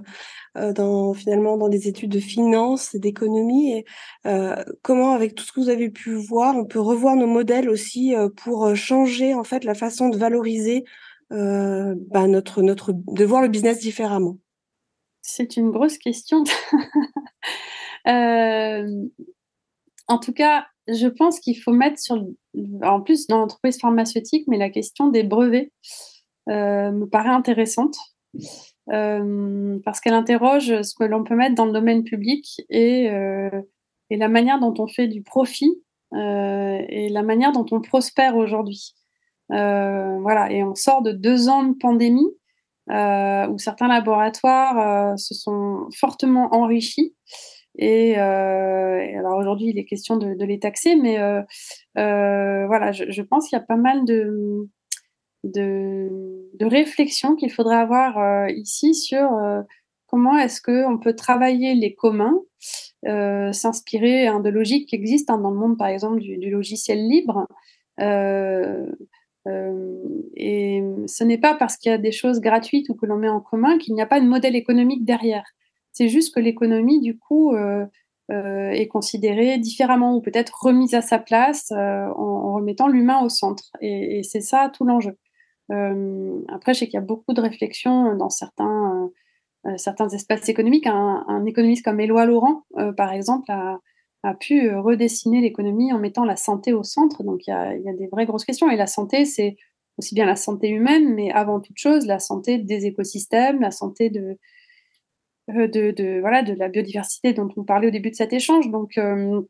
euh, 0.55 0.73
dans 0.73 1.15
finalement 1.15 1.57
dans 1.57 1.67
des 1.67 1.87
études 1.87 2.11
de 2.11 2.19
finance 2.19 2.93
et 2.93 2.99
d'économie. 2.99 3.73
Et 3.73 3.85
euh, 4.27 4.55
comment, 4.83 5.13
avec 5.13 5.33
tout 5.33 5.43
ce 5.43 5.51
que 5.51 5.61
vous 5.61 5.69
avez 5.69 5.89
pu 5.89 6.13
voir, 6.13 6.55
on 6.55 6.65
peut 6.65 6.79
revoir 6.79 7.15
nos 7.15 7.27
modèles 7.27 7.69
aussi 7.71 8.13
pour 8.35 8.75
changer 8.75 9.33
en 9.33 9.43
fait 9.43 9.63
la 9.63 9.73
façon 9.73 10.09
de 10.09 10.17
valoriser 10.17 10.85
euh, 11.31 11.95
bah, 12.09 12.27
notre, 12.27 12.61
notre, 12.61 12.93
de 12.93 13.25
voir 13.25 13.41
le 13.41 13.49
business 13.49 13.79
différemment 13.79 14.37
C'est 15.21 15.57
une 15.57 15.71
grosse 15.71 15.97
question. 15.97 16.43
euh, 18.07 18.87
en 20.07 20.17
tout 20.19 20.31
cas, 20.33 20.65
je 20.87 21.07
pense 21.07 21.39
qu'il 21.39 21.59
faut 21.59 21.73
mettre 21.73 21.99
sur, 21.99 22.23
en 22.81 23.01
plus 23.01 23.27
dans 23.27 23.39
l'entreprise 23.39 23.77
pharmaceutique, 23.79 24.45
mais 24.47 24.57
la 24.57 24.69
question 24.69 25.09
des 25.09 25.23
brevets 25.23 25.71
me 26.47 27.05
paraît 27.05 27.29
intéressante. 27.29 27.97
parce 28.87 29.99
qu'elle 29.99 30.13
interroge 30.13 30.81
ce 30.81 30.95
que 30.95 31.03
l'on 31.03 31.25
peut 31.25 31.35
mettre 31.35 31.55
dans 31.55 31.65
le 31.65 31.73
domaine 31.73 32.05
public 32.05 32.61
et, 32.69 33.07
et 34.09 34.15
la 34.15 34.29
manière 34.29 34.61
dont 34.61 34.73
on 34.79 34.87
fait 34.87 35.09
du 35.09 35.23
profit 35.23 35.83
et 36.13 37.09
la 37.11 37.21
manière 37.21 37.51
dont 37.51 37.65
on 37.71 37.81
prospère 37.81 38.37
aujourd'hui. 38.37 38.93
Voilà, 39.49 40.51
et 40.51 40.63
on 40.63 40.75
sort 40.75 41.01
de 41.01 41.11
deux 41.11 41.49
ans 41.49 41.63
de 41.63 41.77
pandémie 41.77 42.33
euh, 42.89 43.47
où 43.47 43.57
certains 43.57 43.89
laboratoires 43.89 45.11
euh, 45.11 45.17
se 45.17 45.33
sont 45.33 45.89
fortement 45.93 46.55
enrichis. 46.55 47.15
Et, 47.77 48.17
euh, 48.17 49.19
alors 49.19 49.37
aujourd'hui, 49.37 49.67
il 49.71 49.77
est 49.77 49.83
question 49.83 50.15
de, 50.15 50.43
les 50.45 50.59
taxer, 50.59 50.95
mais 50.95 51.17
voilà, 51.95 52.91
je, 52.93 53.21
pense 53.21 53.49
qu'il 53.49 53.57
y 53.57 53.61
a 53.61 53.65
pas 53.65 53.75
mal 53.75 54.05
de, 54.05 54.69
de, 55.43 56.09
de 56.53 56.65
réflexions 56.65 57.35
qu'il 57.35 57.51
faudrait 57.51 57.75
avoir 57.75 58.49
ici 58.49 58.95
sur 58.95 59.29
comment 60.07 60.37
est-ce 60.37 60.61
qu'on 60.61 60.97
peut 60.97 61.13
travailler 61.13 61.75
les 61.75 61.93
communs, 61.93 62.39
s'inspirer 63.51 64.27
hein, 64.27 64.39
de 64.39 64.49
logiques 64.49 64.87
qui 64.89 64.95
existent 64.95 65.35
hein, 65.35 65.39
dans 65.39 65.51
le 65.51 65.59
monde, 65.59 65.77
par 65.77 65.87
exemple, 65.87 66.19
du, 66.19 66.37
du 66.37 66.49
logiciel 66.49 67.05
libre. 67.05 67.47
Euh, 69.47 70.03
et 70.35 70.83
ce 71.07 71.23
n'est 71.23 71.37
pas 71.37 71.55
parce 71.55 71.77
qu'il 71.77 71.91
y 71.91 71.95
a 71.95 71.97
des 71.97 72.11
choses 72.11 72.41
gratuites 72.41 72.89
ou 72.89 72.95
que 72.95 73.05
l'on 73.05 73.17
met 73.17 73.29
en 73.29 73.39
commun 73.39 73.77
qu'il 73.77 73.93
n'y 73.93 74.01
a 74.01 74.05
pas 74.05 74.19
de 74.19 74.27
modèle 74.27 74.55
économique 74.55 75.05
derrière. 75.05 75.45
C'est 75.93 76.09
juste 76.09 76.33
que 76.33 76.39
l'économie, 76.39 76.99
du 76.99 77.17
coup, 77.17 77.53
euh, 77.53 77.85
euh, 78.31 78.69
est 78.71 78.87
considérée 78.87 79.57
différemment 79.57 80.15
ou 80.15 80.21
peut-être 80.21 80.63
remise 80.63 80.93
à 80.93 81.01
sa 81.01 81.17
place 81.17 81.71
en, 81.71 82.53
remettant 82.53 82.87
l'humain 82.87 83.23
au 83.23 83.29
centre. 83.29 83.71
Et, 83.81 84.21
c'est 84.23 84.41
ça 84.41 84.71
tout 84.73 84.83
l'enjeu. 84.83 85.17
après, 85.69 86.73
je 86.73 86.79
sais 86.79 86.85
qu'il 86.85 86.95
y 86.95 86.97
a 86.97 87.01
beaucoup 87.01 87.33
de 87.33 87.41
réflexions 87.41 88.15
dans 88.15 88.29
certains, 88.29 89.09
certains 89.77 90.09
espaces 90.09 90.49
économiques. 90.49 90.87
Un, 90.87 91.23
un, 91.27 91.45
économiste 91.45 91.85
comme 91.85 91.99
Éloi 91.99 92.25
Laurent, 92.25 92.63
par 92.95 93.13
exemple, 93.13 93.51
a, 93.51 93.79
a 94.23 94.33
pu 94.33 94.67
euh, 94.67 94.81
redessiner 94.81 95.41
l'économie 95.41 95.93
en 95.93 95.99
mettant 95.99 96.25
la 96.25 96.35
santé 96.35 96.73
au 96.73 96.83
centre. 96.83 97.23
Donc 97.23 97.47
il 97.47 97.51
y 97.51 97.53
a, 97.53 97.93
des 97.93 98.07
vraies 98.07 98.25
grosses 98.25 98.45
questions. 98.45 98.69
Et 98.69 98.75
la 98.75 98.87
santé, 98.87 99.25
c'est 99.25 99.55
aussi 99.97 100.15
bien 100.15 100.25
la 100.25 100.35
santé 100.35 100.69
humaine, 100.69 101.13
mais 101.13 101.31
avant 101.31 101.59
toute 101.59 101.77
chose, 101.77 102.05
la 102.05 102.19
santé 102.19 102.57
des 102.57 102.85
écosystèmes, 102.85 103.61
la 103.61 103.71
santé 103.71 104.09
de, 104.09 104.37
euh, 105.49 105.67
de, 105.67 106.19
voilà, 106.19 106.43
de 106.43 106.53
la 106.53 106.69
biodiversité 106.69 107.33
dont 107.33 107.49
on 107.57 107.63
parlait 107.63 107.87
au 107.87 107.91
début 107.91 108.11
de 108.11 108.15
cet 108.15 108.33
échange. 108.33 108.69
Donc, 108.69 108.97
euh, 108.97 109.41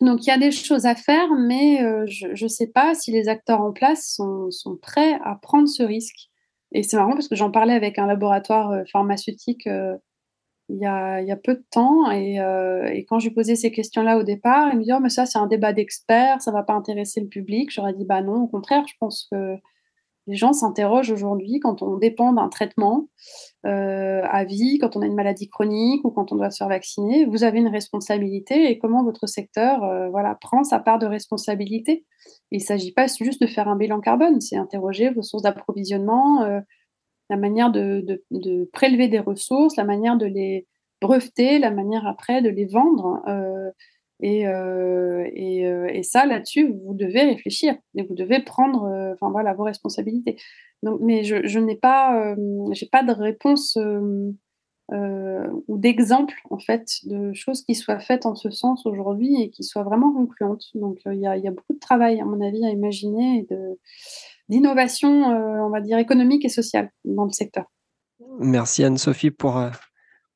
donc 0.00 0.24
il 0.24 0.28
y 0.28 0.32
a 0.32 0.38
des 0.38 0.50
choses 0.50 0.86
à 0.86 0.94
faire, 0.94 1.34
mais 1.34 1.78
je 2.06 2.42
ne 2.42 2.48
sais 2.48 2.68
pas 2.68 2.94
si 2.94 3.12
les 3.12 3.28
acteurs 3.28 3.60
en 3.60 3.70
place 3.70 4.14
sont, 4.14 4.50
sont 4.50 4.76
prêts 4.76 5.18
à 5.24 5.34
prendre 5.34 5.68
ce 5.68 5.82
risque. 5.82 6.30
Et 6.72 6.82
c'est 6.82 6.96
marrant 6.96 7.12
parce 7.12 7.28
que 7.28 7.36
j'en 7.36 7.50
parlais 7.50 7.74
avec 7.74 7.98
un 7.98 8.06
laboratoire 8.06 8.82
pharmaceutique 8.90 9.68
il 10.70 10.78
y, 10.78 10.86
a, 10.86 11.36
peu 11.36 11.54
de 11.54 11.64
temps. 11.70 12.10
Et, 12.10 12.40
euh, 12.40 12.88
quand 13.08 13.18
lui 13.18 13.30
posais 13.30 13.56
ces 13.56 13.72
questions-là 13.72 14.18
au 14.18 14.22
départ, 14.22 14.70
il 14.72 14.78
me 14.78 14.84
dit 14.84 14.92
oh, 14.92 15.00
mais 15.00 15.08
ça, 15.08 15.26
c'est 15.26 15.38
un 15.38 15.46
débat 15.46 15.72
d'experts, 15.72 16.40
ça 16.40 16.50
ne 16.50 16.56
va 16.56 16.62
pas 16.62 16.74
intéresser 16.74 17.20
le 17.20 17.28
public. 17.28 17.70
J'aurais 17.72 17.92
dit 17.92 18.04
Bah 18.04 18.22
non, 18.22 18.42
au 18.42 18.46
contraire, 18.46 18.84
je 18.86 18.94
pense 19.00 19.26
que 19.30 19.56
les 20.26 20.36
gens 20.36 20.52
s'interrogent 20.52 21.10
aujourd'hui 21.10 21.58
quand 21.58 21.82
on 21.82 21.96
dépend 21.96 22.32
d'un 22.32 22.48
traitement 22.48 23.08
euh, 23.66 24.22
à 24.22 24.44
vie, 24.44 24.78
quand 24.78 24.96
on 24.96 25.02
a 25.02 25.06
une 25.06 25.14
maladie 25.14 25.48
chronique 25.48 26.04
ou 26.04 26.10
quand 26.10 26.30
on 26.30 26.36
doit 26.36 26.50
se 26.50 26.58
faire 26.58 26.68
vacciner. 26.68 27.24
Vous 27.24 27.42
avez 27.42 27.58
une 27.58 27.68
responsabilité 27.68 28.70
et 28.70 28.78
comment 28.78 29.02
votre 29.02 29.26
secteur 29.26 29.82
euh, 29.82 30.08
voilà, 30.10 30.36
prend 30.40 30.62
sa 30.62 30.78
part 30.78 31.00
de 31.00 31.06
responsabilité. 31.06 32.06
Il 32.52 32.58
ne 32.58 32.64
s'agit 32.64 32.92
pas 32.92 33.06
juste 33.06 33.40
de 33.40 33.46
faire 33.46 33.66
un 33.66 33.76
bilan 33.76 34.00
carbone, 34.00 34.40
c'est 34.40 34.56
interroger 34.56 35.10
vos 35.10 35.22
sources 35.22 35.42
d'approvisionnement 35.42 36.62
la 37.30 37.36
manière 37.36 37.70
de, 37.70 38.20
prélever 38.72 39.08
des 39.08 39.20
ressources, 39.20 39.76
la 39.76 39.84
manière 39.84 40.18
de 40.18 40.26
les 40.26 40.66
breveter, 41.00 41.58
la 41.58 41.70
manière 41.70 42.06
après 42.06 42.42
de 42.42 42.50
les 42.50 42.66
vendre. 42.66 43.22
Euh, 43.28 43.70
et, 44.18 44.46
euh, 44.46 45.24
euh, 45.24 45.86
et, 45.86 46.02
ça, 46.02 46.26
là-dessus, 46.26 46.74
vous 46.84 46.92
devez 46.92 47.22
réfléchir 47.22 47.74
et 47.94 48.02
vous 48.02 48.14
devez 48.14 48.40
prendre 48.40 49.16
voilà, 49.22 49.54
vos 49.54 49.62
responsabilités. 49.62 50.36
Donc, 50.82 51.00
mais 51.00 51.22
je, 51.24 51.58
n'ai 51.58 51.76
pas, 51.76 52.34
j'ai 52.72 52.86
pas 52.86 53.04
de 53.04 53.12
réponse 53.12 53.78
ou 55.68 55.78
d'exemple 55.78 56.34
en 56.50 56.58
fait 56.58 56.88
de 57.04 57.32
choses 57.32 57.62
qui 57.62 57.76
soient 57.76 58.00
faites 58.00 58.26
en 58.26 58.34
ce 58.34 58.50
sens 58.50 58.86
aujourd'hui 58.86 59.40
et 59.40 59.50
qui 59.50 59.62
soient 59.62 59.84
vraiment 59.84 60.12
concluantes. 60.12 60.64
Donc 60.74 60.98
il 61.06 61.14
y, 61.14 61.20
y, 61.20 61.48
a 61.48 61.50
beaucoup 61.52 61.74
de 61.74 61.78
travail 61.78 62.20
à 62.20 62.24
mon 62.24 62.44
avis 62.44 62.66
à 62.66 62.70
imaginer 62.70 63.46
de, 63.48 63.78
d'innovation, 64.50 65.30
euh, 65.30 65.64
on 65.64 65.70
va 65.70 65.80
dire, 65.80 65.96
économique 65.98 66.44
et 66.44 66.48
sociale 66.48 66.90
dans 67.04 67.24
le 67.24 67.30
secteur. 67.30 67.64
Merci 68.40 68.84
Anne-Sophie 68.84 69.30
pour, 69.30 69.56
euh, 69.56 69.70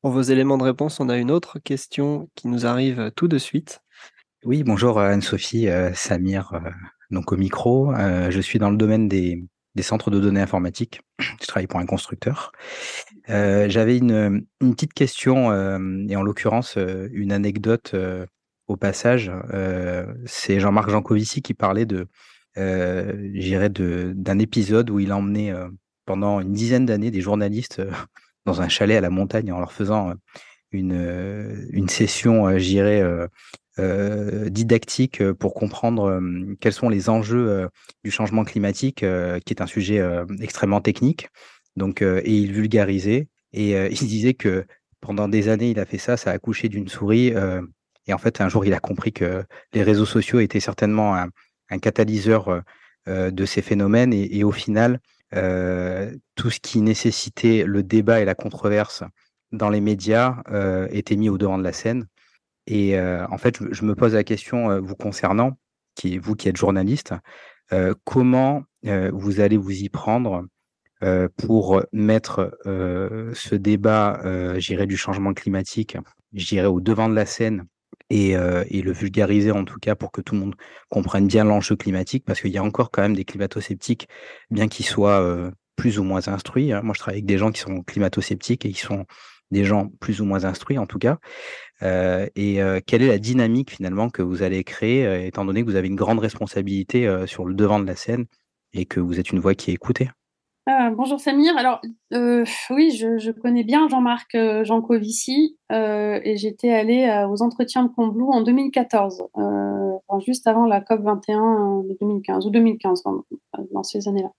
pour 0.01 0.13
vos 0.13 0.23
éléments 0.23 0.57
de 0.57 0.63
réponse. 0.63 1.01
On 1.01 1.09
a 1.09 1.19
une 1.19 1.31
autre 1.31 1.59
question 1.59 2.31
qui 2.35 2.49
nous 2.49 2.65
arrive 2.65 3.11
tout 3.17 3.29
de 3.29 3.39
suite. 3.39 3.81
Oui, 4.45 4.63
bonjour 4.63 5.01
Anne-Sophie, 5.01 5.69
euh, 5.69 5.93
Samir, 5.95 6.53
donc 7.11 7.33
au 7.33 7.37
micro. 7.37 7.93
je 7.95 8.41
suis 8.41 8.59
dans 8.59 8.71
le 8.71 8.77
domaine 8.77 9.09
des, 9.09 9.45
des, 9.75 9.83
centres 9.83 10.11
de 10.11 10.21
données 10.21 10.41
informatiques. 10.41 11.01
Je 11.19 11.47
travaille 11.47 11.67
pour 11.67 11.81
un 11.81 11.87
constructeur. 11.87 12.53
J'avais 13.27 13.97
une, 13.97 14.45
une, 14.61 14.75
petite 14.75 14.93
question, 14.93 15.51
et 16.09 16.15
en 16.15 16.23
l'occurrence 16.23 16.77
une 16.77 17.33
anecdote 17.33 17.97
au 18.69 18.77
passage. 18.77 19.33
C'est 20.27 20.61
Jean-Marc 20.61 20.91
Jancovici 20.91 21.41
qui 21.41 21.55
parlait 21.55 21.87
de, 21.87 21.97
euh, 22.01 22.05
j'irais, 22.57 23.71
d'un 23.71 24.39
épisode 24.39 24.91
où 24.91 25.01
il 25.01 25.11
a 25.11 25.17
emmené 25.17 25.51
euh, 25.51 25.69
pendant 26.07 26.41
une 26.41 26.53
dizaine 26.53 26.87
d'années 26.87 27.11
des 27.11 27.21
journalistes 27.21 27.81
euh, 27.81 27.91
dans 28.47 28.61
un 28.61 28.69
chalet 28.69 28.97
à 28.97 29.01
la 29.01 29.11
montagne 29.11 29.53
en 29.53 29.59
leur 29.59 29.73
faisant 29.73 30.13
une, 30.71 31.67
une 31.71 31.89
session, 31.89 32.59
j'irais, 32.59 33.03
didactique 34.51 35.33
pour 35.33 35.55
comprendre 35.55 36.21
quels 36.61 36.75
sont 36.75 36.91
les 36.91 37.09
enjeux 37.09 37.71
du 38.03 38.11
changement 38.11 38.45
climatique, 38.45 38.97
qui 38.97 39.55
est 39.55 39.63
un 39.63 39.67
sujet 39.67 40.07
extrêmement 40.43 40.83
technique. 40.83 41.29
Donc, 41.77 42.03
et 42.03 42.31
il 42.31 42.53
vulgarisait 42.53 43.29
et 43.55 43.71
il 43.91 44.09
disait 44.09 44.35
que 44.35 44.67
pendant 45.01 45.29
des 45.29 45.49
années, 45.49 45.71
il 45.71 45.79
a 45.79 45.87
fait 45.87 45.97
ça, 45.97 46.19
ça 46.19 46.31
a 46.31 46.35
accouché 46.35 46.69
d'une 46.69 46.89
souris. 46.89 47.33
et 48.07 48.13
en 48.13 48.19
fait, 48.19 48.43
un 48.43 48.51
jour, 48.51 48.67
il 48.67 48.75
a 48.75 48.81
compris 48.81 49.15
que 49.15 49.43
les 49.73 49.83
réseaux 49.83 50.05
sociaux 50.05 50.41
étaient 50.41 50.61
certainement 50.61 51.17
un, 51.17 51.29
un 51.71 51.79
catalyseur 51.79 52.49
euh, 52.49 52.61
euh, 53.09 53.31
de 53.31 53.45
ces 53.45 53.63
phénomènes. 53.63 54.13
Et, 54.13 54.45
au 54.45 54.53
final, 54.53 55.01
euh, 55.35 56.15
tout 56.35 56.51
ce 56.51 56.61
qui 56.61 56.81
nécessitait 56.81 57.65
le 57.67 57.83
débat 57.83 58.21
et 58.21 58.25
la 58.25 58.35
controverse 58.35 59.05
dans 59.53 59.71
les 59.71 59.81
médias 59.81 60.43
était 60.91 61.15
mis 61.15 61.29
au 61.29 61.39
devant 61.39 61.59
de 61.59 61.63
la 61.63 61.73
scène. 61.73 62.09
Et 62.67 62.99
en 62.99 63.39
fait, 63.39 63.59
je, 63.71 63.85
me 63.85 63.95
pose 63.95 64.15
la 64.15 64.25
question 64.25 64.81
vous 64.81 64.97
concernant, 64.97 65.53
qui, 65.95 66.19
vous 66.19 66.35
qui 66.35 66.49
êtes 66.49 66.57
journaliste, 66.57 67.15
comment 68.03 68.65
vous 68.83 69.39
allez 69.39 69.57
vous 69.57 69.71
y 69.71 69.89
prendre 69.91 70.45
pour 71.37 71.85
mettre 71.93 72.59
ce 72.65 73.55
débat, 73.55 74.21
j'irai 74.59 74.87
du 74.87 74.97
changement 74.97 75.35
climatique, 75.35 75.99
j'irai 76.33 76.67
au 76.67 76.81
devant 76.81 77.09
de 77.09 77.15
la 77.15 77.27
scène 77.27 77.65
euh, 78.13 78.65
et, 78.69 78.83
le 78.83 78.93
vulgariser 78.93 79.51
en 79.51 79.65
tout 79.65 79.79
cas 79.79 79.95
pour 79.95 80.13
que 80.13 80.21
tout 80.21 80.35
le 80.35 80.41
monde 80.41 80.55
comprenne 80.91 81.27
bien 81.27 81.45
l'enjeu 81.45 81.75
climatique, 81.77 82.25
parce 82.25 82.41
qu'il 82.41 82.53
y 82.53 82.59
a 82.59 82.63
encore 82.63 82.91
quand 82.91 83.03
même 83.03 83.17
des 83.17 83.25
climato-sceptiques, 83.25 84.09
bien 84.51 84.69
qu'ils 84.69 84.87
soient 84.87 85.21
euh, 85.23 85.51
plus 85.77 85.99
ou 85.99 86.05
moins 86.05 86.29
instruits. 86.29 86.73
Hein. 86.73 86.83
Moi, 86.83 86.95
je 86.95 87.01
travaille 87.01 87.19
avec 87.19 87.27
des 87.27 87.39
gens 87.39 87.51
qui 87.51 87.61
sont 87.61 87.83
climato-sceptiques 87.83 88.67
et 88.67 88.73
qui 88.73 88.81
sont 88.81 89.07
des 89.51 89.65
gens 89.65 89.89
plus 90.01 90.21
ou 90.21 90.25
moins 90.25 90.45
instruits 90.45 90.79
en 90.79 90.87
tout 90.87 90.99
cas. 90.99 91.19
Euh, 91.83 92.29
et 92.37 92.59
quelle 92.87 93.03
est 93.03 93.09
la 93.09 93.19
dynamique 93.19 93.71
finalement 93.73 94.11
que 94.11 94.23
vous 94.23 94.43
allez 94.43 94.65
créer, 94.65 95.27
étant 95.27 95.45
donné 95.45 95.63
que 95.63 95.71
vous 95.71 95.77
avez 95.77 95.89
une 95.89 95.97
grande 95.97 96.19
responsabilité 96.19 97.27
sur 97.27 97.45
le 97.45 97.55
devant 97.55 97.79
de 97.81 97.87
la 97.87 97.97
scène 97.97 98.27
et 98.73 98.87
que 98.87 99.01
vous 99.01 99.21
êtes 99.21 99.31
une 99.31 99.41
voix 99.41 99.55
qui 99.55 99.71
est 99.71 99.75
écoutée? 99.75 100.11
Ah, 100.67 100.91
bonjour 100.91 101.21
Samir. 101.21 101.55
Alors 101.59 101.83
euh, 102.15 102.45
oui, 102.71 102.91
je, 102.91 103.31
connais 103.33 103.65
bien 103.65 103.87
Jean-Marc 103.87 104.35
euh, 104.35 104.65
Jancovici 104.65 105.59
euh, 105.71 106.19
et 106.25 106.39
j'étais 106.39 106.71
allée 106.71 107.27
aux 107.29 107.43
entretiens 107.43 107.85
de 107.85 107.91
Combloux 107.91 108.31
en 108.31 108.41
2014, 108.41 109.25
juste 110.25 110.47
avant 110.47 110.65
la 110.65 110.81
COP 110.81 111.03
21 111.03 111.83
de 111.83 111.97
2015 112.01 112.47
ou 112.47 112.51
2015 112.51 113.03
dans, 113.73 113.83
ces 113.83 114.09
années-là. 114.09 114.31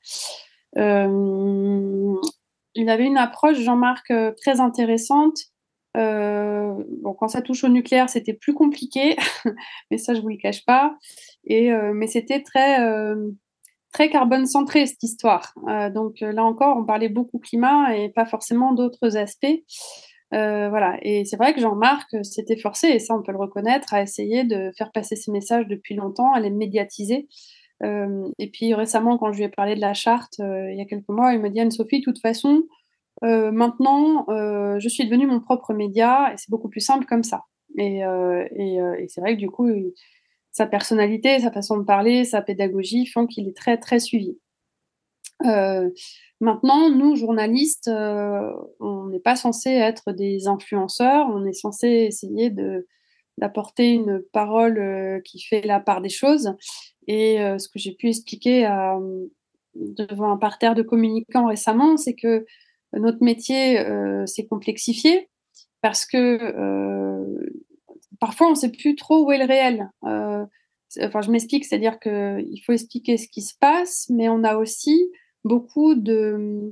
il 2.73 2.89
avait 2.89 3.05
une 3.05 3.17
approche 3.17 3.59
Jean-Marc 3.59 4.11
très 4.41 4.59
intéressante. 4.59 5.37
bon, 5.93 7.13
quand 7.19 7.27
ça 7.27 7.43
touche 7.43 7.63
au 7.63 7.69
nucléaire, 7.69 8.09
c'était 8.09 8.33
plus 8.33 8.55
compliqué, 8.55 9.15
mais 9.91 9.99
ça 9.99 10.15
je 10.15 10.21
vous 10.21 10.29
le 10.29 10.37
cache 10.37 10.65
pas. 10.65 10.97
Et 11.43 11.71
mais 11.93 12.07
c'était 12.07 12.41
très 12.41 12.79
très 13.95 14.09
carbone 14.09 14.45
centré 14.45 14.85
cette 14.85 15.03
histoire. 15.03 15.53
Euh, 15.69 15.89
donc 15.89 16.21
euh, 16.21 16.33
là 16.33 16.43
encore, 16.43 16.75
on 16.77 16.83
parlait 16.83 17.07
beaucoup 17.07 17.39
climat 17.39 17.95
et 17.95 18.09
pas 18.09 18.25
forcément 18.25 18.73
d'autres 18.73 19.15
aspects. 19.15 19.57
voilà. 20.31 20.97
Et 21.01 21.23
c'est 21.23 21.37
vrai 21.37 21.53
que 21.53 21.61
Jean-Marc 21.61 22.09
s'était 22.23 22.57
forcé, 22.57 22.87
et 22.89 22.99
ça 22.99 23.15
on 23.15 23.23
peut 23.23 23.31
le 23.31 23.37
reconnaître, 23.37 23.93
à 23.93 24.01
essayer 24.01 24.43
de 24.43 24.71
faire 24.77 24.91
passer 24.91 25.15
ses 25.15 25.31
messages 25.31 25.65
depuis 25.67 25.95
longtemps, 25.95 26.33
à 26.33 26.41
les 26.41 26.49
médiatiser. 26.49 27.29
et 27.81 28.49
puis 28.51 28.73
récemment, 28.73 29.17
quand 29.17 29.31
je 29.31 29.37
lui 29.37 29.45
ai 29.45 29.49
parlé 29.49 29.75
de 29.75 29.81
la 29.81 29.93
charte, 29.93 30.39
il 30.39 30.75
y 30.77 30.81
a 30.81 30.85
quelques 30.85 31.07
mois, 31.07 31.33
il 31.33 31.39
me 31.39 31.49
dit 31.49 31.61
Anne-Sophie, 31.61 31.99
de 31.99 32.03
toute 32.03 32.19
façon, 32.19 32.63
maintenant, 33.21 34.25
je 34.27 34.89
suis 34.89 35.05
devenue 35.05 35.27
mon 35.27 35.39
propre 35.39 35.73
média, 35.73 36.33
et 36.33 36.35
c'est 36.37 36.49
beaucoup 36.49 36.69
plus 36.69 36.81
simple 36.81 37.05
comme 37.05 37.23
ça. 37.23 37.43
Et, 37.77 38.01
et, 38.61 38.75
et 38.99 39.07
c'est 39.07 39.21
vrai 39.21 39.35
que 39.35 39.39
du 39.39 39.49
coup, 39.49 39.69
sa 40.55 40.65
personnalité, 40.65 41.37
sa 41.41 41.51
façon 41.51 41.75
de 41.75 41.83
parler, 41.83 42.23
sa 42.23 42.41
pédagogie 42.41 43.05
font 43.07 43.27
qu'il 43.27 43.45
est 43.49 43.57
très, 43.57 43.77
très 43.77 43.99
suivi. 43.99 44.39
Euh, 45.45 45.89
maintenant, 46.39 46.89
nous, 46.89 47.17
journalistes, 47.17 47.89
euh, 47.89 48.53
on 48.79 49.07
n'est 49.07 49.19
pas 49.19 49.35
censé 49.35 49.71
être 49.71 50.13
des 50.13 50.47
influenceurs, 50.47 51.27
on 51.29 51.45
est 51.45 51.51
censé 51.51 51.89
essayer 51.89 52.51
de, 52.51 52.87
d'apporter 53.37 53.91
une 53.91 54.21
parole 54.31 54.79
euh, 54.79 55.19
qui 55.25 55.41
fait 55.41 55.61
la 55.61 55.81
part 55.81 55.99
des 55.99 56.07
choses. 56.07 56.53
Et 57.07 57.37
ce 57.59 57.67
que 57.67 57.77
j'ai 57.77 57.91
pu 57.91 58.07
expliquer 58.07 58.67
devant 59.75 60.31
un 60.31 60.37
parterre 60.37 60.73
de 60.73 60.81
communicants 60.81 61.47
récemment, 61.47 61.97
c'est 61.97 62.15
que 62.15 62.45
notre 62.93 63.23
métier 63.23 63.77
s'est 64.25 64.47
complexifié 64.47 65.29
parce 65.81 66.07
que 66.07 66.39
parfois 68.25 68.47
on 68.47 68.51
ne 68.51 68.55
sait 68.55 68.71
plus 68.71 68.95
trop 68.95 69.25
où 69.25 69.31
est 69.31 69.37
le 69.37 69.45
réel 69.45 69.89
enfin, 71.03 71.21
je 71.21 71.31
m'explique, 71.31 71.65
c'est-à-dire 71.65 71.99
qu'il 71.99 72.61
faut 72.65 72.73
expliquer 72.73 73.17
ce 73.17 73.27
qui 73.27 73.41
se 73.41 73.53
passe, 73.59 74.07
mais 74.09 74.29
on 74.29 74.43
a 74.43 74.55
aussi 74.57 75.11
beaucoup 75.43 75.93
euh, 75.93 76.71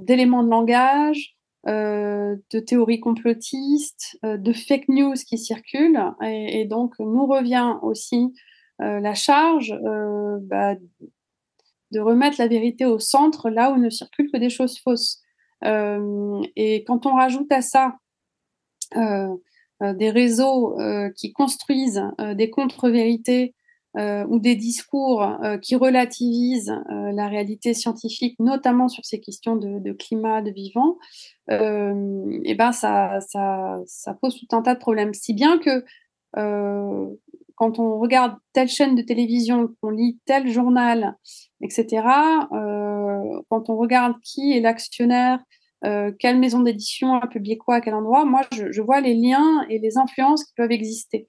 d'éléments 0.00 0.42
de 0.42 0.50
langage, 0.50 1.36
euh, 1.66 2.36
de 2.50 2.60
théories 2.60 3.00
complotistes, 3.00 4.18
euh, 4.24 4.36
de 4.36 4.52
fake 4.52 4.88
news 4.88 5.14
qui 5.14 5.38
circulent. 5.38 6.00
Et, 6.22 6.64
donc, 6.66 6.94
nous 6.98 7.26
revient 7.26 7.76
aussi 7.82 8.34
la 8.80 9.14
charge 9.14 9.72
bah, 10.42 10.74
de 11.92 12.00
remettre 12.00 12.40
la 12.40 12.48
vérité 12.48 12.84
au 12.84 12.98
centre, 12.98 13.48
là 13.48 13.70
où 13.70 13.76
ne 13.76 13.88
circulent 13.88 14.30
que 14.32 14.38
des 14.38 14.50
choses 14.50 14.78
fausses. 14.80 15.22
et 15.62 16.84
quand 16.86 17.06
on 17.06 17.14
rajoute 17.14 17.52
à 17.52 17.62
ça 17.62 17.94
des 19.92 20.10
réseaux 20.10 20.76
qui 21.16 21.32
construisent 21.32 22.02
des 22.34 22.50
contre-vérités 22.50 23.54
euh, 23.96 24.26
ou 24.28 24.40
des 24.40 24.56
discours 24.56 25.22
euh, 25.22 25.56
qui 25.56 25.76
relativisent 25.76 26.74
euh, 26.90 27.12
la 27.12 27.28
réalité 27.28 27.74
scientifique, 27.74 28.34
notamment 28.40 28.88
sur 28.88 29.04
ces 29.04 29.20
questions 29.20 29.54
de, 29.54 29.92
climat, 29.92 30.42
de 30.42 30.50
vivant, 30.50 30.96
et 31.48 32.54
ben 32.56 32.72
ça, 32.72 33.20
pose 34.20 34.36
tout 34.36 34.56
un 34.56 34.62
tas 34.62 34.74
de 34.74 34.80
problèmes. 34.80 35.14
Si 35.14 35.32
bien 35.32 35.58
que 35.58 35.84
quand 37.54 37.78
on 37.78 38.00
regarde 38.00 38.34
telle 38.52 38.66
chaîne 38.66 38.96
de 38.96 39.02
télévision, 39.02 39.68
qu'on 39.80 39.90
lit 39.90 40.18
tel 40.24 40.48
journal, 40.48 41.16
etc., 41.60 42.02
quand 42.50 43.70
on 43.70 43.76
regarde 43.76 44.14
qui 44.24 44.56
est 44.56 44.60
l'actionnaire, 44.60 45.38
quelle 46.18 46.38
maison 46.38 46.60
d'édition 46.60 47.14
a 47.14 47.26
publié 47.26 47.58
quoi 47.58 47.76
à 47.76 47.80
quel 47.80 47.94
endroit, 47.94 48.24
moi 48.24 48.40
je, 48.52 48.80
vois 48.80 49.00
les 49.00 49.14
liens 49.14 49.66
et 49.68 49.78
les 49.78 49.98
influences 49.98 50.44
qui 50.44 50.54
peuvent 50.56 50.72
exister. 50.72 51.26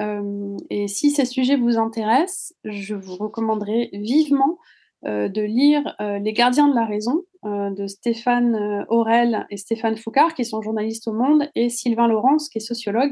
Euh, 0.00 0.56
et 0.70 0.88
si 0.88 1.10
ces 1.10 1.24
sujets 1.24 1.56
vous 1.56 1.78
intéressent, 1.78 2.54
je 2.64 2.94
vous 2.94 3.16
recommanderais 3.16 3.90
vivement 3.92 4.58
euh, 5.04 5.28
de 5.28 5.42
lire 5.42 5.96
euh, 6.00 6.18
Les 6.18 6.32
gardiens 6.32 6.68
de 6.68 6.74
la 6.74 6.86
raison 6.86 7.24
de 7.44 7.88
Stéphane 7.88 8.86
Aurel 8.88 9.48
et 9.50 9.56
Stéphane 9.56 9.96
Foucard, 9.96 10.32
qui 10.34 10.44
sont 10.44 10.62
journalistes 10.62 11.08
au 11.08 11.12
Monde, 11.12 11.50
et 11.56 11.70
Sylvain 11.70 12.06
Laurence, 12.06 12.48
qui 12.48 12.58
est 12.58 12.60
sociologue. 12.60 13.10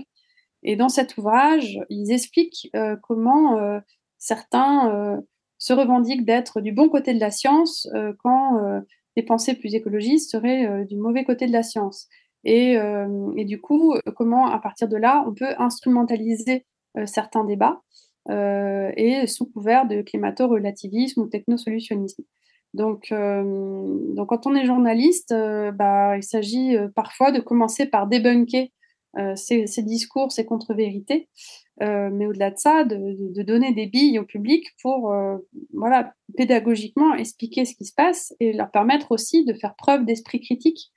Et 0.62 0.76
dans 0.76 0.88
cet 0.88 1.18
ouvrage, 1.18 1.80
ils 1.88 2.12
expliquent 2.12 2.70
comment 3.03 3.80
certains 4.18 5.20
se 5.59 5.72
revendiquent 5.72 6.24
d'être 6.24 6.61
du 6.61 6.70
bon 6.70 6.88
côté 6.88 7.12
de 7.12 7.18
la 7.18 7.32
science 7.32 7.88
quand 8.22 8.82
les 9.21 9.27
pensées 9.27 9.55
plus 9.55 9.75
écologistes 9.75 10.31
seraient 10.31 10.85
du 10.87 10.97
mauvais 10.97 11.25
côté 11.25 11.47
de 11.47 11.53
la 11.53 11.62
science. 11.62 12.09
Et, 12.45 12.77
et, 13.37 13.45
du 13.45 13.61
coup, 13.61 13.95
comment 14.16 14.47
à 14.47 14.59
partir 14.59 14.89
de 14.89 14.97
là, 14.97 15.25
on 15.27 15.35
peut 15.35 15.55
instrumentaliser 15.59 16.64
euh, 16.97 17.07
certains 17.07 17.45
débats 17.45 17.83
euh, 18.31 18.91
et 18.97 19.29
sous 19.29 19.47
couvert 19.47 19.87
de 19.87 20.03
climato-relativisme 20.03 21.21
ou 21.21 21.27
technosolutionnisme. 21.29 22.25
Donc, 22.75 23.12
euh, 23.12 23.45
donc, 24.14 24.29
quand 24.29 24.47
on 24.47 24.57
est 24.57 24.64
journaliste, 24.64 25.33
bah, 25.75 26.16
il 26.16 26.23
s'agit 26.25 26.77
parfois 26.97 27.31
de 27.31 27.41
commencer 27.41 27.87
par 27.87 28.09
débunker 28.09 28.73
ces, 29.35 29.83
discours, 29.83 30.33
ces 30.33 30.45
contre-vérités, 30.45 31.29
mais 31.81 32.27
au-delà 32.27 32.51
de 32.51 32.59
ça, 32.59 32.85
de, 32.85 33.17
de, 33.35 33.43
donner 33.43 33.73
des 33.73 33.87
billes 33.87 34.19
au 34.19 34.25
public 34.25 34.67
pour, 34.83 35.15
voilà, 35.73 36.15
pédagogiquement 36.37 37.15
expliquer 37.15 37.65
ce 37.65 37.75
qui 37.75 37.85
se 37.85 37.95
passe 37.95 38.35
et 38.41 38.53
leur 38.53 38.71
permettre 38.71 39.13
aussi 39.13 39.45
de 39.45 39.55
faire 39.55 39.75
preuve 39.77 40.05
d'esprit 40.05 40.41
critique 40.41 40.93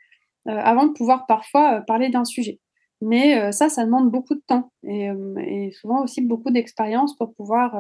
avant 0.46 0.86
de 0.86 0.94
pouvoir 0.94 1.26
parfois 1.26 1.82
parler 1.88 2.10
d'un 2.10 2.26
sujet. 2.26 2.60
Mais 3.04 3.38
euh, 3.38 3.52
ça, 3.52 3.68
ça 3.68 3.84
demande 3.84 4.10
beaucoup 4.10 4.34
de 4.34 4.44
temps 4.48 4.72
euh, 4.86 5.36
et, 5.40 5.72
souvent 5.72 6.04
aussi 6.04 6.22
beaucoup 6.22 6.52
d'expérience 6.52 7.18
pour 7.18 7.34
pouvoir 7.34 7.76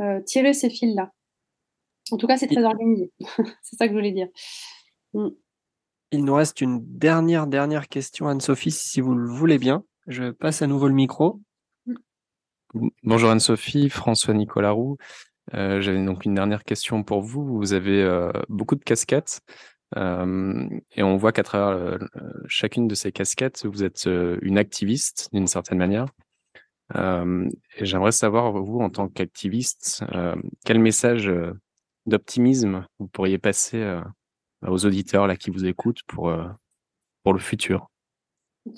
euh, 0.00 0.20
tirer 0.22 0.54
ces 0.54 0.70
fils-là. 0.70 1.12
En 2.10 2.16
tout 2.16 2.26
cas, 2.26 2.38
c'est 2.38 2.46
très 2.46 2.64
organisé. 2.64 3.12
c'est 3.62 3.76
ça 3.76 3.86
que 3.86 3.92
je 3.92 3.98
voulais 3.98 4.12
dire. 4.12 4.28
Mm. 5.12 5.28
Il 6.10 6.24
nous 6.24 6.34
reste 6.34 6.60
une 6.60 6.80
dernière, 6.82 7.46
dernière 7.46 7.88
question, 7.88 8.28
Anne-Sophie, 8.28 8.70
si 8.70 9.00
vous 9.00 9.14
le 9.14 9.28
voulez 9.28 9.58
bien. 9.58 9.84
Je 10.06 10.30
passe 10.30 10.62
à 10.62 10.66
nouveau 10.66 10.88
le 10.88 10.94
micro. 10.94 11.40
Bonjour 13.02 13.30
Anne-Sophie, 13.30 13.90
François 13.90 14.34
Nicolas 14.34 14.70
Roux. 14.70 14.96
J'avais 15.52 16.04
donc 16.04 16.24
une 16.24 16.34
dernière 16.34 16.64
question 16.64 17.02
pour 17.02 17.20
vous. 17.20 17.44
Vous 17.44 17.72
avez 17.72 18.30
beaucoup 18.48 18.74
de 18.74 18.84
casquettes. 18.84 19.40
Euh, 19.96 20.68
et 20.92 21.02
on 21.02 21.16
voit 21.16 21.32
qu'à 21.32 21.42
travers 21.42 21.98
chacune 22.46 22.88
de 22.88 22.94
ces 22.94 23.12
casquettes, 23.12 23.66
vous 23.66 23.84
êtes 23.84 24.08
une 24.42 24.58
activiste 24.58 25.28
d'une 25.32 25.46
certaine 25.46 25.78
manière. 25.78 26.06
Euh, 26.96 27.48
et 27.76 27.84
j'aimerais 27.84 28.12
savoir, 28.12 28.52
vous, 28.52 28.80
en 28.80 28.90
tant 28.90 29.08
qu'activiste, 29.08 30.04
euh, 30.14 30.36
quel 30.64 30.78
message 30.78 31.30
d'optimisme 32.06 32.86
vous 32.98 33.08
pourriez 33.08 33.38
passer 33.38 34.00
aux 34.66 34.86
auditeurs 34.86 35.26
là 35.26 35.36
qui 35.36 35.50
vous 35.50 35.64
écoutent 35.64 36.02
pour, 36.06 36.32
pour 37.22 37.32
le 37.32 37.38
futur 37.38 37.88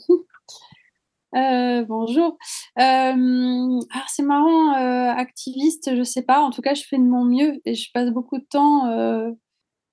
bonjour. 1.33 2.37
alors 2.77 4.09
c'est 4.09 4.23
marrant, 4.23 4.73
activiste, 5.17 5.97
je 5.97 6.03
sais 6.03 6.23
pas. 6.23 6.41
En 6.41 6.51
tout 6.51 6.63
cas, 6.63 6.75
je 6.75 6.83
fais 6.83 6.99
de 6.99 7.05
mon 7.05 7.25
mieux 7.25 7.61
et 7.65 7.75
je 7.75 7.91
passe 7.93 8.11
beaucoup 8.11 8.39
de 8.39 8.45
temps 8.45 8.87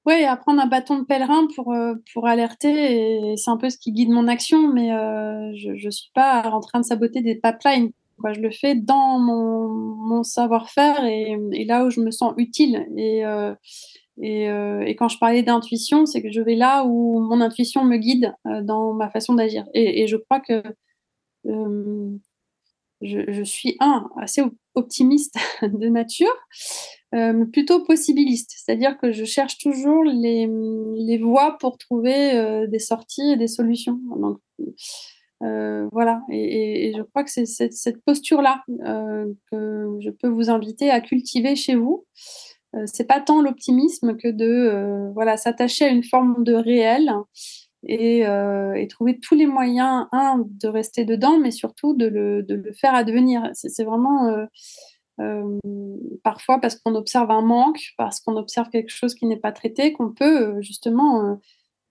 oui, 0.07 0.23
à 0.23 0.37
prendre 0.37 0.61
un 0.61 0.67
bâton 0.67 0.99
de 0.99 1.03
pèlerin 1.03 1.47
pour, 1.53 1.73
euh, 1.73 1.95
pour 2.13 2.27
alerter, 2.27 3.31
et 3.31 3.35
c'est 3.35 3.51
un 3.51 3.57
peu 3.57 3.69
ce 3.69 3.77
qui 3.77 3.91
guide 3.91 4.09
mon 4.09 4.29
action, 4.29 4.71
mais 4.71 4.93
euh, 4.93 5.51
je 5.57 5.85
ne 5.85 5.91
suis 5.91 6.11
pas 6.13 6.43
en 6.49 6.61
train 6.61 6.79
de 6.79 6.85
saboter 6.85 7.21
des 7.21 7.35
pipelines. 7.35 7.91
Je 8.33 8.39
le 8.39 8.49
fais 8.49 8.73
dans 8.73 9.19
mon, 9.19 9.67
mon 9.67 10.23
savoir-faire 10.23 11.03
et, 11.03 11.65
là 11.65 11.83
où 11.83 11.89
je 11.89 11.99
me 11.99 12.11
sens 12.11 12.33
utile. 12.37 12.87
Et, 12.95 13.25
euh, 13.25 13.53
et, 14.21 14.45
et, 14.45 14.95
quand 14.95 15.09
je 15.09 15.17
parlais 15.19 15.43
d'intuition, 15.43 16.05
c'est 16.05 16.21
que 16.21 16.31
je 16.31 16.41
vais 16.41 16.55
là 16.55 16.83
où 16.85 17.19
mon 17.19 17.41
intuition 17.41 17.83
me 17.83 17.97
guide 17.97 18.33
dans 18.63 18.93
ma 18.93 19.09
façon 19.09 19.35
d'agir. 19.35 19.65
Et, 19.73 20.07
je 20.07 20.17
crois 20.17 20.39
que 20.39 20.63
je, 21.43 23.19
je, 23.27 23.43
suis, 23.43 23.77
un, 23.79 24.09
assez 24.19 24.41
optimiste 24.75 25.35
de 25.61 25.87
nature, 25.89 26.33
euh, 27.15 27.45
plutôt 27.45 27.83
possibiliste, 27.83 28.53
c'est-à-dire 28.57 28.97
que 28.97 29.11
je 29.11 29.23
cherche 29.23 29.57
toujours 29.57 30.03
les, 30.03 30.49
les 30.97 31.17
voies 31.17 31.57
pour 31.59 31.77
trouver 31.77 32.35
euh, 32.35 32.67
des 32.67 32.79
sorties 32.79 33.31
et 33.31 33.37
des 33.37 33.47
solutions. 33.47 33.99
Donc, 34.19 34.39
euh, 35.43 35.87
voilà, 35.91 36.21
et, 36.29 36.91
je 36.95 37.01
crois 37.03 37.23
que 37.23 37.31
c'est 37.31 37.45
cette 37.45 38.03
posture-là 38.03 38.63
que 38.67 39.97
je 40.01 40.09
peux 40.09 40.27
vous 40.27 40.49
inviter 40.49 40.89
à 40.89 40.99
cultiver 40.99 41.55
chez 41.55 41.75
vous. 41.75 42.05
C'est 42.85 43.07
pas 43.07 43.21
tant 43.21 43.41
l'optimisme 43.41 44.17
que 44.17 44.27
de 44.27 45.11
voilà 45.13 45.37
s'attacher 45.37 45.85
à 45.85 45.89
une 45.89 46.03
forme 46.03 46.43
de 46.43 46.53
réel 46.53 47.11
et, 47.87 48.19
et, 48.21 48.87
trouver 48.89 49.19
tous 49.19 49.35
les 49.35 49.45
moyens, 49.45 50.07
un, 50.11 50.43
de 50.45 50.67
rester 50.67 51.05
dedans, 51.05 51.39
mais 51.39 51.51
surtout 51.51 51.93
de 51.93 52.07
le, 52.07 52.43
de 52.43 52.55
le 52.55 52.73
faire 52.73 52.93
advenir. 52.93 53.49
C'est 53.53 53.83
vraiment 53.83 54.47
euh, 55.19 55.59
parfois 56.23 56.59
parce 56.59 56.75
qu'on 56.75 56.95
observe 56.95 57.31
un 57.31 57.41
manque, 57.41 57.93
parce 57.97 58.19
qu'on 58.19 58.37
observe 58.37 58.69
quelque 58.69 58.91
chose 58.91 59.15
qui 59.15 59.25
n'est 59.25 59.37
pas 59.37 59.51
traité, 59.51 59.93
qu'on 59.93 60.11
peut 60.11 60.57
euh, 60.57 60.61
justement 60.61 61.25
euh, 61.25 61.35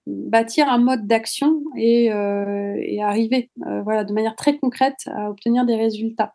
bâtir 0.05 0.69
un 0.69 0.77
mode 0.77 1.07
d'action 1.07 1.61
et, 1.75 2.05
et, 2.05 3.03
arriver 3.03 3.51
voilà, 3.83 4.05
de 4.05 4.13
manière 4.13 4.37
très 4.37 4.57
concrète 4.57 4.99
à 5.07 5.29
obtenir 5.29 5.65
des 5.65 5.75
résultats. 5.75 6.33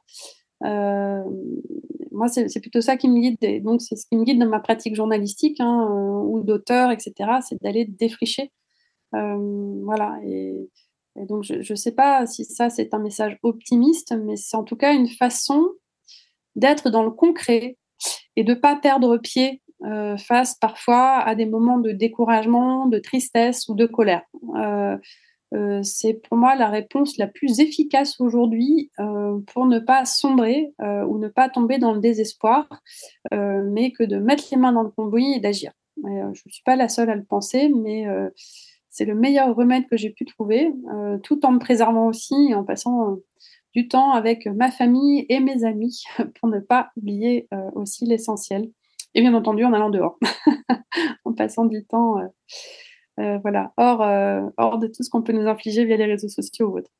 Moi, 0.62 2.28
c'est 2.28 2.60
plutôt 2.60 2.80
ça 2.80 2.96
qui 2.96 3.08
me 3.08 3.20
guide, 3.20 3.36
et 3.42 3.60
donc 3.60 3.80
c'est 3.82 3.96
ce 3.96 4.06
qui 4.06 4.16
me 4.16 4.24
guide 4.24 4.38
dans 4.38 4.48
ma 4.48 4.60
pratique 4.60 4.94
journalistique 4.94 5.60
hein, 5.60 5.88
ou 6.26 6.42
d'auteur, 6.42 6.90
etc., 6.90 7.12
c'est 7.46 7.60
d'aller 7.62 7.84
défricher. 7.84 8.52
voilà, 9.12 10.18
et 10.24 11.26
donc, 11.26 11.44
je 11.44 11.54
ne 11.56 11.76
sais 11.76 11.92
pas 11.92 12.26
si 12.26 12.44
ça, 12.44 12.70
c'est 12.70 12.94
un 12.94 12.98
message 12.98 13.36
optimiste, 13.42 14.14
mais 14.24 14.36
c'est 14.36 14.56
en 14.56 14.64
tout 14.64 14.76
cas 14.76 14.94
une 14.94 15.08
façon 15.08 15.72
d'être 16.56 16.90
dans 16.90 17.02
le 17.02 17.10
concret 17.10 17.76
et 18.36 18.44
de 18.44 18.54
ne 18.54 18.58
pas 18.58 18.76
perdre 18.76 19.18
pied 19.18 19.62
euh, 19.84 20.16
face 20.16 20.54
parfois 20.54 21.18
à 21.18 21.34
des 21.34 21.46
moments 21.46 21.78
de 21.78 21.92
découragement, 21.92 22.86
de 22.86 22.98
tristesse 22.98 23.68
ou 23.68 23.74
de 23.74 23.86
colère. 23.86 24.22
Euh, 24.56 24.96
euh, 24.96 24.98
c'est 25.82 26.14
pour 26.14 26.36
moi 26.36 26.54
la 26.54 26.68
réponse 26.68 27.16
la 27.18 27.26
plus 27.26 27.60
efficace 27.60 28.20
aujourd'hui 28.20 28.90
pour 29.52 29.66
ne 29.66 29.78
pas 29.78 30.04
sombrer 30.04 30.72
ou 30.80 31.18
ne 31.18 31.28
pas 31.28 31.48
tomber 31.48 31.78
dans 31.78 31.92
le 31.92 32.00
désespoir, 32.00 32.68
mais 33.30 33.92
que 33.92 34.04
de 34.04 34.18
mettre 34.18 34.44
les 34.50 34.56
mains 34.56 34.72
dans 34.72 34.82
le 34.82 34.90
cambouis 34.90 35.34
et 35.34 35.40
d'agir. 35.40 35.72
je 36.04 36.28
ne 36.28 36.50
suis 36.50 36.62
pas 36.64 36.76
la 36.76 36.88
seule 36.88 37.10
à 37.10 37.14
le 37.14 37.24
penser, 37.24 37.68
mais 37.68 38.06
c'est 38.88 39.04
le 39.04 39.14
meilleur 39.14 39.54
remède 39.54 39.88
que 39.88 39.96
j'ai 39.96 40.10
pu 40.10 40.24
trouver, 40.24 40.72
tout 41.22 41.44
en 41.44 41.52
me 41.52 41.58
préservant 41.58 42.06
aussi 42.06 42.34
et 42.50 42.54
en 42.54 42.64
passant 42.64 43.18
du 43.74 43.88
temps 43.88 44.12
avec 44.12 44.46
ma 44.46 44.70
famille 44.70 45.24
et 45.28 45.40
mes 45.40 45.64
amis 45.64 46.04
pour 46.40 46.48
ne 46.48 46.60
pas 46.60 46.90
oublier 46.96 47.48
aussi 47.74 48.06
l'essentiel. 48.06 48.70
Et 49.14 49.20
bien 49.20 49.34
entendu 49.34 49.64
en 49.64 49.74
allant 49.74 49.90
dehors, 49.90 50.18
en 51.24 51.34
passant 51.34 51.66
du 51.66 51.84
temps 51.84 52.16
euh, 53.22 53.38
euh, 53.44 54.50
hors 54.56 54.78
de 54.78 54.86
tout 54.86 55.02
ce 55.02 55.10
qu'on 55.10 55.22
peut 55.22 55.32
nous 55.32 55.48
infliger 55.48 55.84
via 55.84 55.96
les 55.96 56.06
réseaux 56.06 56.28
sociaux 56.28 56.68
ou 56.68 56.78
autres. 56.78 56.90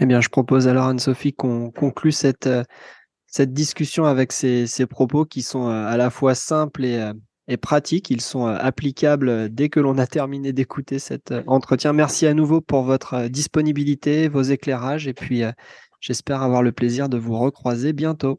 Eh 0.00 0.06
bien, 0.06 0.20
je 0.20 0.28
propose 0.28 0.68
alors, 0.68 0.86
Anne-Sophie, 0.86 1.32
qu'on 1.32 1.70
conclue 1.70 2.12
cette, 2.12 2.46
euh, 2.46 2.64
discussion 3.38 4.04
avec 4.04 4.32
ces, 4.32 4.86
propos 4.88 5.24
qui 5.24 5.42
sont 5.42 5.68
à 5.68 5.96
la 5.96 6.10
fois 6.10 6.34
simples 6.34 6.84
et 6.84 7.56
pratiques. 7.56 8.10
Ils 8.10 8.20
sont 8.20 8.44
applicables 8.44 9.48
dès 9.48 9.70
que 9.70 9.80
l'on 9.80 9.96
a 9.96 10.06
terminé 10.06 10.52
d'écouter 10.52 10.98
cet 10.98 11.32
entretien. 11.46 11.94
Merci 11.94 12.26
à 12.26 12.34
nouveau 12.34 12.60
pour 12.60 12.82
votre 12.82 13.28
disponibilité, 13.28 14.28
vos 14.28 14.42
éclairages, 14.42 15.08
et 15.08 15.14
puis 15.14 15.44
j'espère 15.98 16.42
avoir 16.42 16.62
le 16.62 16.72
plaisir 16.72 17.08
de 17.08 17.16
vous 17.16 17.38
recroiser 17.38 17.94
bientôt. 17.94 18.38